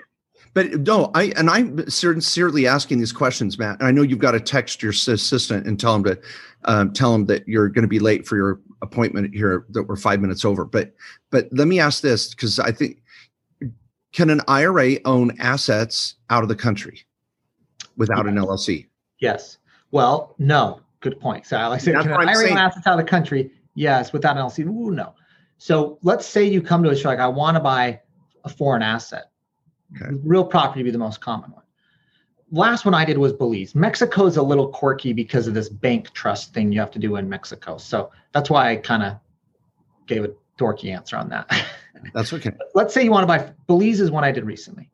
[0.54, 3.78] But no, I and I'm sincerely asking these questions, Matt.
[3.78, 6.18] And I know you've got to text your assistant and tell him to
[6.64, 9.66] um, tell him that you're going to be late for your appointment here.
[9.70, 10.64] That we're five minutes over.
[10.64, 10.94] But
[11.30, 13.02] but let me ask this because I think
[14.12, 17.02] can an IRA own assets out of the country
[17.98, 18.28] without yes.
[18.28, 18.86] an LLC?
[19.20, 19.58] Yes.
[19.90, 20.80] Well, no.
[21.00, 21.44] Good point.
[21.44, 23.50] So like I said, can an IRA own assets out of the country?
[23.76, 24.66] Yes, without an LLC.
[24.66, 25.14] Ooh, no.
[25.58, 28.00] So let's say you come to us, you're like, I want to buy
[28.44, 29.30] a foreign asset
[29.94, 30.16] Okay.
[30.24, 31.62] Real property would be the most common one.
[32.50, 33.74] Last one I did was Belize.
[33.74, 37.16] Mexico is a little quirky because of this bank trust thing you have to do
[37.16, 37.76] in Mexico.
[37.76, 39.16] So that's why I kind of
[40.06, 41.50] gave a dorky answer on that.
[42.14, 42.52] That's okay.
[42.74, 44.90] Let's say you want to buy Belize is one I did recently.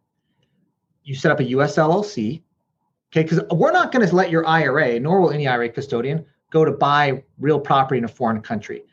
[1.03, 2.43] You set up a US LLC.
[3.13, 6.65] Okay, because we're not going to let your IRA, nor will any IRA custodian, go
[6.65, 8.85] to buy real property in a foreign country.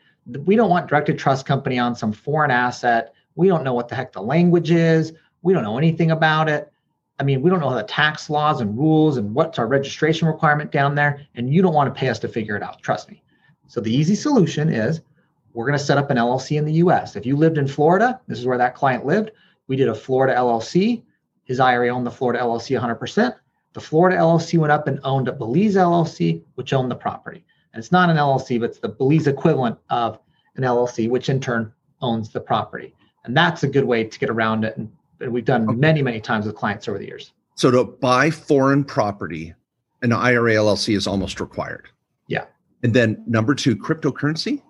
[0.44, 3.14] We don't want directed trust company on some foreign asset.
[3.36, 5.12] We don't know what the heck the language is.
[5.42, 6.72] We don't know anything about it.
[7.18, 10.72] I mean, we don't know the tax laws and rules and what's our registration requirement
[10.72, 11.26] down there.
[11.34, 12.82] And you don't want to pay us to figure it out.
[12.82, 13.22] Trust me.
[13.68, 15.02] So the easy solution is
[15.52, 17.16] we're going to set up an LLC in the US.
[17.16, 19.32] If you lived in Florida, this is where that client lived.
[19.66, 21.02] We did a Florida LLC.
[21.44, 23.34] His IRA owned the Florida LLC 100%.
[23.72, 27.44] The Florida LLC went up and owned a Belize LLC, which owned the property.
[27.72, 30.18] And it's not an LLC, but it's the Belize equivalent of
[30.56, 31.72] an LLC, which in turn
[32.02, 32.94] owns the property.
[33.24, 34.90] And that's a good way to get around it and
[35.20, 37.32] and we've done many, many times with clients over the years.
[37.54, 39.54] So to buy foreign property,
[40.02, 41.88] an IRA LLC is almost required.
[42.26, 42.46] Yeah.
[42.82, 44.62] And then number two, cryptocurrency?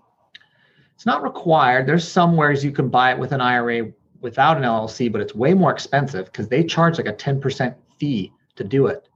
[0.94, 1.86] It's not required.
[1.86, 5.55] There's somewhere you can buy it with an IRA without an LLC, but it's way
[5.55, 9.09] more expensive because they charge like a 10% fee to do it.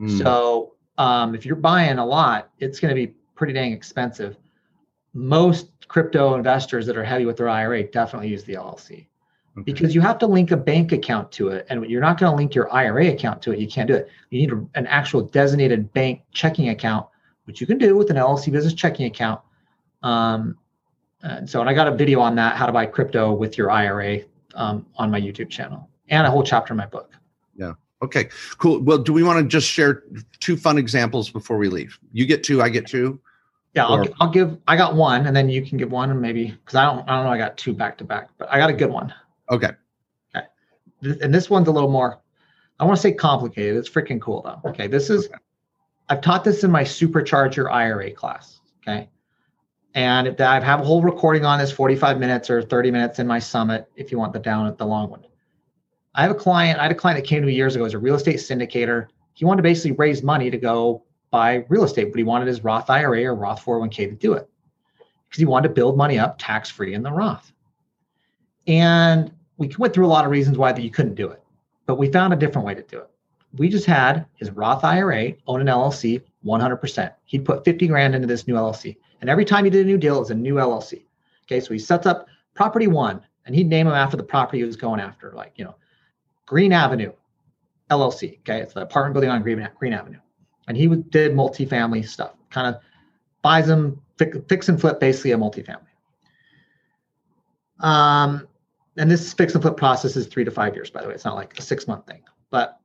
[0.00, 0.18] Mm.
[0.18, 4.36] So um, if you're buying a lot, it's going to be pretty dang expensive.
[5.14, 9.06] most crypto investors that are heavy with their IRA definitely use the LLC
[9.56, 9.62] okay.
[9.64, 11.64] because you have to link a bank account to it.
[11.70, 13.58] And you're not going to link your IRA account to it.
[13.58, 14.08] You can't do it.
[14.30, 17.06] You need a, an actual designated bank checking account,
[17.44, 19.40] which you can do with an LLC business checking account.
[20.02, 20.58] Um,
[21.22, 23.70] and so, and I got a video on that, how to buy crypto with your
[23.70, 24.20] IRA
[24.54, 27.12] um, on my YouTube channel and a whole chapter in my book.
[27.56, 27.72] Yeah.
[28.02, 28.28] Okay,
[28.58, 28.80] cool.
[28.80, 30.04] Well, do we want to just share
[30.38, 31.98] two fun examples before we leave?
[32.12, 33.20] You get two, I get two.
[33.78, 34.58] Yeah, I'll, I'll give.
[34.66, 37.08] I got one, and then you can give one, and maybe because I don't.
[37.08, 37.30] I don't know.
[37.30, 39.14] I got two back to back, but I got a good one.
[39.50, 39.70] Okay.
[40.34, 40.46] Okay.
[41.22, 42.20] And this one's a little more.
[42.80, 43.76] I want to say complicated.
[43.76, 44.68] It's freaking cool though.
[44.70, 44.88] Okay.
[44.88, 45.26] This is.
[45.26, 45.36] Okay.
[46.08, 48.58] I've taught this in my supercharger IRA class.
[48.82, 49.08] Okay.
[49.94, 53.38] And I have a whole recording on this 45 minutes or 30 minutes in my
[53.38, 55.22] summit if you want the down at the long one.
[56.14, 57.94] I have a client, I had a client that came to me years ago as
[57.94, 59.06] a real estate syndicator.
[59.34, 62.64] He wanted to basically raise money to go buy real estate, but he wanted his
[62.64, 64.48] Roth IRA or Roth 401k to do it
[65.28, 67.52] because he wanted to build money up tax free in the Roth.
[68.66, 71.42] And we went through a lot of reasons why that you couldn't do it,
[71.86, 73.10] but we found a different way to do it.
[73.56, 77.12] We just had his Roth IRA own an LLC 100%.
[77.24, 78.96] He'd put 50 grand into this new LLC.
[79.20, 81.04] And every time he did a new deal, it was a new LLC.
[81.44, 84.64] Okay, so he sets up property one and he'd name them after the property he
[84.64, 85.74] was going after, like, you know,
[86.44, 87.12] Green Avenue
[87.90, 88.38] LLC.
[88.40, 90.18] Okay, it's the apartment building on Green, Green Avenue.
[90.68, 92.80] And he did multifamily stuff, kind of
[93.42, 94.00] buys them,
[94.48, 95.80] fix and flip basically a multifamily.
[97.80, 98.46] Um,
[98.96, 101.14] and this fix and flip process is three to five years, by the way.
[101.14, 102.78] It's not like a six month thing, but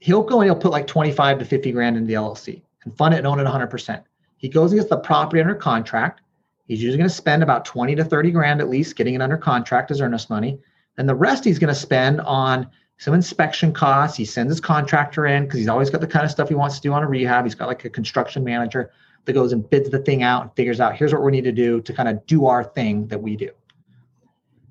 [0.00, 3.14] he'll go and he'll put like 25 to 50 grand in the LLC and fund
[3.14, 4.02] it and own it 100%.
[4.38, 6.22] He goes and gets the property under contract.
[6.66, 9.36] He's usually going to spend about 20 to 30 grand at least getting it under
[9.36, 10.58] contract as earnest money.
[10.96, 12.70] And the rest he's going to spend on
[13.00, 14.14] some inspection costs.
[14.14, 16.76] He sends his contractor in because he's always got the kind of stuff he wants
[16.76, 17.46] to do on a rehab.
[17.46, 18.90] He's got like a construction manager
[19.24, 21.52] that goes and bids the thing out and figures out here's what we need to
[21.52, 23.48] do to kind of do our thing that we do.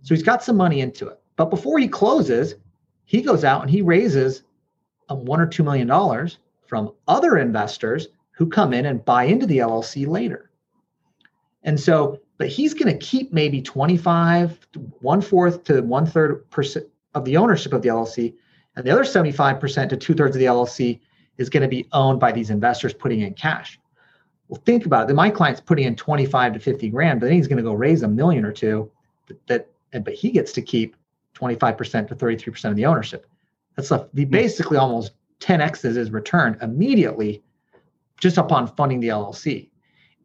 [0.03, 1.19] So he's got some money into it.
[1.37, 2.53] But before he closes,
[3.05, 4.43] he goes out and he raises
[5.09, 6.37] a one or two million dollars
[6.67, 10.51] from other investors who come in and buy into the LLC later.
[11.63, 14.67] And so, but he's going to keep maybe 25,
[15.01, 16.85] one fourth to one third percent
[17.15, 18.33] of the ownership of the LLC.
[18.75, 20.99] And the other 75% to two thirds of the LLC
[21.37, 23.79] is going to be owned by these investors putting in cash.
[24.47, 25.07] Well, think about it.
[25.07, 27.73] Then my client's putting in 25 to 50 grand, but then he's going to go
[27.73, 28.91] raise a million or two
[29.27, 29.47] that,
[29.91, 30.95] that but he gets to keep
[31.35, 33.27] 25% to 33% of the ownership.
[33.75, 34.31] That's a, he hmm.
[34.31, 37.41] basically almost 10x's his return immediately
[38.19, 39.69] just upon funding the LLC.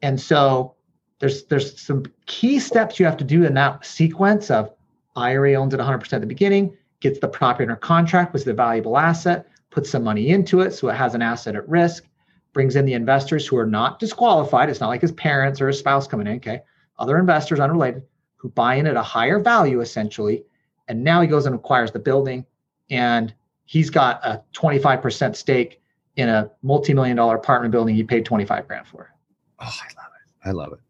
[0.03, 0.75] And so
[1.21, 4.74] there's there's some key steps you have to do in that sequence of
[5.17, 8.99] IRA owns it 100% at the beginning, gets the property under contract with the valuable
[8.99, 12.05] asset, puts some money into it so it has an asset at risk,
[12.53, 14.71] brings in the investors who are not disqualified.
[14.71, 16.63] It's not like his parents or his spouse coming in, okay?
[16.99, 18.05] Other investors unrelated
[18.37, 20.45] who buy in at a higher value essentially.
[20.89, 22.47] And now he goes and acquires the building
[22.91, 23.35] and
[23.65, 25.81] he's got a 25% stake
[26.17, 29.13] in a multi-million dollar apartment building he paid 25 grand for.
[29.59, 30.49] Oh, I love it.
[30.49, 30.81] I love it.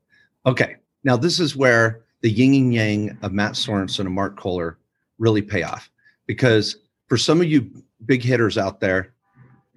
[0.46, 0.76] Okay.
[1.04, 4.78] Now this is where the yin and yang of Matt Sorensen and Mark Kohler
[5.18, 5.90] really pay off
[6.24, 6.76] because
[7.06, 7.70] for some of you
[8.06, 9.12] big hitters out there,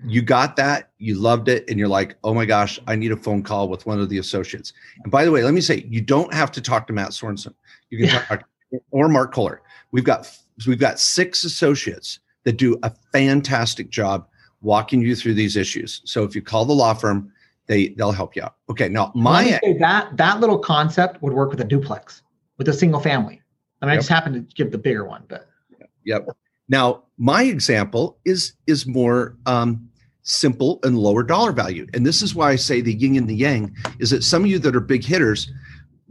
[0.06, 3.18] you got that, you loved it, and you're like, oh my gosh, I need a
[3.18, 4.72] phone call with one of the associates.
[5.04, 7.54] And by the way, let me say, you don't have to talk to Matt Sorensen.
[7.90, 8.24] You can yeah.
[8.24, 8.46] talk
[8.92, 9.62] or Mark Kohler.
[9.92, 10.34] We've got
[10.66, 14.26] we've got six associates that do a fantastic job
[14.62, 16.02] walking you through these issues.
[16.06, 17.30] So if you call the law firm,
[17.66, 18.56] they they'll help you out.
[18.70, 22.22] Okay, now my that that little concept would work with a duplex,
[22.58, 23.42] with a single family.
[23.82, 23.98] I mean, yep.
[23.98, 25.48] I just happened to give the bigger one, but
[26.04, 26.28] yep.
[26.68, 29.88] Now my example is is more um,
[30.24, 33.36] simple and lower dollar value, and this is why I say the yin and the
[33.36, 35.52] yang is that some of you that are big hitters,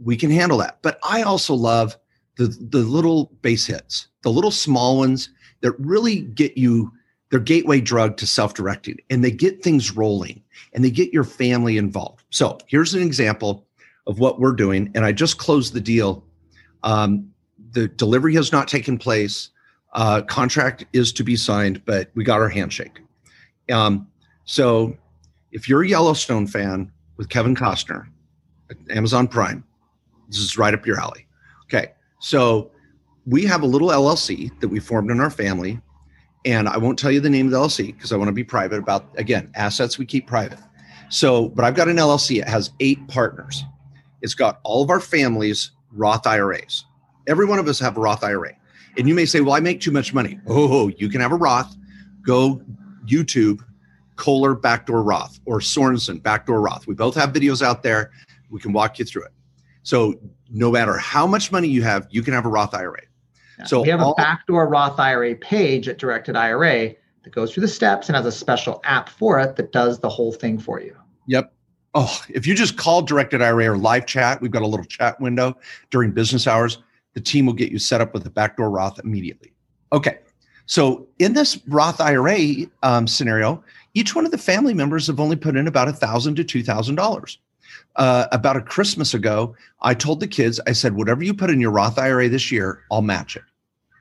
[0.03, 0.79] we can handle that.
[0.81, 1.97] But I also love
[2.37, 5.29] the the little base hits, the little small ones
[5.61, 6.91] that really get you
[7.29, 10.41] their gateway drug to self-directing and they get things rolling
[10.73, 13.67] and they get your family involved so here's an example
[14.05, 16.23] of what we're doing and i just closed the deal
[16.83, 17.31] um,
[17.71, 19.49] the delivery has not taken place
[19.93, 22.99] uh, contract is to be signed but we got our handshake
[23.71, 24.07] um,
[24.45, 24.95] so
[25.51, 28.07] if you're a yellowstone fan with kevin costner
[28.89, 29.63] amazon prime
[30.27, 31.25] this is right up your alley
[31.63, 32.69] okay so
[33.25, 35.79] we have a little llc that we formed in our family
[36.47, 38.43] and I won't tell you the name of the LLC because I want to be
[38.43, 40.59] private about again assets we keep private.
[41.09, 42.39] So, but I've got an LLC.
[42.39, 43.65] It has eight partners.
[44.21, 46.85] It's got all of our families Roth IRAs.
[47.27, 48.53] Every one of us have a Roth IRA.
[48.97, 51.35] And you may say, "Well, I make too much money." Oh, you can have a
[51.35, 51.75] Roth.
[52.23, 52.61] Go
[53.05, 53.59] YouTube
[54.15, 56.87] Kohler backdoor Roth or Sorensen backdoor Roth.
[56.87, 58.11] We both have videos out there.
[58.49, 59.31] We can walk you through it.
[59.83, 60.15] So
[60.49, 63.01] no matter how much money you have, you can have a Roth IRA.
[63.59, 63.65] Yeah.
[63.65, 67.61] So we have all- a backdoor Roth IRA page at Directed IRA that goes through
[67.61, 70.81] the steps and has a special app for it that does the whole thing for
[70.81, 70.95] you.
[71.27, 71.53] Yep.
[71.93, 75.19] Oh, if you just call directed IRA or live chat, we've got a little chat
[75.19, 75.57] window
[75.89, 76.79] during business hours.
[77.13, 79.51] The team will get you set up with a backdoor Roth immediately.
[79.91, 80.19] Okay.
[80.67, 85.35] So in this Roth IRA um, scenario, each one of the family members have only
[85.35, 87.39] put in about a thousand to two thousand dollars.
[87.95, 91.59] Uh, about a Christmas ago, I told the kids, I said, whatever you put in
[91.59, 93.43] your Roth IRA this year, I'll match it.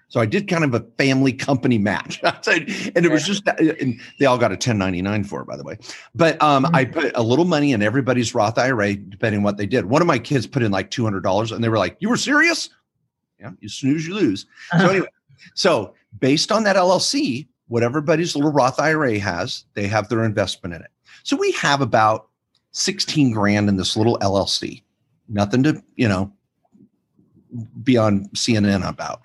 [0.08, 2.20] So I did kind of a family company match.
[2.22, 5.78] and it was just, and they all got a 1099 for it, by the way.
[6.14, 9.66] But um, I put a little money in everybody's Roth IRA, depending on what they
[9.66, 9.86] did.
[9.86, 12.70] One of my kids put in like $200 and they were like, You were serious?
[13.40, 14.46] Yeah, you snooze, you lose.
[14.78, 15.08] So, anyway,
[15.54, 20.74] so based on that LLC, what everybody's little Roth IRA has, they have their investment
[20.74, 20.90] in it.
[21.24, 22.28] So we have about
[22.70, 24.82] 16 grand in this little LLC.
[25.28, 26.32] Nothing to, you know,
[27.82, 29.22] be on CNN about.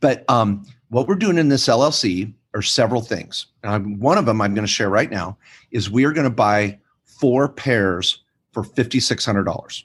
[0.00, 3.46] But um, what we're doing in this LLC are several things.
[3.64, 5.36] Um, one of them I'm going to share right now
[5.70, 8.22] is we are going to buy four pairs
[8.52, 9.82] for $5,600.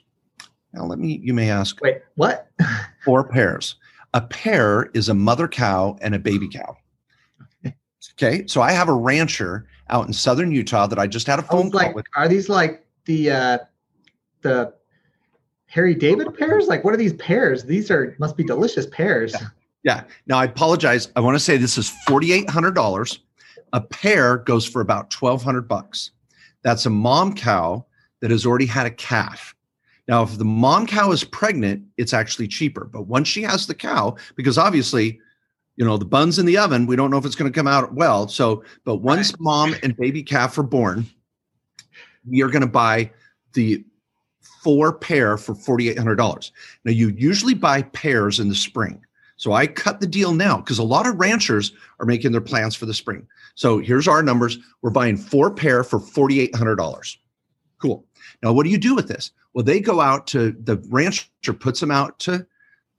[0.72, 2.48] Now, let me, you may ask, Wait, what?
[3.04, 3.74] four pairs.
[4.14, 6.76] A pair is a mother cow and a baby cow.
[8.14, 8.46] Okay.
[8.46, 11.66] So I have a rancher out in southern Utah that I just had a phone
[11.66, 12.06] Oh, call like, with.
[12.16, 13.58] are these like the uh,
[14.42, 14.72] the
[15.70, 16.66] Harry David pears?
[16.66, 17.64] Like, what are these pears?
[17.64, 19.32] These are must be delicious pears.
[19.32, 19.48] Yeah.
[19.82, 20.04] Yeah.
[20.26, 21.10] Now I apologize.
[21.16, 23.18] I want to say this is $4,800.
[23.72, 26.10] A pair goes for about 1200 bucks.
[26.62, 27.86] That's a mom cow
[28.20, 29.54] that has already had a calf.
[30.08, 32.84] Now, if the mom cow is pregnant, it's actually cheaper.
[32.84, 35.20] But once she has the cow, because obviously,
[35.76, 37.68] you know, the buns in the oven, we don't know if it's going to come
[37.68, 38.26] out well.
[38.26, 41.06] So, but once mom and baby calf are born,
[42.28, 43.12] we are going to buy
[43.52, 43.84] the
[44.62, 46.50] four pair for $4,800.
[46.84, 49.04] Now, you usually buy pairs in the spring.
[49.36, 52.76] So I cut the deal now because a lot of ranchers are making their plans
[52.76, 53.26] for the spring.
[53.54, 54.58] So here's our numbers.
[54.82, 57.16] We're buying four pair for $4,800.
[57.78, 58.04] Cool.
[58.42, 59.30] Now, what do you do with this?
[59.54, 61.24] Well, they go out to the rancher
[61.58, 62.46] puts them out to.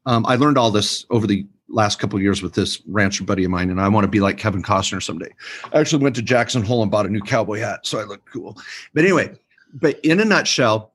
[0.08, 3.52] Um, I learned all this over the last couple years with this rancher buddy of
[3.52, 5.30] mine, and I want to be like Kevin Costner someday.
[5.72, 8.26] I actually went to Jackson Hole and bought a new cowboy hat, so I look
[8.26, 8.58] cool.
[8.94, 9.38] But anyway,
[9.74, 10.91] but in a nutshell,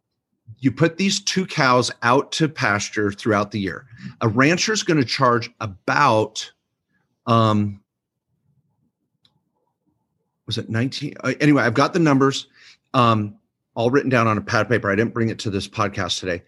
[0.59, 3.87] you put these two cows out to pasture throughout the year.
[4.21, 6.51] A rancher is going to charge about,
[7.27, 7.81] um,
[10.47, 11.15] was it 19?
[11.23, 12.47] Uh, anyway, I've got the numbers
[12.95, 13.37] um,
[13.75, 14.91] all written down on a pad of paper.
[14.91, 16.43] I didn't bring it to this podcast today,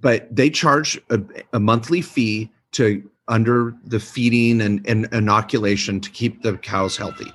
[0.00, 1.20] but they charge a,
[1.52, 7.30] a monthly fee to under the feeding and, and inoculation to keep the cows healthy.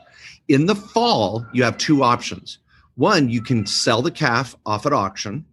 [0.47, 2.59] In the fall, you have two options.
[2.95, 5.45] One, you can sell the calf off at auction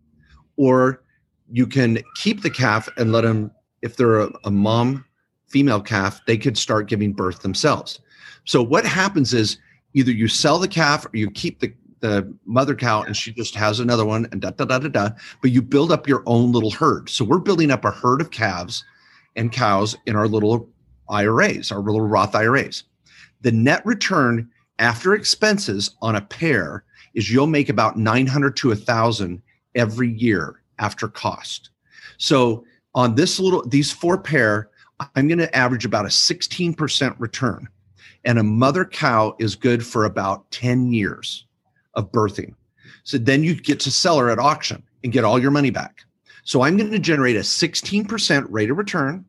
[0.57, 1.03] or
[1.51, 3.51] you can keep the calf and let them
[3.83, 5.05] if they're a, a, mom
[5.49, 8.01] female calf they could start giving birth themselves.
[8.45, 9.59] So what happens is
[9.95, 13.55] either you sell the calf or you keep the, the mother cow and she just
[13.55, 15.11] has another one and da da da da da
[15.41, 17.09] but you build up your own little herd.
[17.11, 18.85] So we're building up a herd of calves
[19.37, 20.69] and cows in our little
[21.09, 22.85] iras our little roth iras
[23.43, 24.49] the net return
[24.79, 26.85] after expenses on a pair
[27.15, 29.43] is you'll make about 900 to a thousand
[29.75, 31.71] every year after cost.
[32.19, 34.71] So on this little these four pair,
[35.17, 37.69] I'm going to average about a 16% return.
[38.25, 41.47] And a mother cow is good for about 10 years
[41.95, 42.55] of birthing.
[43.05, 46.03] So then you get to sell her at auction and get all your money back.
[46.45, 49.25] So I'm going to generate a 16% rate of return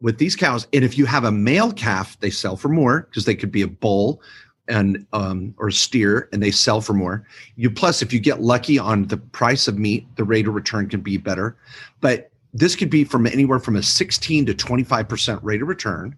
[0.00, 0.66] with these cows.
[0.72, 3.62] And if you have a male calf, they sell for more because they could be
[3.62, 4.20] a bull
[4.68, 7.26] and um, or steer and they sell for more.
[7.56, 10.88] You plus if you get lucky on the price of meat the rate of return
[10.88, 11.56] can be better.
[12.00, 16.16] But this could be from anywhere from a 16 to 25% rate of return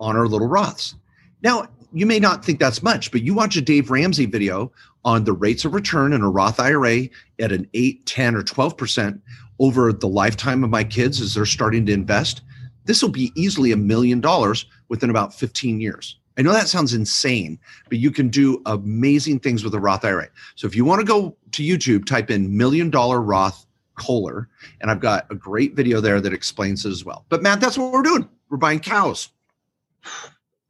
[0.00, 0.94] on our little roths.
[1.42, 4.72] Now you may not think that's much but you watch a dave ramsey video
[5.04, 7.02] on the rates of return in a roth ira
[7.40, 9.20] at an 8 10 or 12%
[9.58, 12.42] over the lifetime of my kids as they're starting to invest.
[12.84, 16.94] This will be easily a million dollars within about 15 years I know that sounds
[16.94, 20.28] insane, but you can do amazing things with a Roth IRA.
[20.54, 24.48] So if you want to go to YouTube, type in million dollar Roth Kohler,
[24.80, 27.26] and I've got a great video there that explains it as well.
[27.28, 28.28] But Matt, that's what we're doing.
[28.48, 29.28] We're buying cows.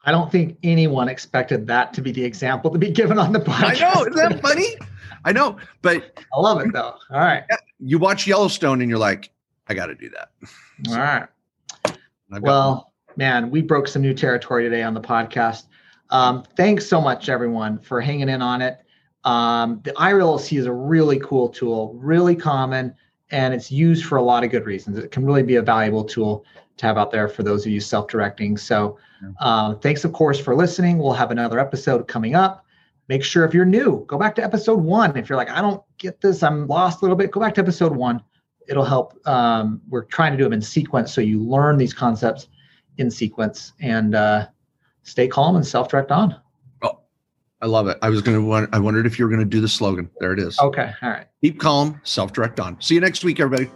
[0.04, 3.38] I don't think anyone expected that to be the example to be given on the
[3.38, 3.82] podcast.
[3.82, 4.76] I know, isn't that funny?
[5.24, 6.96] I know, but I love it though.
[7.10, 7.44] All right.
[7.78, 9.30] You watch Yellowstone and you're like,
[9.68, 10.30] I got to do that.
[10.88, 11.28] All right.
[12.40, 15.64] Well, man, we broke some new territory today on the podcast.
[16.10, 18.78] Um, thanks so much, everyone, for hanging in on it.
[19.24, 22.94] Um, the IRLC is a really cool tool, really common,
[23.30, 24.98] and it's used for a lot of good reasons.
[24.98, 26.44] It can really be a valuable tool
[26.76, 28.56] to have out there for those of you self-directing.
[28.56, 28.98] So,
[29.40, 30.98] um, thanks of course for listening.
[30.98, 32.66] We'll have another episode coming up.
[33.08, 35.16] Make sure if you're new, go back to episode one.
[35.16, 37.60] If you're like, I don't get this, I'm lost a little bit, go back to
[37.60, 38.22] episode one.
[38.68, 39.14] It'll help.
[39.26, 42.48] Um, we're trying to do them in sequence so you learn these concepts
[42.98, 44.46] in sequence and uh,
[45.02, 46.36] stay calm and self-direct on.
[46.82, 47.00] Oh,
[47.60, 47.98] I love it.
[48.02, 50.10] I was going to want, I wondered if you were going to do the slogan.
[50.20, 50.58] There it is.
[50.60, 50.92] Okay.
[51.02, 51.26] All right.
[51.40, 52.80] Keep calm, self-direct on.
[52.80, 53.70] See you next week, everybody.